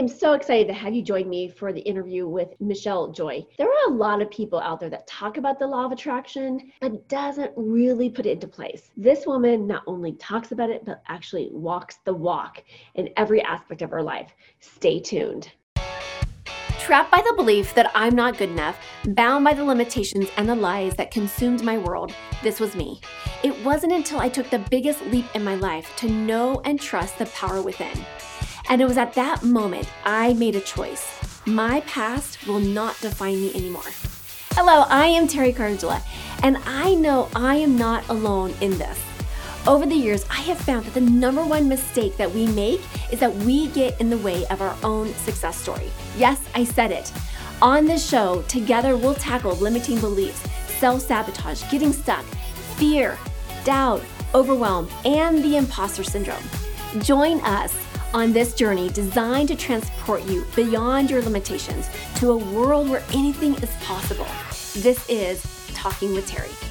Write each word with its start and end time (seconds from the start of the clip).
am 0.00 0.08
so 0.08 0.32
excited 0.32 0.66
to 0.66 0.72
have 0.72 0.94
you 0.94 1.02
join 1.02 1.28
me 1.28 1.46
for 1.46 1.74
the 1.74 1.80
interview 1.80 2.26
with 2.26 2.58
Michelle 2.58 3.12
Joy. 3.12 3.44
There 3.58 3.68
are 3.68 3.92
a 3.92 3.94
lot 3.94 4.22
of 4.22 4.30
people 4.30 4.58
out 4.58 4.80
there 4.80 4.88
that 4.88 5.06
talk 5.06 5.36
about 5.36 5.58
the 5.58 5.66
law 5.66 5.84
of 5.84 5.92
attraction, 5.92 6.72
but 6.80 7.06
doesn't 7.08 7.52
really 7.54 8.08
put 8.08 8.24
it 8.24 8.30
into 8.30 8.48
place. 8.48 8.90
This 8.96 9.26
woman 9.26 9.66
not 9.66 9.82
only 9.86 10.12
talks 10.12 10.52
about 10.52 10.70
it, 10.70 10.86
but 10.86 11.02
actually 11.08 11.50
walks 11.52 11.98
the 12.04 12.14
walk 12.14 12.64
in 12.94 13.10
every 13.18 13.42
aspect 13.42 13.82
of 13.82 13.90
her 13.90 14.02
life. 14.02 14.32
Stay 14.60 15.00
tuned. 15.00 15.52
Trapped 16.78 17.10
by 17.10 17.20
the 17.20 17.34
belief 17.36 17.74
that 17.74 17.92
I'm 17.94 18.14
not 18.14 18.38
good 18.38 18.48
enough, 18.48 18.78
bound 19.04 19.44
by 19.44 19.52
the 19.52 19.64
limitations 19.64 20.28
and 20.38 20.48
the 20.48 20.54
lies 20.54 20.94
that 20.94 21.10
consumed 21.10 21.62
my 21.62 21.76
world, 21.76 22.14
this 22.42 22.58
was 22.58 22.74
me. 22.74 23.02
It 23.44 23.62
wasn't 23.62 23.92
until 23.92 24.18
I 24.18 24.30
took 24.30 24.48
the 24.48 24.64
biggest 24.70 25.04
leap 25.08 25.26
in 25.34 25.44
my 25.44 25.56
life 25.56 25.94
to 25.96 26.08
know 26.08 26.62
and 26.64 26.80
trust 26.80 27.18
the 27.18 27.26
power 27.26 27.60
within. 27.60 28.06
And 28.70 28.80
it 28.80 28.86
was 28.86 28.96
at 28.96 29.14
that 29.14 29.42
moment 29.42 29.88
I 30.04 30.32
made 30.34 30.54
a 30.54 30.60
choice. 30.60 31.04
My 31.44 31.80
past 31.80 32.46
will 32.46 32.60
not 32.60 32.98
define 33.00 33.40
me 33.40 33.52
anymore. 33.52 33.90
Hello, 34.52 34.84
I 34.88 35.06
am 35.06 35.26
Terry 35.26 35.52
Cardula, 35.52 36.00
and 36.44 36.56
I 36.58 36.94
know 36.94 37.28
I 37.34 37.56
am 37.56 37.76
not 37.76 38.08
alone 38.08 38.54
in 38.60 38.78
this. 38.78 38.98
Over 39.66 39.86
the 39.86 39.94
years, 39.96 40.24
I 40.30 40.40
have 40.42 40.58
found 40.58 40.86
that 40.86 40.94
the 40.94 41.00
number 41.00 41.44
one 41.44 41.68
mistake 41.68 42.16
that 42.16 42.30
we 42.30 42.46
make 42.46 42.80
is 43.12 43.18
that 43.18 43.34
we 43.38 43.66
get 43.68 44.00
in 44.00 44.08
the 44.08 44.18
way 44.18 44.46
of 44.46 44.62
our 44.62 44.76
own 44.84 45.12
success 45.14 45.56
story. 45.56 45.90
Yes, 46.16 46.40
I 46.54 46.62
said 46.62 46.92
it. 46.92 47.12
On 47.60 47.86
this 47.86 48.08
show, 48.08 48.42
together 48.42 48.96
we'll 48.96 49.14
tackle 49.14 49.56
limiting 49.56 49.98
beliefs, 49.98 50.48
self 50.78 51.02
sabotage, 51.02 51.68
getting 51.72 51.92
stuck, 51.92 52.24
fear, 52.76 53.18
doubt, 53.64 54.04
overwhelm, 54.32 54.88
and 55.04 55.42
the 55.42 55.56
imposter 55.56 56.04
syndrome. 56.04 56.44
Join 57.00 57.40
us 57.40 57.74
on 58.12 58.32
this 58.32 58.54
journey 58.54 58.88
designed 58.90 59.48
to 59.48 59.56
transport 59.56 60.24
you 60.24 60.44
beyond 60.56 61.10
your 61.10 61.22
limitations 61.22 61.88
to 62.16 62.30
a 62.30 62.36
world 62.36 62.88
where 62.88 63.02
anything 63.12 63.54
is 63.56 63.70
possible. 63.76 64.26
This 64.76 65.08
is 65.08 65.42
Talking 65.74 66.14
with 66.14 66.26
Terry. 66.26 66.69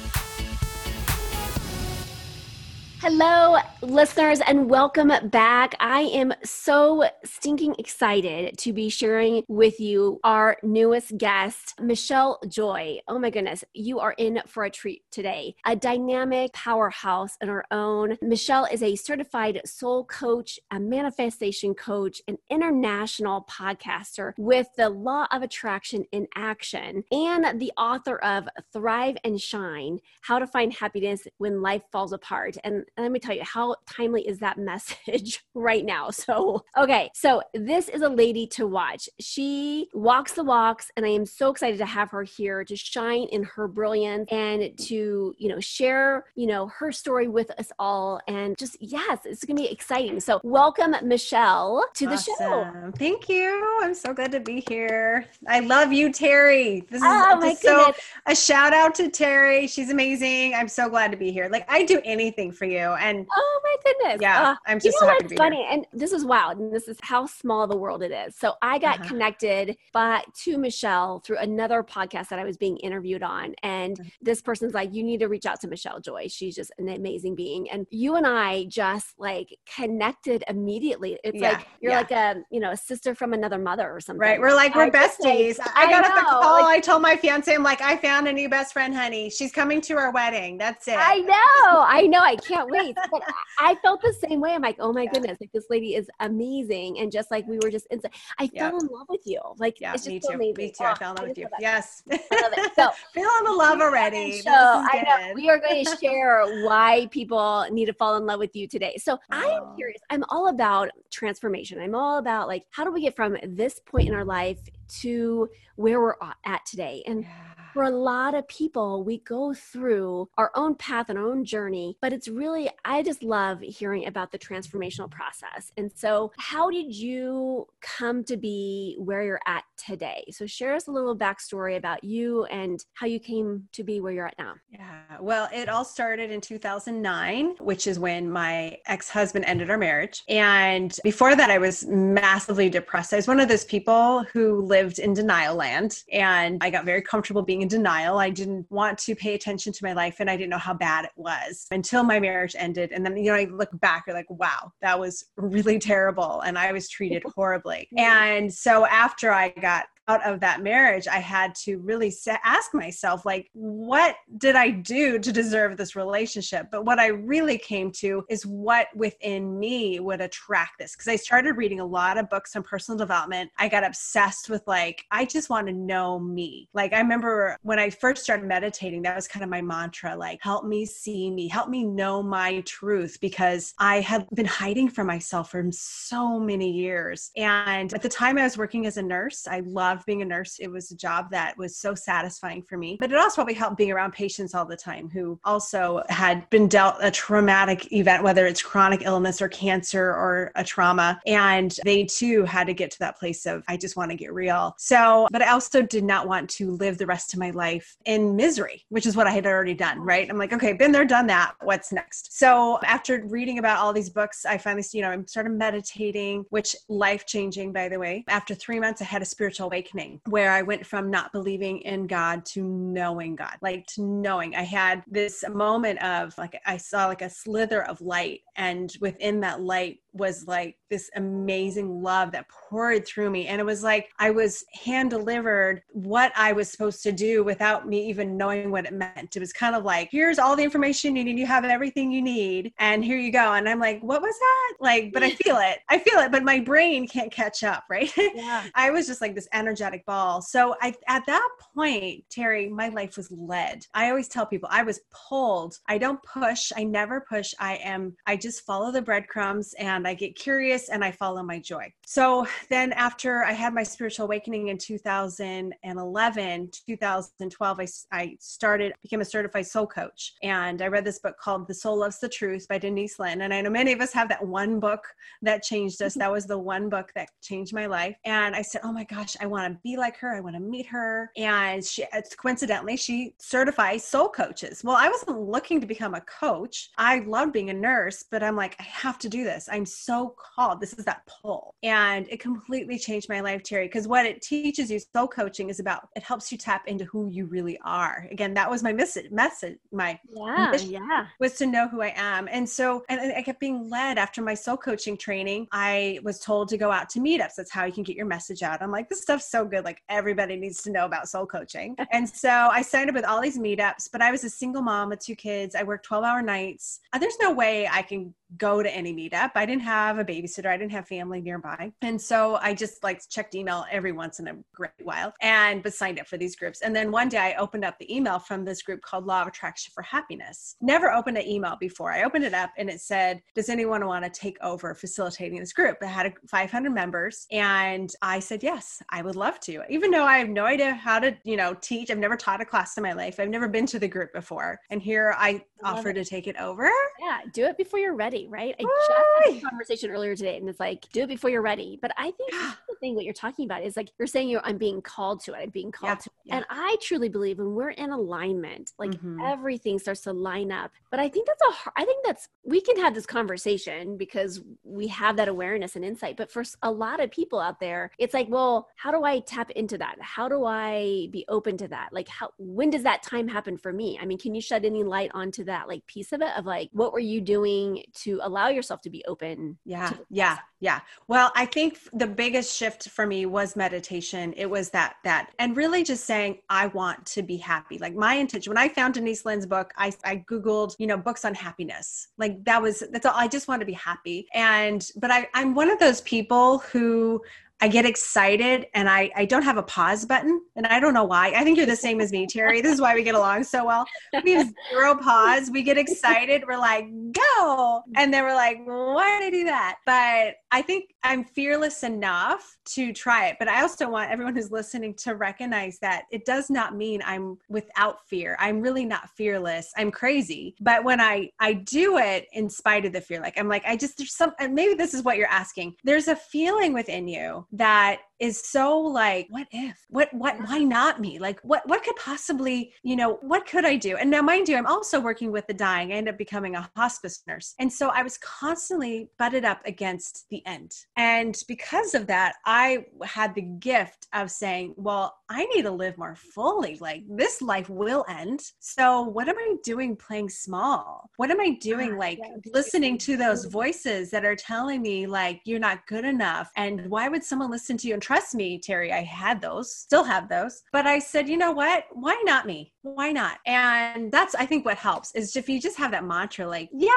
Hello, 3.02 3.56
listeners, 3.80 4.40
and 4.46 4.68
welcome 4.68 5.10
back. 5.30 5.74
I 5.80 6.00
am 6.00 6.34
so 6.44 7.08
stinking 7.24 7.76
excited 7.78 8.58
to 8.58 8.74
be 8.74 8.90
sharing 8.90 9.42
with 9.48 9.80
you 9.80 10.20
our 10.22 10.58
newest 10.62 11.16
guest, 11.16 11.80
Michelle 11.80 12.38
Joy. 12.46 12.98
Oh 13.08 13.18
my 13.18 13.30
goodness, 13.30 13.64
you 13.72 14.00
are 14.00 14.12
in 14.18 14.42
for 14.46 14.64
a 14.64 14.70
treat 14.70 15.10
today. 15.10 15.54
A 15.64 15.74
dynamic 15.74 16.52
powerhouse 16.52 17.38
in 17.40 17.48
her 17.48 17.64
own. 17.70 18.18
Michelle 18.20 18.66
is 18.66 18.82
a 18.82 18.96
certified 18.96 19.62
soul 19.64 20.04
coach, 20.04 20.60
a 20.70 20.78
manifestation 20.78 21.72
coach, 21.72 22.20
an 22.28 22.36
international 22.50 23.46
podcaster 23.50 24.34
with 24.36 24.68
the 24.76 24.90
law 24.90 25.26
of 25.30 25.40
attraction 25.40 26.04
in 26.12 26.28
action, 26.34 27.02
and 27.10 27.58
the 27.62 27.72
author 27.78 28.18
of 28.18 28.46
Thrive 28.74 29.16
and 29.24 29.40
Shine 29.40 30.00
How 30.20 30.38
to 30.38 30.46
Find 30.46 30.70
Happiness 30.70 31.26
When 31.38 31.62
Life 31.62 31.84
Falls 31.90 32.12
Apart. 32.12 32.58
And 32.62 32.84
and 32.96 33.04
let 33.04 33.12
me 33.12 33.18
tell 33.18 33.34
you, 33.34 33.44
how 33.44 33.76
timely 33.88 34.26
is 34.26 34.38
that 34.40 34.58
message 34.72 35.42
right 35.54 35.84
now? 35.84 36.10
So, 36.10 36.64
okay, 36.76 37.10
so 37.14 37.42
this 37.54 37.88
is 37.88 38.02
a 38.02 38.08
lady 38.08 38.46
to 38.48 38.66
watch. 38.66 39.08
She 39.20 39.88
walks 39.94 40.32
the 40.32 40.44
walks, 40.44 40.90
and 40.96 41.04
I 41.06 41.10
am 41.10 41.24
so 41.26 41.50
excited 41.50 41.78
to 41.78 41.86
have 41.86 42.10
her 42.10 42.22
here 42.22 42.64
to 42.64 42.76
shine 42.76 43.26
in 43.32 43.42
her 43.44 43.66
brilliance 43.68 44.28
and 44.30 44.76
to, 44.78 45.34
you 45.38 45.48
know, 45.48 45.60
share, 45.60 46.26
you 46.34 46.46
know, 46.46 46.68
her 46.78 46.92
story 46.92 47.28
with 47.28 47.50
us 47.58 47.68
all. 47.78 48.20
And 48.28 48.56
just, 48.58 48.76
yes, 48.80 49.20
it's 49.24 49.44
going 49.44 49.56
to 49.56 49.62
be 49.62 49.70
exciting. 49.70 50.20
So, 50.20 50.40
welcome, 50.44 50.94
Michelle, 51.02 51.84
to 51.94 52.06
the 52.06 52.12
awesome. 52.14 52.34
show. 52.38 52.92
Thank 52.96 53.28
you. 53.28 53.78
I'm 53.82 53.94
so 53.94 54.12
glad 54.12 54.32
to 54.32 54.40
be 54.40 54.64
here. 54.68 55.26
I 55.48 55.60
love 55.60 55.92
you, 55.92 56.12
Terry. 56.12 56.80
This 56.90 57.02
is 57.02 57.08
Oh, 57.08 57.36
my 57.40 57.54
so 57.54 57.76
goodness. 57.76 57.96
a 58.26 58.34
shout 58.34 58.72
out 58.72 58.94
to 58.96 59.08
Terry. 59.10 59.66
She's 59.66 59.90
amazing. 59.90 60.54
I'm 60.54 60.68
so 60.68 60.88
glad 60.88 61.10
to 61.12 61.16
be 61.16 61.30
here. 61.32 61.48
Like 61.50 61.64
I 61.70 61.84
do 61.84 62.00
anything 62.04 62.52
for 62.52 62.64
you. 62.66 62.79
And 62.94 63.26
Oh 63.34 63.60
my 63.64 63.76
goodness. 63.84 64.18
yeah, 64.20 64.50
Uh, 64.50 64.56
I'm 64.66 64.76
you 64.76 64.80
just 64.80 64.94
know 65.00 65.00
so 65.00 65.06
happy 65.06 65.16
what's 65.16 65.22
to 65.24 65.28
be 65.30 65.36
funny? 65.36 65.56
here. 65.56 65.66
And 65.70 65.86
this 65.92 66.12
is 66.12 66.24
wild. 66.24 66.58
And 66.58 66.74
this 66.74 66.88
is 66.88 66.98
how 67.02 67.26
small 67.26 67.66
the 67.66 67.76
world 67.76 68.02
it 68.02 68.10
is. 68.12 68.36
So 68.36 68.54
I 68.62 68.78
got 68.78 69.00
Uh-huh. 69.00 69.08
connected 69.08 69.76
by 69.92 70.24
to 70.44 70.58
Michelle 70.58 71.20
through 71.20 71.38
another 71.38 71.82
podcast 71.82 72.28
that 72.28 72.38
I 72.38 72.44
was 72.44 72.56
being 72.56 72.76
interviewed 72.78 73.22
on. 73.22 73.54
And 73.62 73.96
Mhm. 73.98 74.12
this 74.22 74.40
person's 74.42 74.74
like, 74.74 74.92
you 74.92 75.02
need 75.02 75.20
to 75.20 75.28
reach 75.28 75.46
out 75.46 75.60
to 75.60 75.68
Michelle 75.68 76.00
Joy. 76.00 76.26
She's 76.28 76.54
just 76.54 76.72
an 76.78 76.88
amazing 76.88 77.34
being. 77.34 77.70
And 77.70 77.86
you 77.90 78.16
and 78.16 78.26
I 78.26 78.64
just 78.64 79.18
like 79.18 79.56
connected 79.74 80.44
immediately. 80.48 81.18
It's 81.24 81.40
Yeah, 81.40 81.50
like 81.52 81.66
you're 81.80 81.92
yeah. 81.92 81.98
like 81.98 82.10
a, 82.10 82.42
you 82.50 82.60
know, 82.60 82.70
a 82.70 82.76
sister 82.76 83.14
from 83.14 83.32
another 83.32 83.58
mother 83.58 83.90
or 83.90 84.00
something. 84.00 84.20
Right. 84.20 84.40
We're 84.40 84.54
like, 84.54 84.74
we're 84.74 84.82
I 84.82 84.84
like, 84.84 84.92
besties. 84.94 85.58
I 85.60 85.84
I 85.86 85.90
got 85.90 86.04
off 86.06 86.14
the 86.14 86.20
call. 86.22 86.40
like- 86.62 86.76
I 86.76 86.80
told 86.80 87.02
my 87.02 87.16
fiance, 87.16 87.52
I'm 87.54 87.62
like, 87.62 87.80
I 87.80 87.96
found 87.96 88.28
a 88.28 88.32
new 88.32 88.48
best 88.48 88.72
friend, 88.72 88.94
honey. 88.94 89.30
She's 89.30 89.52
coming 89.52 89.80
to 89.82 89.96
our 89.96 90.12
wedding. 90.12 90.58
That's 90.58 90.86
it. 90.88 90.96
I 90.98 91.18
know, 91.20 91.80
I 91.82 92.06
know, 92.06 92.20
I 92.20 92.36
can't 92.36 92.69
wait. 92.70 92.96
But 93.10 93.22
I 93.58 93.70
I 93.72 93.74
felt 93.76 94.00
the 94.02 94.14
same 94.26 94.40
way. 94.40 94.52
I'm 94.54 94.62
like, 94.62 94.76
oh 94.78 94.92
my 94.92 95.04
Yeah. 95.04 95.10
goodness, 95.12 95.38
like 95.40 95.50
this 95.52 95.66
lady 95.70 95.94
is 95.94 96.08
amazing, 96.20 96.98
and 96.98 97.12
just 97.12 97.30
like 97.30 97.46
we 97.46 97.58
were 97.58 97.70
just 97.70 97.86
inside, 97.90 98.12
I 98.38 98.50
Yeah. 98.52 98.70
fell 98.70 98.80
in 98.80 98.86
love 98.86 99.06
with 99.08 99.20
you. 99.26 99.40
Like, 99.58 99.80
yeah, 99.80 99.92
it's 99.94 100.04
just 100.04 100.14
me 100.14 100.20
so 100.20 100.28
too. 100.28 100.34
amazing. 100.34 100.54
Me 100.56 100.72
too. 100.72 100.84
I 100.84 100.92
Oh, 100.92 100.94
fell 100.96 101.10
in 101.12 101.16
love 101.18 101.28
with 101.28 101.38
you. 101.38 101.44
love. 101.44 101.60
Yes. 101.60 102.02
I 102.10 102.16
love 102.42 102.52
it. 102.56 102.72
So, 102.74 102.90
Feeling 103.14 103.44
the 103.44 103.52
love 103.52 103.80
already. 103.80 104.40
So 104.40 104.50
I 104.52 105.02
know 105.06 105.34
we 105.34 105.48
are 105.50 105.58
going 105.58 105.84
to 105.84 105.96
share 105.98 106.44
why 106.46 107.06
people 107.10 107.66
need 107.70 107.86
to 107.86 107.92
fall 107.94 108.16
in 108.16 108.24
love 108.26 108.38
with 108.38 108.54
you 108.56 108.66
today. 108.68 108.96
So 108.98 109.18
I 109.30 109.38
am 109.40 109.42
Oh. 109.44 109.74
curious. 109.76 110.00
I'm 110.10 110.24
all 110.28 110.48
about 110.48 110.90
transformation. 111.10 111.80
I'm 111.80 111.94
all 111.94 112.18
about 112.18 112.48
like 112.48 112.64
how 112.70 112.84
do 112.84 112.92
we 112.92 113.02
get 113.02 113.16
from 113.16 113.36
this 113.42 113.78
point 113.80 114.08
in 114.08 114.14
our 114.14 114.24
life 114.24 114.60
to 115.02 115.48
where 115.76 116.00
we're 116.00 116.14
at 116.46 116.64
today. 116.66 117.02
And 117.06 117.22
Yeah. 117.22 117.49
For 117.72 117.84
a 117.84 117.90
lot 117.90 118.34
of 118.34 118.46
people, 118.48 119.04
we 119.04 119.18
go 119.18 119.54
through 119.54 120.28
our 120.36 120.50
own 120.54 120.74
path 120.74 121.08
and 121.08 121.18
our 121.18 121.26
own 121.26 121.44
journey, 121.44 121.96
but 122.00 122.12
it's 122.12 122.28
really, 122.28 122.70
I 122.84 123.02
just 123.02 123.22
love 123.22 123.60
hearing 123.60 124.06
about 124.06 124.32
the 124.32 124.38
transformational 124.38 125.10
process. 125.10 125.72
And 125.76 125.90
so, 125.94 126.32
how 126.38 126.70
did 126.70 126.94
you 126.94 127.66
come 127.80 128.24
to 128.24 128.36
be 128.36 128.96
where 128.98 129.22
you're 129.22 129.40
at 129.46 129.64
today? 129.76 130.24
So, 130.30 130.46
share 130.46 130.74
us 130.74 130.88
a 130.88 130.90
little 130.90 131.16
backstory 131.16 131.76
about 131.76 132.04
you 132.04 132.44
and 132.46 132.84
how 132.94 133.06
you 133.06 133.20
came 133.20 133.68
to 133.72 133.84
be 133.84 134.00
where 134.00 134.12
you're 134.12 134.26
at 134.26 134.38
now. 134.38 134.54
Yeah. 134.70 135.00
Well, 135.20 135.48
it 135.52 135.68
all 135.68 135.84
started 135.84 136.30
in 136.30 136.40
2009, 136.40 137.56
which 137.58 137.86
is 137.86 137.98
when 137.98 138.30
my 138.30 138.78
ex 138.86 139.08
husband 139.08 139.44
ended 139.46 139.70
our 139.70 139.78
marriage. 139.78 140.22
And 140.28 140.96
before 141.04 141.36
that, 141.36 141.50
I 141.50 141.58
was 141.58 141.86
massively 141.86 142.68
depressed. 142.68 143.12
I 143.12 143.16
was 143.16 143.28
one 143.28 143.40
of 143.40 143.48
those 143.48 143.64
people 143.64 144.24
who 144.32 144.60
lived 144.62 144.98
in 144.98 145.14
denial 145.14 145.54
land. 145.54 146.02
And 146.12 146.58
I 146.62 146.70
got 146.70 146.84
very 146.84 147.02
comfortable 147.02 147.42
being 147.42 147.59
in 147.62 147.68
denial. 147.68 148.18
I 148.18 148.30
didn't 148.30 148.66
want 148.70 148.98
to 148.98 149.14
pay 149.14 149.34
attention 149.34 149.72
to 149.72 149.84
my 149.84 149.92
life 149.92 150.16
and 150.20 150.30
I 150.30 150.36
didn't 150.36 150.50
know 150.50 150.58
how 150.58 150.74
bad 150.74 151.04
it 151.04 151.12
was 151.16 151.66
until 151.70 152.02
my 152.02 152.20
marriage 152.20 152.54
ended. 152.58 152.92
And 152.92 153.04
then, 153.04 153.16
you 153.16 153.30
know, 153.30 153.36
I 153.36 153.44
look 153.44 153.70
back, 153.80 154.04
you're 154.06 154.16
like, 154.16 154.30
wow, 154.30 154.72
that 154.82 154.98
was 154.98 155.24
really 155.36 155.78
terrible. 155.78 156.40
And 156.40 156.58
I 156.58 156.72
was 156.72 156.88
treated 156.88 157.22
horribly. 157.34 157.88
And 157.96 158.52
so 158.52 158.86
after 158.86 159.32
I 159.32 159.50
got 159.50 159.86
out 160.10 160.26
of 160.26 160.40
that 160.40 160.62
marriage, 160.62 161.06
I 161.06 161.18
had 161.18 161.54
to 161.66 161.78
really 161.78 162.12
ask 162.44 162.74
myself, 162.74 163.24
like, 163.24 163.48
what 163.52 164.16
did 164.38 164.56
I 164.56 164.70
do 164.70 165.18
to 165.18 165.32
deserve 165.32 165.76
this 165.76 165.94
relationship? 165.94 166.66
But 166.70 166.84
what 166.84 166.98
I 166.98 167.08
really 167.08 167.58
came 167.58 167.92
to 167.92 168.24
is 168.28 168.44
what 168.44 168.88
within 168.94 169.58
me 169.58 170.00
would 170.00 170.20
attract 170.20 170.78
this. 170.78 170.94
Because 170.94 171.08
I 171.08 171.16
started 171.16 171.56
reading 171.56 171.80
a 171.80 171.84
lot 171.84 172.18
of 172.18 172.28
books 172.28 172.56
on 172.56 172.62
personal 172.62 172.98
development. 172.98 173.50
I 173.58 173.68
got 173.68 173.84
obsessed 173.84 174.50
with, 174.50 174.62
like, 174.66 175.04
I 175.10 175.24
just 175.24 175.50
want 175.50 175.66
to 175.68 175.72
know 175.72 176.18
me. 176.18 176.68
Like, 176.74 176.92
I 176.92 177.00
remember 177.00 177.56
when 177.62 177.78
I 177.78 177.90
first 177.90 178.24
started 178.24 178.46
meditating, 178.46 179.02
that 179.02 179.14
was 179.14 179.28
kind 179.28 179.44
of 179.44 179.50
my 179.50 179.62
mantra, 179.62 180.16
like, 180.16 180.40
help 180.42 180.64
me 180.64 180.84
see 180.86 181.30
me, 181.30 181.48
help 181.48 181.68
me 181.68 181.84
know 181.84 182.22
my 182.22 182.60
truth, 182.62 183.18
because 183.20 183.74
I 183.78 184.00
had 184.00 184.26
been 184.34 184.46
hiding 184.46 184.88
from 184.88 185.06
myself 185.06 185.50
for 185.50 185.64
so 185.70 186.40
many 186.40 186.70
years. 186.70 187.30
And 187.36 187.92
at 187.94 188.02
the 188.02 188.08
time 188.08 188.38
I 188.38 188.44
was 188.44 188.58
working 188.58 188.86
as 188.86 188.96
a 188.96 189.02
nurse, 189.02 189.46
I 189.46 189.60
loved 189.60 189.99
being 190.06 190.22
a 190.22 190.24
nurse. 190.24 190.58
It 190.58 190.68
was 190.68 190.90
a 190.90 190.96
job 190.96 191.30
that 191.30 191.56
was 191.56 191.76
so 191.76 191.94
satisfying 191.94 192.62
for 192.62 192.76
me. 192.76 192.96
But 192.98 193.12
it 193.12 193.18
also 193.18 193.36
probably 193.36 193.54
helped 193.54 193.76
being 193.76 193.90
around 193.90 194.12
patients 194.12 194.54
all 194.54 194.64
the 194.64 194.76
time 194.76 195.08
who 195.10 195.38
also 195.44 196.02
had 196.08 196.48
been 196.50 196.68
dealt 196.68 196.96
a 197.00 197.10
traumatic 197.10 197.92
event, 197.92 198.22
whether 198.22 198.46
it's 198.46 198.62
chronic 198.62 199.02
illness 199.02 199.40
or 199.40 199.48
cancer 199.48 200.06
or 200.10 200.52
a 200.56 200.64
trauma. 200.64 201.20
And 201.26 201.76
they 201.84 202.04
too 202.04 202.44
had 202.44 202.66
to 202.66 202.74
get 202.74 202.90
to 202.92 202.98
that 203.00 203.18
place 203.18 203.46
of, 203.46 203.62
I 203.68 203.76
just 203.76 203.96
want 203.96 204.10
to 204.10 204.16
get 204.16 204.32
real. 204.32 204.74
So, 204.78 205.28
but 205.30 205.42
I 205.42 205.50
also 205.50 205.82
did 205.82 206.04
not 206.04 206.28
want 206.28 206.48
to 206.50 206.72
live 206.72 206.98
the 206.98 207.06
rest 207.06 207.32
of 207.32 207.38
my 207.38 207.50
life 207.50 207.96
in 208.04 208.36
misery, 208.36 208.84
which 208.88 209.06
is 209.06 209.16
what 209.16 209.26
I 209.26 209.32
had 209.32 209.46
already 209.46 209.74
done, 209.74 209.98
oh. 209.98 210.04
right? 210.04 210.28
I'm 210.28 210.38
like, 210.38 210.52
okay, 210.52 210.72
been 210.72 210.92
there, 210.92 211.04
done 211.04 211.26
that. 211.28 211.54
What's 211.62 211.92
next? 211.92 212.38
So 212.38 212.78
after 212.82 213.24
reading 213.26 213.58
about 213.58 213.78
all 213.78 213.92
these 213.92 214.10
books, 214.10 214.44
I 214.44 214.58
finally, 214.58 214.84
you 214.92 215.02
know, 215.02 215.10
I 215.10 215.18
started 215.26 215.50
meditating, 215.50 216.46
which 216.50 216.76
life 216.88 217.26
changing, 217.26 217.72
by 217.72 217.88
the 217.88 217.98
way. 217.98 218.24
After 218.28 218.54
three 218.54 218.80
months, 218.80 219.02
I 219.02 219.04
had 219.04 219.22
a 219.22 219.24
spiritual 219.24 219.66
awakening 219.66 219.89
where 220.26 220.50
I 220.50 220.62
went 220.62 220.86
from 220.86 221.10
not 221.10 221.32
believing 221.32 221.78
in 221.78 222.06
God 222.06 222.44
to 222.46 222.62
knowing 222.62 223.36
God, 223.36 223.56
like 223.60 223.86
to 223.88 224.02
knowing. 224.02 224.54
I 224.54 224.62
had 224.62 225.02
this 225.06 225.44
moment 225.48 226.02
of 226.02 226.36
like, 226.38 226.60
I 226.66 226.76
saw 226.76 227.06
like 227.06 227.22
a 227.22 227.30
slither 227.30 227.82
of 227.84 228.00
light, 228.00 228.40
and 228.56 228.92
within 229.00 229.40
that 229.40 229.60
light 229.60 230.00
was 230.12 230.46
like 230.46 230.76
this 230.88 231.10
amazing 231.16 232.02
love 232.02 232.32
that 232.32 232.48
poured 232.48 233.06
through 233.06 233.30
me. 233.30 233.46
And 233.46 233.60
it 233.60 233.64
was 233.64 233.82
like 233.82 234.08
I 234.18 234.30
was 234.30 234.64
hand 234.82 235.10
delivered 235.10 235.82
what 235.92 236.32
I 236.36 236.52
was 236.52 236.70
supposed 236.70 237.02
to 237.04 237.12
do 237.12 237.44
without 237.44 237.88
me 237.88 238.08
even 238.08 238.36
knowing 238.36 238.70
what 238.70 238.86
it 238.86 238.92
meant. 238.92 239.36
It 239.36 239.40
was 239.40 239.52
kind 239.52 239.74
of 239.74 239.84
like, 239.84 240.08
here's 240.10 240.38
all 240.38 240.56
the 240.56 240.64
information 240.64 241.16
you 241.16 241.24
need. 241.24 241.38
You 241.38 241.46
have 241.46 241.64
everything 241.64 242.10
you 242.10 242.22
need. 242.22 242.72
And 242.78 243.04
here 243.04 243.18
you 243.18 243.30
go. 243.30 243.52
And 243.52 243.68
I'm 243.68 243.78
like, 243.78 244.00
what 244.02 244.20
was 244.20 244.34
that? 244.38 244.74
Like, 244.80 245.12
but 245.12 245.22
I 245.22 245.30
feel 245.30 245.58
it. 245.58 245.78
I 245.88 245.98
feel 245.98 246.18
it, 246.20 246.32
but 246.32 246.42
my 246.42 246.60
brain 246.60 247.06
can't 247.06 247.32
catch 247.32 247.62
up, 247.62 247.84
right? 247.90 248.10
Yeah. 248.40 248.64
I 248.74 248.90
was 248.90 249.06
just 249.06 249.20
like 249.20 249.34
this 249.34 249.48
energetic 249.52 250.06
ball. 250.06 250.40
So 250.40 250.76
I 250.80 250.94
at 251.08 251.26
that 251.26 251.48
point, 251.74 252.24
Terry, 252.30 252.68
my 252.68 252.88
life 252.88 253.16
was 253.16 253.30
led. 253.30 253.84
I 253.92 254.08
always 254.08 254.28
tell 254.28 254.46
people 254.46 254.68
I 254.72 254.82
was 254.82 255.00
pulled. 255.10 255.78
I 255.88 255.98
don't 255.98 256.22
push. 256.22 256.70
I 256.76 256.84
never 256.84 257.20
push. 257.20 257.52
I 257.58 257.76
am, 257.76 258.16
I 258.26 258.36
just 258.36 258.64
follow 258.64 258.92
the 258.92 259.02
breadcrumbs 259.02 259.74
and 259.78 259.99
I 260.06 260.14
get 260.14 260.36
curious 260.36 260.88
and 260.88 261.04
I 261.04 261.10
follow 261.10 261.42
my 261.42 261.58
joy. 261.58 261.92
So 262.06 262.46
then 262.68 262.92
after 262.92 263.44
I 263.44 263.52
had 263.52 263.74
my 263.74 263.82
spiritual 263.82 264.26
awakening 264.26 264.68
in 264.68 264.78
2011, 264.78 266.70
2012, 266.86 267.80
I, 267.80 267.86
I 268.12 268.36
started, 268.40 268.92
became 269.02 269.20
a 269.20 269.24
certified 269.24 269.66
soul 269.66 269.86
coach. 269.86 270.34
And 270.42 270.82
I 270.82 270.88
read 270.88 271.04
this 271.04 271.18
book 271.18 271.36
called 271.38 271.68
The 271.68 271.74
Soul 271.74 271.98
Loves 271.98 272.18
the 272.18 272.28
Truth 272.28 272.66
by 272.68 272.78
Denise 272.78 273.18
Linn. 273.18 273.42
And 273.42 273.54
I 273.54 273.60
know 273.60 273.70
many 273.70 273.92
of 273.92 274.00
us 274.00 274.12
have 274.12 274.28
that 274.28 274.44
one 274.44 274.80
book 274.80 275.04
that 275.42 275.62
changed 275.62 276.02
us. 276.02 276.12
Mm-hmm. 276.12 276.20
That 276.20 276.32
was 276.32 276.46
the 276.46 276.58
one 276.58 276.88
book 276.88 277.12
that 277.14 277.28
changed 277.42 277.72
my 277.72 277.86
life. 277.86 278.16
And 278.24 278.54
I 278.54 278.62
said, 278.62 278.80
oh 278.84 278.92
my 278.92 279.04
gosh, 279.04 279.36
I 279.40 279.46
want 279.46 279.72
to 279.72 279.78
be 279.82 279.96
like 279.96 280.16
her. 280.18 280.34
I 280.34 280.40
want 280.40 280.56
to 280.56 280.60
meet 280.60 280.86
her. 280.86 281.30
And 281.36 281.84
she, 281.84 282.04
uh, 282.04 282.22
coincidentally, 282.36 282.96
she 282.96 283.34
certifies 283.38 284.04
soul 284.04 284.28
coaches. 284.28 284.82
Well, 284.84 284.96
I 284.96 285.08
wasn't 285.08 285.40
looking 285.40 285.80
to 285.80 285.86
become 285.86 286.14
a 286.14 286.20
coach. 286.22 286.90
I 286.98 287.20
loved 287.20 287.52
being 287.52 287.70
a 287.70 287.74
nurse, 287.74 288.24
but 288.30 288.42
I'm 288.42 288.56
like, 288.56 288.76
I 288.78 288.84
have 288.84 289.18
to 289.20 289.28
do 289.28 289.44
this. 289.44 289.68
I'm 289.70 289.86
so 289.96 290.34
called. 290.36 290.80
This 290.80 290.92
is 290.92 291.04
that 291.04 291.26
pull. 291.26 291.74
And 291.82 292.28
it 292.28 292.40
completely 292.40 292.98
changed 292.98 293.28
my 293.28 293.40
life, 293.40 293.62
Terry, 293.62 293.86
because 293.86 294.08
what 294.08 294.26
it 294.26 294.42
teaches 294.42 294.90
you, 294.90 294.98
soul 294.98 295.28
coaching 295.28 295.68
is 295.68 295.80
about, 295.80 296.08
it 296.16 296.22
helps 296.22 296.50
you 296.50 296.58
tap 296.58 296.86
into 296.86 297.04
who 297.06 297.28
you 297.28 297.46
really 297.46 297.78
are. 297.84 298.28
Again, 298.30 298.54
that 298.54 298.70
was 298.70 298.82
my 298.82 298.92
message, 298.92 299.30
message 299.30 299.78
my 299.92 300.18
yeah, 300.34 300.76
yeah. 300.76 301.26
was 301.38 301.54
to 301.54 301.66
know 301.66 301.88
who 301.88 302.02
I 302.02 302.12
am. 302.16 302.48
And 302.50 302.68
so, 302.68 303.04
and 303.08 303.20
I 303.32 303.42
kept 303.42 303.60
being 303.60 303.88
led 303.88 304.18
after 304.18 304.42
my 304.42 304.54
soul 304.54 304.76
coaching 304.76 305.16
training. 305.16 305.68
I 305.72 306.18
was 306.22 306.38
told 306.38 306.68
to 306.68 306.76
go 306.76 306.90
out 306.90 307.08
to 307.10 307.20
meetups. 307.20 307.54
That's 307.56 307.70
how 307.70 307.84
you 307.84 307.92
can 307.92 308.02
get 308.02 308.16
your 308.16 308.26
message 308.26 308.62
out. 308.62 308.82
I'm 308.82 308.90
like, 308.90 309.08
this 309.08 309.22
stuff's 309.22 309.50
so 309.50 309.64
good. 309.64 309.84
Like 309.84 310.02
everybody 310.08 310.56
needs 310.56 310.82
to 310.82 310.90
know 310.90 311.04
about 311.04 311.28
soul 311.28 311.46
coaching. 311.46 311.96
and 312.12 312.28
so 312.28 312.50
I 312.50 312.82
signed 312.82 313.08
up 313.08 313.14
with 313.14 313.24
all 313.24 313.40
these 313.40 313.58
meetups, 313.58 314.08
but 314.12 314.22
I 314.22 314.30
was 314.30 314.44
a 314.44 314.50
single 314.50 314.82
mom 314.82 315.10
with 315.10 315.20
two 315.20 315.36
kids. 315.36 315.74
I 315.74 315.82
worked 315.82 316.06
12 316.06 316.24
hour 316.24 316.42
nights. 316.42 317.00
There's 317.18 317.38
no 317.40 317.52
way 317.52 317.88
I 317.90 318.02
can 318.02 318.34
go 318.56 318.82
to 318.82 318.94
any 318.94 319.14
meetup. 319.14 319.52
I 319.54 319.66
didn't 319.66 319.82
have 319.82 320.18
a 320.18 320.24
babysitter. 320.24 320.66
I 320.66 320.76
didn't 320.76 320.92
have 320.92 321.06
family 321.06 321.40
nearby. 321.40 321.92
And 322.02 322.20
so 322.20 322.56
I 322.56 322.74
just 322.74 323.02
like 323.02 323.20
checked 323.28 323.54
email 323.54 323.84
every 323.90 324.12
once 324.12 324.40
in 324.40 324.48
a 324.48 324.56
great 324.74 324.90
while 325.02 325.32
and 325.40 325.82
but 325.82 325.94
signed 325.94 326.18
up 326.18 326.26
for 326.26 326.36
these 326.36 326.56
groups. 326.56 326.80
And 326.80 326.94
then 326.94 327.10
one 327.10 327.28
day 327.28 327.38
I 327.38 327.54
opened 327.54 327.84
up 327.84 327.98
the 327.98 328.14
email 328.14 328.38
from 328.38 328.64
this 328.64 328.82
group 328.82 329.02
called 329.02 329.26
Law 329.26 329.42
of 329.42 329.48
Attraction 329.48 329.92
for 329.94 330.02
Happiness. 330.02 330.76
Never 330.80 331.10
opened 331.10 331.38
an 331.38 331.46
email 331.46 331.76
before. 331.78 332.12
I 332.12 332.24
opened 332.24 332.44
it 332.44 332.54
up 332.54 332.70
and 332.78 332.90
it 332.90 333.00
said, 333.00 333.40
Does 333.54 333.68
anyone 333.68 334.06
want 334.06 334.24
to 334.24 334.30
take 334.30 334.56
over 334.62 334.94
facilitating 334.94 335.60
this 335.60 335.72
group? 335.72 335.98
It 336.02 336.08
had 336.08 336.32
500 336.48 336.90
members. 336.90 337.46
And 337.50 338.10
I 338.22 338.40
said, 338.40 338.62
Yes, 338.62 339.02
I 339.10 339.22
would 339.22 339.36
love 339.36 339.60
to. 339.60 339.82
Even 339.88 340.10
though 340.10 340.24
I 340.24 340.38
have 340.38 340.48
no 340.48 340.64
idea 340.64 340.94
how 340.94 341.18
to, 341.20 341.36
you 341.44 341.56
know, 341.56 341.74
teach. 341.80 342.10
I've 342.10 342.18
never 342.18 342.36
taught 342.36 342.60
a 342.60 342.64
class 342.64 342.96
in 342.96 343.02
my 343.02 343.12
life. 343.12 343.38
I've 343.38 343.48
never 343.48 343.68
been 343.68 343.86
to 343.86 343.98
the 343.98 344.08
group 344.08 344.32
before. 344.32 344.80
And 344.90 345.00
here 345.00 345.34
I, 345.38 345.62
I 345.82 345.92
offer 345.92 346.12
to 346.12 346.24
take 346.24 346.46
it 346.46 346.56
over. 346.56 346.90
Yeah, 347.20 347.40
do 347.52 347.64
it 347.64 347.76
before 347.76 347.98
you're 347.98 348.14
ready 348.14 348.39
right? 348.48 348.74
I 348.78 348.82
just 348.82 349.10
had 349.44 349.56
a 349.56 349.60
conversation 349.60 350.10
earlier 350.10 350.36
today 350.36 350.56
and 350.56 350.68
it's 350.68 350.80
like, 350.80 351.06
do 351.12 351.22
it 351.22 351.28
before 351.28 351.50
you're 351.50 351.62
ready. 351.62 351.98
But 352.00 352.12
I 352.16 352.30
think 352.30 352.50
the 352.88 352.94
thing 353.00 353.14
what 353.14 353.24
you're 353.24 353.34
talking 353.34 353.64
about 353.64 353.82
is 353.82 353.96
like 353.96 354.10
you're 354.18 354.26
saying 354.26 354.48
you 354.48 354.60
I'm 354.62 354.78
being 354.78 355.02
called 355.02 355.40
to 355.44 355.52
it. 355.52 355.58
I'm 355.62 355.70
being 355.70 355.90
called 355.90 356.10
yeah, 356.10 356.14
to 356.16 356.30
it. 356.30 356.32
Yeah. 356.44 356.56
And 356.56 356.66
I 356.70 356.96
truly 357.02 357.28
believe 357.28 357.58
when 357.58 357.74
we're 357.74 357.90
in 357.90 358.10
alignment, 358.10 358.92
like 358.98 359.10
mm-hmm. 359.10 359.40
everything 359.40 359.98
starts 359.98 360.22
to 360.22 360.32
line 360.32 360.70
up. 360.72 360.92
But 361.10 361.20
I 361.20 361.28
think 361.28 361.46
that's 361.46 361.62
a 361.62 361.90
I 361.96 362.04
think 362.04 362.24
that's 362.24 362.48
we 362.64 362.80
can 362.80 362.96
have 362.98 363.14
this 363.14 363.26
conversation 363.26 364.16
because 364.16 364.60
we 364.84 365.08
have 365.08 365.36
that 365.36 365.48
awareness 365.48 365.96
and 365.96 366.04
insight. 366.04 366.36
But 366.36 366.50
for 366.50 366.62
a 366.82 366.90
lot 366.90 367.20
of 367.20 367.30
people 367.30 367.58
out 367.58 367.80
there, 367.80 368.10
it's 368.18 368.34
like, 368.34 368.48
well, 368.48 368.88
how 368.96 369.10
do 369.10 369.24
I 369.24 369.40
tap 369.40 369.70
into 369.72 369.98
that? 369.98 370.16
How 370.20 370.48
do 370.48 370.64
I 370.64 371.28
be 371.30 371.44
open 371.48 371.76
to 371.78 371.88
that? 371.88 372.10
Like 372.12 372.28
how 372.28 372.50
when 372.58 372.90
does 372.90 373.02
that 373.02 373.22
time 373.22 373.48
happen 373.48 373.76
for 373.76 373.92
me? 373.92 374.18
I 374.20 374.26
mean, 374.26 374.38
can 374.38 374.54
you 374.54 374.60
shed 374.60 374.84
any 374.84 375.02
light 375.02 375.30
onto 375.34 375.64
that 375.64 375.88
like 375.88 376.06
piece 376.06 376.32
of 376.32 376.42
it 376.42 376.50
of 376.56 376.66
like 376.66 376.90
what 376.92 377.12
were 377.12 377.18
you 377.18 377.40
doing 377.40 378.04
to 378.14 378.29
allow 378.42 378.68
yourself 378.68 379.00
to 379.02 379.10
be 379.10 379.24
open 379.26 379.76
yeah 379.84 380.12
yeah 380.30 380.58
yeah. 380.82 381.00
Well 381.28 381.52
i 381.54 381.66
think 381.66 381.98
the 382.14 382.26
biggest 382.26 382.74
shift 382.74 383.10
for 383.10 383.26
me 383.26 383.46
was 383.46 383.76
meditation. 383.76 384.54
It 384.56 384.68
was 384.68 384.90
that 384.90 385.16
that 385.24 385.50
and 385.58 385.76
really 385.76 386.02
just 386.02 386.24
saying 386.24 386.60
i 386.70 386.86
want 386.88 387.24
to 387.26 387.42
be 387.42 387.56
happy. 387.56 387.98
Like 387.98 388.14
my 388.14 388.34
intention 388.34 388.70
when 388.70 388.78
i 388.78 388.88
found 388.88 389.14
denise 389.14 389.44
Linn's 389.44 389.66
book 389.66 389.92
i, 389.96 390.12
I 390.24 390.44
googled 390.50 390.94
you 390.98 391.06
know 391.06 391.16
books 391.16 391.44
on 391.44 391.54
happiness. 391.54 392.28
Like 392.38 392.64
that 392.64 392.80
was 392.80 393.02
that's 393.12 393.26
all 393.26 393.34
i 393.36 393.48
just 393.48 393.68
want 393.68 393.80
to 393.80 393.86
be 393.86 393.92
happy. 393.92 394.48
And 394.54 395.06
but 395.16 395.30
i 395.30 395.48
i'm 395.54 395.74
one 395.74 395.90
of 395.90 395.98
those 395.98 396.20
people 396.22 396.78
who 396.78 397.42
I 397.80 397.88
get 397.88 398.04
excited 398.04 398.86
and 398.94 399.08
I, 399.08 399.30
I 399.34 399.44
don't 399.44 399.62
have 399.62 399.76
a 399.76 399.82
pause 399.82 400.26
button. 400.26 400.60
And 400.76 400.86
I 400.86 401.00
don't 401.00 401.14
know 401.14 401.24
why. 401.24 401.52
I 401.56 401.64
think 401.64 401.76
you're 401.76 401.86
the 401.86 401.96
same 401.96 402.20
as 402.20 402.32
me, 402.32 402.46
Terry. 402.46 402.80
This 402.80 402.94
is 402.94 403.00
why 403.00 403.14
we 403.14 403.22
get 403.22 403.34
along 403.34 403.64
so 403.64 403.84
well. 403.84 404.06
We 404.44 404.52
have 404.52 404.72
zero 404.90 405.16
pause. 405.16 405.70
We 405.70 405.82
get 405.82 405.98
excited. 405.98 406.64
We're 406.66 406.78
like, 406.78 407.06
go. 407.32 408.02
And 408.16 408.32
then 408.32 408.44
we're 408.44 408.54
like, 408.54 408.78
why 408.84 409.38
did 409.40 409.46
I 409.46 409.50
do 409.50 409.64
that? 409.64 409.96
But 410.06 410.54
I 410.70 410.82
think 410.82 411.14
I'm 411.22 411.44
fearless 411.44 412.02
enough 412.02 412.76
to 412.86 413.12
try 413.12 413.48
it. 413.48 413.56
But 413.58 413.68
I 413.68 413.82
also 413.82 414.08
want 414.08 414.30
everyone 414.30 414.54
who's 414.54 414.70
listening 414.70 415.14
to 415.18 415.34
recognize 415.34 415.98
that 416.00 416.24
it 416.30 416.44
does 416.44 416.70
not 416.70 416.96
mean 416.96 417.22
I'm 417.24 417.58
without 417.68 418.26
fear. 418.26 418.56
I'm 418.58 418.80
really 418.80 419.04
not 419.04 419.30
fearless. 419.30 419.92
I'm 419.96 420.10
crazy. 420.10 420.74
But 420.80 421.04
when 421.04 421.20
I 421.20 421.50
I 421.60 421.74
do 421.74 422.18
it 422.18 422.46
in 422.52 422.70
spite 422.70 423.04
of 423.04 423.12
the 423.12 423.20
fear, 423.20 423.40
like 423.40 423.58
I'm 423.58 423.68
like, 423.68 423.84
I 423.86 423.96
just 423.96 424.18
there's 424.18 424.34
some 424.34 424.52
maybe 424.70 424.94
this 424.94 425.14
is 425.14 425.22
what 425.22 425.36
you're 425.36 425.48
asking. 425.48 425.94
There's 426.04 426.28
a 426.28 426.36
feeling 426.36 426.92
within 426.92 427.28
you 427.28 427.66
that 427.72 428.20
is 428.40 428.58
so 428.58 428.98
like 428.98 429.46
what 429.50 429.68
if? 429.70 430.04
What 430.08 430.32
what 430.32 430.56
why 430.66 430.78
not 430.78 431.20
me? 431.20 431.38
Like 431.38 431.60
what 431.60 431.86
what 431.86 432.02
could 432.02 432.16
possibly 432.16 432.92
you 433.02 433.14
know 433.14 433.38
what 433.42 433.66
could 433.66 433.84
i 433.84 433.96
do? 433.96 434.16
And 434.16 434.30
now 434.30 434.42
mind 434.42 434.68
you 434.68 434.76
i'm 434.76 434.86
also 434.86 435.20
working 435.20 435.52
with 435.52 435.66
the 435.66 435.74
dying. 435.74 436.12
I 436.12 436.16
ended 436.16 436.34
up 436.34 436.38
becoming 436.38 436.74
a 436.74 436.90
hospice 436.96 437.42
nurse. 437.46 437.74
And 437.78 437.92
so 437.92 438.08
i 438.08 438.22
was 438.22 438.38
constantly 438.38 439.28
butted 439.38 439.64
up 439.64 439.80
against 439.84 440.46
the 440.50 440.64
end. 440.66 440.92
And 441.16 441.56
because 441.68 442.14
of 442.14 442.26
that 442.28 442.54
i 442.64 443.04
had 443.24 443.54
the 443.54 443.62
gift 443.62 444.26
of 444.32 444.50
saying 444.50 444.94
well 444.96 445.36
i 445.50 445.66
need 445.66 445.82
to 445.82 445.90
live 445.90 446.16
more 446.16 446.34
fully. 446.34 446.96
Like 447.00 447.22
this 447.28 447.60
life 447.60 447.90
will 447.90 448.24
end. 448.28 448.60
So 448.80 449.22
what 449.22 449.48
am 449.48 449.58
i 449.58 449.76
doing 449.84 450.16
playing 450.16 450.48
small? 450.48 451.28
What 451.36 451.50
am 451.50 451.60
i 451.60 451.76
doing 451.80 452.14
ah, 452.14 452.18
like 452.18 452.40
listening 452.72 453.18
to 453.18 453.36
those 453.36 453.66
voices 453.66 454.30
that 454.30 454.46
are 454.46 454.56
telling 454.56 455.02
me 455.02 455.26
like 455.26 455.60
you're 455.64 455.78
not 455.78 456.06
good 456.06 456.24
enough? 456.24 456.70
And 456.76 457.06
why 457.10 457.28
would 457.28 457.44
someone 457.44 457.70
listen 457.70 457.98
to 457.98 458.08
you 458.08 458.14
and 458.14 458.22
trust 458.30 458.54
me, 458.54 458.78
Terry, 458.78 459.12
I 459.12 459.22
had 459.22 459.60
those, 459.60 459.92
still 459.92 460.22
have 460.22 460.48
those. 460.48 460.84
But 460.92 461.04
I 461.04 461.18
said, 461.18 461.48
you 461.48 461.56
know 461.56 461.72
what? 461.72 462.04
Why 462.12 462.40
not 462.44 462.64
me? 462.64 462.92
Why 463.02 463.32
not? 463.32 463.58
And 463.66 464.30
that's, 464.30 464.54
I 464.54 464.66
think, 464.66 464.84
what 464.84 464.98
helps 464.98 465.34
is 465.34 465.56
if 465.56 465.68
you 465.68 465.80
just 465.80 465.98
have 465.98 466.12
that 466.12 466.24
mantra, 466.24 466.68
like, 466.68 466.90
yeah, 466.92 467.10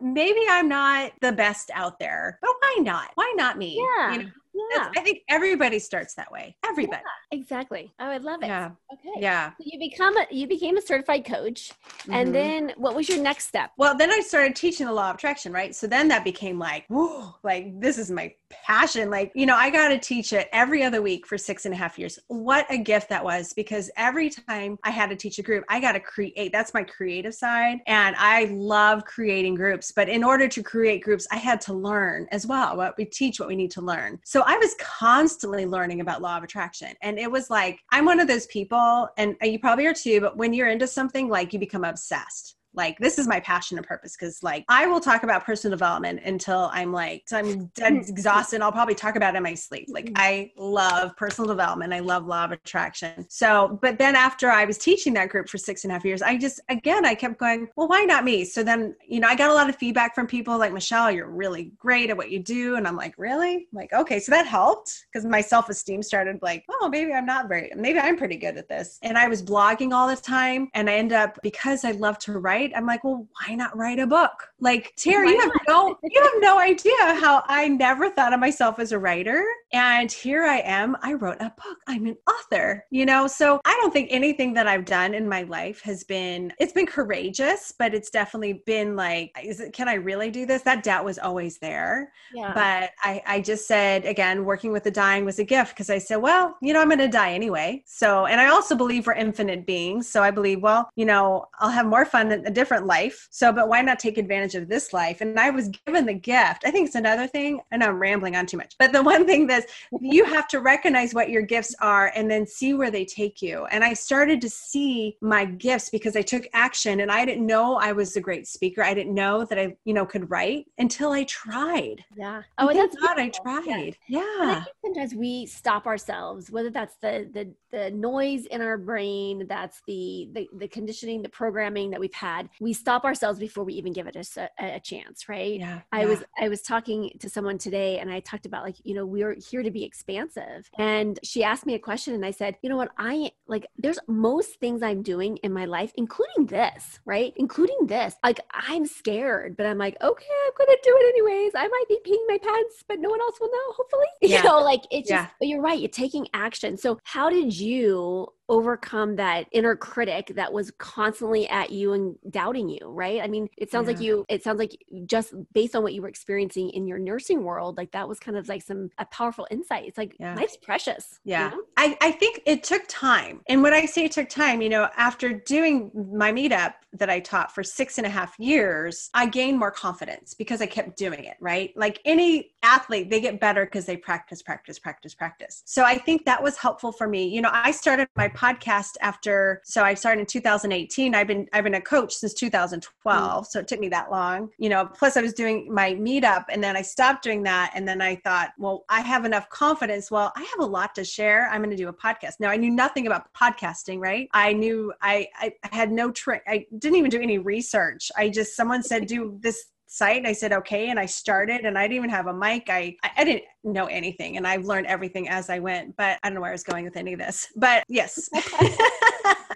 maybe 0.00 0.38
I'm 0.48 0.68
not 0.68 1.10
the 1.22 1.32
best 1.32 1.72
out 1.74 1.98
there, 1.98 2.38
but 2.40 2.52
why 2.60 2.76
not? 2.82 3.08
Why 3.16 3.32
not 3.36 3.58
me? 3.58 3.84
Yeah. 3.98 4.12
You 4.12 4.22
know? 4.22 4.30
Yeah. 4.54 4.90
I 4.96 5.00
think 5.00 5.20
everybody 5.28 5.78
starts 5.78 6.14
that 6.14 6.30
way. 6.30 6.56
Everybody. 6.64 7.02
Yeah, 7.30 7.38
exactly. 7.38 7.92
Oh, 8.00 8.06
I 8.06 8.18
love 8.18 8.42
it. 8.42 8.46
Yeah. 8.46 8.70
Okay. 8.92 9.20
Yeah. 9.20 9.50
So 9.50 9.64
you 9.64 9.78
become 9.78 10.16
a 10.16 10.26
you 10.30 10.46
became 10.46 10.76
a 10.76 10.82
certified 10.82 11.24
coach. 11.24 11.72
Mm-hmm. 12.02 12.12
And 12.12 12.34
then 12.34 12.72
what 12.76 12.94
was 12.94 13.08
your 13.08 13.18
next 13.18 13.48
step? 13.48 13.70
Well, 13.76 13.96
then 13.96 14.10
I 14.10 14.20
started 14.20 14.56
teaching 14.56 14.86
the 14.86 14.92
law 14.92 15.10
of 15.10 15.16
attraction, 15.16 15.52
right? 15.52 15.74
So 15.74 15.86
then 15.86 16.08
that 16.08 16.24
became 16.24 16.58
like, 16.58 16.86
whoa, 16.88 17.34
like 17.42 17.80
this 17.80 17.98
is 17.98 18.10
my 18.10 18.34
passion. 18.50 19.10
Like, 19.10 19.32
you 19.34 19.46
know, 19.46 19.56
I 19.56 19.70
got 19.70 19.88
to 19.88 19.98
teach 19.98 20.32
it 20.32 20.48
every 20.52 20.82
other 20.82 21.02
week 21.02 21.26
for 21.26 21.38
six 21.38 21.64
and 21.64 21.74
a 21.74 21.76
half 21.76 21.98
years. 21.98 22.18
What 22.28 22.66
a 22.70 22.78
gift 22.78 23.08
that 23.10 23.24
was 23.24 23.52
because 23.52 23.90
every 23.96 24.30
time 24.30 24.78
I 24.82 24.90
had 24.90 25.10
to 25.10 25.16
teach 25.16 25.38
a 25.38 25.42
group, 25.42 25.64
I 25.68 25.80
got 25.80 25.92
to 25.92 26.00
create. 26.00 26.52
That's 26.52 26.74
my 26.74 26.82
creative 26.82 27.34
side. 27.34 27.78
And 27.86 28.16
I 28.18 28.44
love 28.52 29.04
creating 29.04 29.54
groups. 29.54 29.92
But 29.92 30.08
in 30.08 30.24
order 30.24 30.48
to 30.48 30.62
create 30.62 31.02
groups, 31.02 31.26
I 31.30 31.36
had 31.36 31.60
to 31.62 31.74
learn 31.74 32.26
as 32.32 32.46
well 32.46 32.76
what 32.76 32.96
we 32.96 33.04
teach, 33.04 33.40
what 33.40 33.48
we 33.48 33.56
need 33.56 33.70
to 33.72 33.80
learn. 33.80 34.18
So 34.24 34.39
I 34.46 34.56
was 34.56 34.74
constantly 34.78 35.66
learning 35.66 36.00
about 36.00 36.22
law 36.22 36.36
of 36.36 36.44
attraction. 36.44 36.94
And 37.02 37.18
it 37.18 37.30
was 37.30 37.50
like, 37.50 37.80
I'm 37.90 38.04
one 38.04 38.20
of 38.20 38.28
those 38.28 38.46
people, 38.46 39.08
and 39.16 39.36
you 39.42 39.58
probably 39.58 39.86
are 39.86 39.94
too, 39.94 40.20
but 40.20 40.36
when 40.36 40.52
you're 40.52 40.68
into 40.68 40.86
something, 40.86 41.28
like 41.28 41.52
you 41.52 41.58
become 41.58 41.84
obsessed 41.84 42.56
Like 42.74 42.98
this 42.98 43.18
is 43.18 43.26
my 43.26 43.40
passion 43.40 43.78
and 43.78 43.86
purpose 43.86 44.16
because 44.18 44.42
like 44.42 44.64
I 44.68 44.86
will 44.86 45.00
talk 45.00 45.22
about 45.22 45.44
personal 45.44 45.76
development 45.76 46.20
until 46.24 46.70
I'm 46.72 46.92
like 46.92 47.24
I'm 47.32 47.66
dead 47.74 47.92
exhausted. 48.08 48.60
I'll 48.60 48.72
probably 48.72 48.94
talk 48.94 49.16
about 49.16 49.34
it 49.34 49.38
in 49.38 49.42
my 49.42 49.54
sleep. 49.54 49.86
Like 49.88 50.06
mm-hmm. 50.06 50.14
I 50.16 50.52
love 50.56 51.16
personal 51.16 51.48
development. 51.48 51.92
I 51.92 52.00
love 52.00 52.26
law 52.26 52.44
of 52.44 52.52
attraction. 52.52 53.26
So, 53.28 53.78
but 53.82 53.98
then 53.98 54.14
after 54.14 54.50
I 54.50 54.64
was 54.64 54.78
teaching 54.78 55.14
that 55.14 55.28
group 55.28 55.48
for 55.48 55.58
six 55.58 55.84
and 55.84 55.90
a 55.90 55.94
half 55.94 56.04
years, 56.04 56.22
I 56.22 56.36
just 56.36 56.60
again 56.68 57.04
I 57.04 57.14
kept 57.14 57.38
going, 57.38 57.68
well, 57.76 57.88
why 57.88 58.04
not 58.04 58.24
me? 58.24 58.44
So 58.44 58.62
then, 58.62 58.94
you 59.06 59.20
know, 59.20 59.28
I 59.28 59.34
got 59.34 59.50
a 59.50 59.54
lot 59.54 59.68
of 59.68 59.76
feedback 59.76 60.14
from 60.14 60.26
people 60.26 60.58
like 60.58 60.72
Michelle, 60.72 61.10
you're 61.10 61.28
really 61.28 61.72
great 61.78 62.10
at 62.10 62.16
what 62.16 62.30
you 62.30 62.38
do. 62.38 62.76
And 62.76 62.86
I'm 62.86 62.96
like, 62.96 63.14
really? 63.18 63.54
I'm 63.54 63.66
like, 63.72 63.92
okay, 63.92 64.20
so 64.20 64.30
that 64.32 64.46
helped 64.46 65.06
because 65.12 65.26
my 65.26 65.40
self-esteem 65.40 66.02
started 66.02 66.38
like, 66.42 66.64
oh, 66.70 66.88
maybe 66.88 67.12
I'm 67.12 67.26
not 67.26 67.48
very, 67.48 67.72
maybe 67.76 67.98
I'm 67.98 68.16
pretty 68.16 68.36
good 68.36 68.56
at 68.56 68.68
this. 68.68 68.98
And 69.02 69.18
I 69.18 69.28
was 69.28 69.42
blogging 69.42 69.92
all 69.92 70.08
the 70.08 70.16
time. 70.16 70.68
And 70.74 70.88
I 70.88 70.94
end 70.94 71.12
up 71.12 71.38
because 71.42 71.84
I 71.84 71.92
love 71.92 72.18
to 72.20 72.38
write, 72.38 72.59
I'm 72.76 72.86
like, 72.86 73.04
well, 73.04 73.26
why 73.46 73.54
not 73.54 73.76
write 73.76 73.98
a 73.98 74.06
book? 74.06 74.48
Like 74.60 74.92
Terry, 74.96 75.30
you 75.30 75.40
have 75.40 75.50
no, 75.68 75.96
you 76.02 76.22
have 76.22 76.32
no 76.38 76.58
idea 76.58 76.92
how 76.98 77.42
I 77.46 77.68
never 77.68 78.10
thought 78.10 78.32
of 78.32 78.40
myself 78.40 78.78
as 78.78 78.92
a 78.92 78.98
writer. 78.98 79.44
And 79.72 80.10
here 80.10 80.44
I 80.44 80.58
am. 80.58 80.96
I 81.02 81.14
wrote 81.14 81.40
a 81.40 81.52
book. 81.56 81.78
I'm 81.86 82.06
an 82.06 82.16
author, 82.28 82.84
you 82.90 83.06
know? 83.06 83.26
So 83.26 83.60
I 83.64 83.72
don't 83.80 83.92
think 83.92 84.08
anything 84.10 84.52
that 84.54 84.66
I've 84.66 84.84
done 84.84 85.14
in 85.14 85.28
my 85.28 85.42
life 85.42 85.80
has 85.82 86.04
been, 86.04 86.52
it's 86.58 86.72
been 86.72 86.86
courageous, 86.86 87.72
but 87.78 87.94
it's 87.94 88.10
definitely 88.10 88.62
been 88.66 88.96
like, 88.96 89.30
is 89.42 89.60
it, 89.60 89.72
can 89.72 89.88
I 89.88 89.94
really 89.94 90.30
do 90.30 90.46
this? 90.46 90.62
That 90.62 90.82
doubt 90.82 91.04
was 91.04 91.18
always 91.18 91.58
there. 91.58 92.12
Yeah. 92.34 92.52
But 92.54 92.90
I, 93.02 93.22
I 93.26 93.40
just 93.40 93.66
said, 93.66 94.04
again, 94.04 94.44
working 94.44 94.72
with 94.72 94.84
the 94.84 94.90
dying 94.90 95.24
was 95.24 95.38
a 95.38 95.44
gift 95.44 95.74
because 95.74 95.90
I 95.90 95.98
said, 95.98 96.16
well, 96.16 96.56
you 96.60 96.72
know, 96.72 96.80
I'm 96.80 96.88
going 96.88 96.98
to 96.98 97.08
die 97.08 97.32
anyway. 97.32 97.82
So, 97.86 98.26
and 98.26 98.40
I 98.40 98.48
also 98.48 98.74
believe 98.74 99.06
we're 99.06 99.14
infinite 99.14 99.66
beings. 99.66 100.08
So 100.08 100.22
I 100.22 100.30
believe, 100.30 100.62
well, 100.62 100.90
you 100.96 101.04
know, 101.04 101.46
I'll 101.58 101.70
have 101.70 101.86
more 101.86 102.04
fun 102.04 102.49
a 102.50 102.54
different 102.54 102.86
life. 102.86 103.28
So, 103.30 103.52
but 103.52 103.68
why 103.68 103.80
not 103.82 103.98
take 103.98 104.18
advantage 104.18 104.54
of 104.54 104.68
this 104.68 104.92
life? 104.92 105.20
And 105.20 105.38
I 105.38 105.50
was 105.50 105.68
given 105.68 106.06
the 106.06 106.14
gift. 106.14 106.64
I 106.64 106.70
think 106.70 106.86
it's 106.86 106.96
another 106.96 107.26
thing. 107.26 107.60
and 107.70 107.82
I'm 107.82 107.98
rambling 107.98 108.36
on 108.36 108.46
too 108.46 108.56
much, 108.56 108.74
but 108.78 108.92
the 108.92 109.02
one 109.12 109.26
thing 109.26 109.46
that 109.46 109.66
you 110.00 110.24
have 110.24 110.48
to 110.48 110.60
recognize 110.60 111.14
what 111.14 111.30
your 111.30 111.42
gifts 111.42 111.74
are 111.80 112.12
and 112.14 112.30
then 112.30 112.46
see 112.46 112.74
where 112.74 112.90
they 112.90 113.04
take 113.04 113.40
you. 113.40 113.66
And 113.66 113.84
I 113.84 113.94
started 113.94 114.40
to 114.42 114.50
see 114.50 115.16
my 115.20 115.44
gifts 115.44 115.88
because 115.88 116.16
I 116.16 116.22
took 116.22 116.46
action 116.52 117.00
and 117.00 117.10
I 117.10 117.24
didn't 117.24 117.46
know 117.46 117.76
I 117.76 117.92
was 117.92 118.16
a 118.16 118.20
great 118.20 118.46
speaker. 118.46 118.82
I 118.82 118.94
didn't 118.94 119.14
know 119.14 119.44
that 119.44 119.58
I, 119.58 119.76
you 119.84 119.94
know, 119.94 120.04
could 120.04 120.30
write 120.30 120.66
until 120.78 121.12
I 121.12 121.24
tried. 121.24 122.04
Yeah. 122.16 122.42
Oh, 122.58 122.68
and 122.68 122.78
that's 122.78 122.96
God, 122.96 123.18
I 123.18 123.28
tried. 123.28 123.96
Yeah. 124.08 124.20
yeah. 124.40 124.64
sometimes 124.84 125.14
we 125.14 125.46
stop 125.46 125.86
ourselves, 125.86 126.50
whether 126.50 126.70
that's 126.70 126.96
the 126.96 127.28
the 127.32 127.52
the 127.70 127.90
noise 127.90 128.46
in 128.46 128.60
our 128.60 128.78
brain, 128.78 129.46
that's 129.48 129.82
the 129.86 130.28
the, 130.32 130.48
the 130.58 130.68
conditioning, 130.68 131.22
the 131.22 131.28
programming 131.28 131.90
that 131.90 132.00
we've 132.00 132.14
had. 132.14 132.39
We 132.60 132.72
stop 132.72 133.04
ourselves 133.04 133.38
before 133.38 133.64
we 133.64 133.74
even 133.74 133.92
give 133.92 134.06
it 134.06 134.16
a, 134.16 134.48
a 134.58 134.80
chance, 134.80 135.28
right? 135.28 135.58
Yeah. 135.58 135.80
I 135.92 136.02
yeah. 136.02 136.06
was 136.06 136.24
I 136.40 136.48
was 136.48 136.62
talking 136.62 137.10
to 137.20 137.28
someone 137.28 137.58
today 137.58 137.98
and 137.98 138.10
I 138.10 138.20
talked 138.20 138.46
about 138.46 138.64
like, 138.64 138.76
you 138.84 138.94
know, 138.94 139.06
we're 139.06 139.36
here 139.50 139.62
to 139.62 139.70
be 139.70 139.84
expansive. 139.84 140.70
And 140.78 141.18
she 141.22 141.44
asked 141.44 141.66
me 141.66 141.74
a 141.74 141.78
question 141.78 142.14
and 142.14 142.24
I 142.24 142.30
said, 142.30 142.56
you 142.62 142.70
know 142.70 142.76
what, 142.76 142.90
I 142.98 143.32
like 143.46 143.66
there's 143.76 143.98
most 144.08 144.60
things 144.60 144.82
I'm 144.82 145.02
doing 145.02 145.36
in 145.38 145.52
my 145.52 145.64
life, 145.64 145.92
including 145.96 146.46
this, 146.46 147.00
right? 147.04 147.32
Including 147.36 147.86
this. 147.86 148.14
Like 148.24 148.40
I'm 148.52 148.86
scared, 148.86 149.56
but 149.56 149.66
I'm 149.66 149.78
like, 149.78 149.96
okay, 150.02 150.26
I'm 150.46 150.52
gonna 150.58 150.78
do 150.82 150.96
it 150.96 151.08
anyways. 151.08 151.52
I 151.54 151.68
might 151.68 151.84
be 151.88 151.98
peeing 152.06 152.26
my 152.28 152.38
pants, 152.38 152.84
but 152.88 153.00
no 153.00 153.10
one 153.10 153.20
else 153.20 153.38
will 153.40 153.50
know, 153.50 153.72
hopefully. 153.72 154.06
Yeah. 154.30 154.42
You 154.42 154.44
know, 154.44 154.60
like 154.60 154.82
it's 154.90 155.08
just, 155.08 155.24
yeah. 155.24 155.26
but 155.38 155.48
you're 155.48 155.62
right, 155.62 155.78
you're 155.78 155.88
taking 155.88 156.28
action. 156.34 156.76
So 156.76 156.98
how 157.04 157.30
did 157.30 157.58
you 157.58 158.28
overcome 158.50 159.16
that 159.16 159.46
inner 159.52 159.76
critic 159.76 160.32
that 160.34 160.52
was 160.52 160.70
constantly 160.72 161.48
at 161.48 161.70
you 161.70 161.92
and 161.92 162.16
doubting 162.30 162.68
you 162.68 162.80
right? 162.84 163.22
I 163.22 163.28
mean 163.28 163.48
it 163.56 163.70
sounds 163.70 163.88
yeah. 163.88 163.94
like 163.94 164.02
you 164.02 164.26
it 164.28 164.42
sounds 164.42 164.58
like 164.58 164.76
just 165.06 165.32
based 165.54 165.74
on 165.74 165.82
what 165.82 165.94
you 165.94 166.02
were 166.02 166.08
experiencing 166.08 166.70
in 166.70 166.86
your 166.86 166.98
nursing 166.98 167.44
world 167.44 167.76
like 167.76 167.92
that 167.92 168.08
was 168.08 168.18
kind 168.18 168.36
of 168.36 168.48
like 168.48 168.62
some 168.62 168.90
a 168.98 169.06
powerful 169.06 169.46
insight. 169.50 169.86
It's 169.86 169.96
like 169.96 170.16
yeah. 170.18 170.34
life's 170.34 170.56
precious 170.56 171.20
yeah. 171.24 171.50
you 171.50 171.56
know? 171.56 171.62
I, 171.76 171.96
I 172.00 172.10
think 172.10 172.42
it 172.44 172.62
took 172.64 172.82
time. 172.88 173.40
And 173.48 173.62
when 173.62 173.72
i 173.72 173.86
say 173.86 174.04
it 174.04 174.12
took 174.12 174.28
time 174.28 174.60
you 174.60 174.68
know 174.68 174.88
after 174.96 175.32
doing 175.32 175.90
my 176.12 176.32
meetup 176.32 176.74
that 176.92 177.08
i 177.08 177.20
taught 177.20 177.54
for 177.54 177.62
six 177.62 177.98
and 177.98 178.06
a 178.06 178.10
half 178.10 178.34
years 178.38 179.10
i 179.14 179.26
gained 179.26 179.58
more 179.58 179.70
confidence 179.70 180.34
because 180.34 180.60
i 180.60 180.66
kept 180.66 180.98
doing 180.98 181.24
it 181.24 181.36
right? 181.40 181.72
Like 181.76 182.00
any 182.04 182.52
athlete 182.62 183.10
they 183.10 183.20
get 183.20 183.40
better 183.40 183.64
because 183.64 183.86
they 183.86 183.96
practice 183.96 184.42
practice 184.42 184.78
practice 184.78 185.14
practice. 185.14 185.62
So 185.64 185.84
i 185.84 185.96
think 185.96 186.24
that 186.24 186.42
was 186.42 186.56
helpful 186.56 186.92
for 186.92 187.08
me. 187.08 187.28
You 187.28 187.40
know 187.42 187.50
i 187.52 187.70
started 187.70 188.08
my 188.16 188.28
podcast 188.40 188.92
after 189.02 189.60
so 189.64 189.82
I 189.82 189.94
started 189.94 190.20
in 190.20 190.26
2018. 190.26 191.14
I've 191.14 191.26
been 191.26 191.46
I've 191.52 191.64
been 191.64 191.74
a 191.74 191.80
coach 191.80 192.14
since 192.14 192.32
2012, 192.34 193.44
mm. 193.44 193.46
so 193.46 193.60
it 193.60 193.68
took 193.68 193.80
me 193.80 193.88
that 193.90 194.10
long. 194.10 194.50
You 194.58 194.70
know, 194.70 194.86
plus 194.86 195.16
I 195.16 195.20
was 195.20 195.34
doing 195.34 195.72
my 195.72 195.94
meetup 195.94 196.44
and 196.48 196.62
then 196.62 196.76
I 196.76 196.82
stopped 196.82 197.22
doing 197.22 197.42
that 197.44 197.72
and 197.74 197.86
then 197.86 198.00
I 198.00 198.16
thought, 198.16 198.50
well, 198.58 198.84
I 198.88 199.00
have 199.02 199.24
enough 199.24 199.48
confidence. 199.50 200.10
Well, 200.10 200.32
I 200.36 200.40
have 200.40 200.60
a 200.60 200.64
lot 200.64 200.94
to 200.94 201.04
share. 201.04 201.48
I'm 201.48 201.60
going 201.60 201.70
to 201.70 201.76
do 201.76 201.88
a 201.88 201.92
podcast. 201.92 202.34
Now, 202.40 202.50
I 202.50 202.56
knew 202.56 202.70
nothing 202.70 203.06
about 203.06 203.28
podcasting, 203.34 204.00
right? 204.00 204.28
I 204.32 204.52
knew 204.52 204.92
I 205.02 205.28
I 205.38 205.52
had 205.64 205.92
no 205.92 206.10
trick. 206.10 206.42
I 206.46 206.66
didn't 206.78 206.96
even 206.96 207.10
do 207.10 207.20
any 207.20 207.38
research. 207.38 208.10
I 208.16 208.28
just 208.28 208.56
someone 208.56 208.82
said 208.82 209.06
do 209.06 209.38
this 209.40 209.66
site. 209.90 210.24
I 210.24 210.32
said, 210.32 210.52
okay. 210.52 210.88
And 210.88 210.98
I 210.98 211.06
started 211.06 211.62
and 211.62 211.76
I 211.76 211.82
didn't 211.82 211.96
even 211.96 212.10
have 212.10 212.28
a 212.28 212.32
mic. 212.32 212.70
I, 212.70 212.96
I 213.16 213.24
didn't 213.24 213.42
know 213.64 213.86
anything 213.86 214.36
and 214.36 214.46
I've 214.46 214.64
learned 214.64 214.86
everything 214.86 215.28
as 215.28 215.50
I 215.50 215.58
went, 215.58 215.96
but 215.96 216.18
I 216.22 216.28
don't 216.28 216.36
know 216.36 216.40
where 216.40 216.50
I 216.50 216.54
was 216.54 216.62
going 216.62 216.84
with 216.84 216.96
any 216.96 217.12
of 217.12 217.18
this, 217.18 217.48
but 217.56 217.84
yes. 217.88 218.30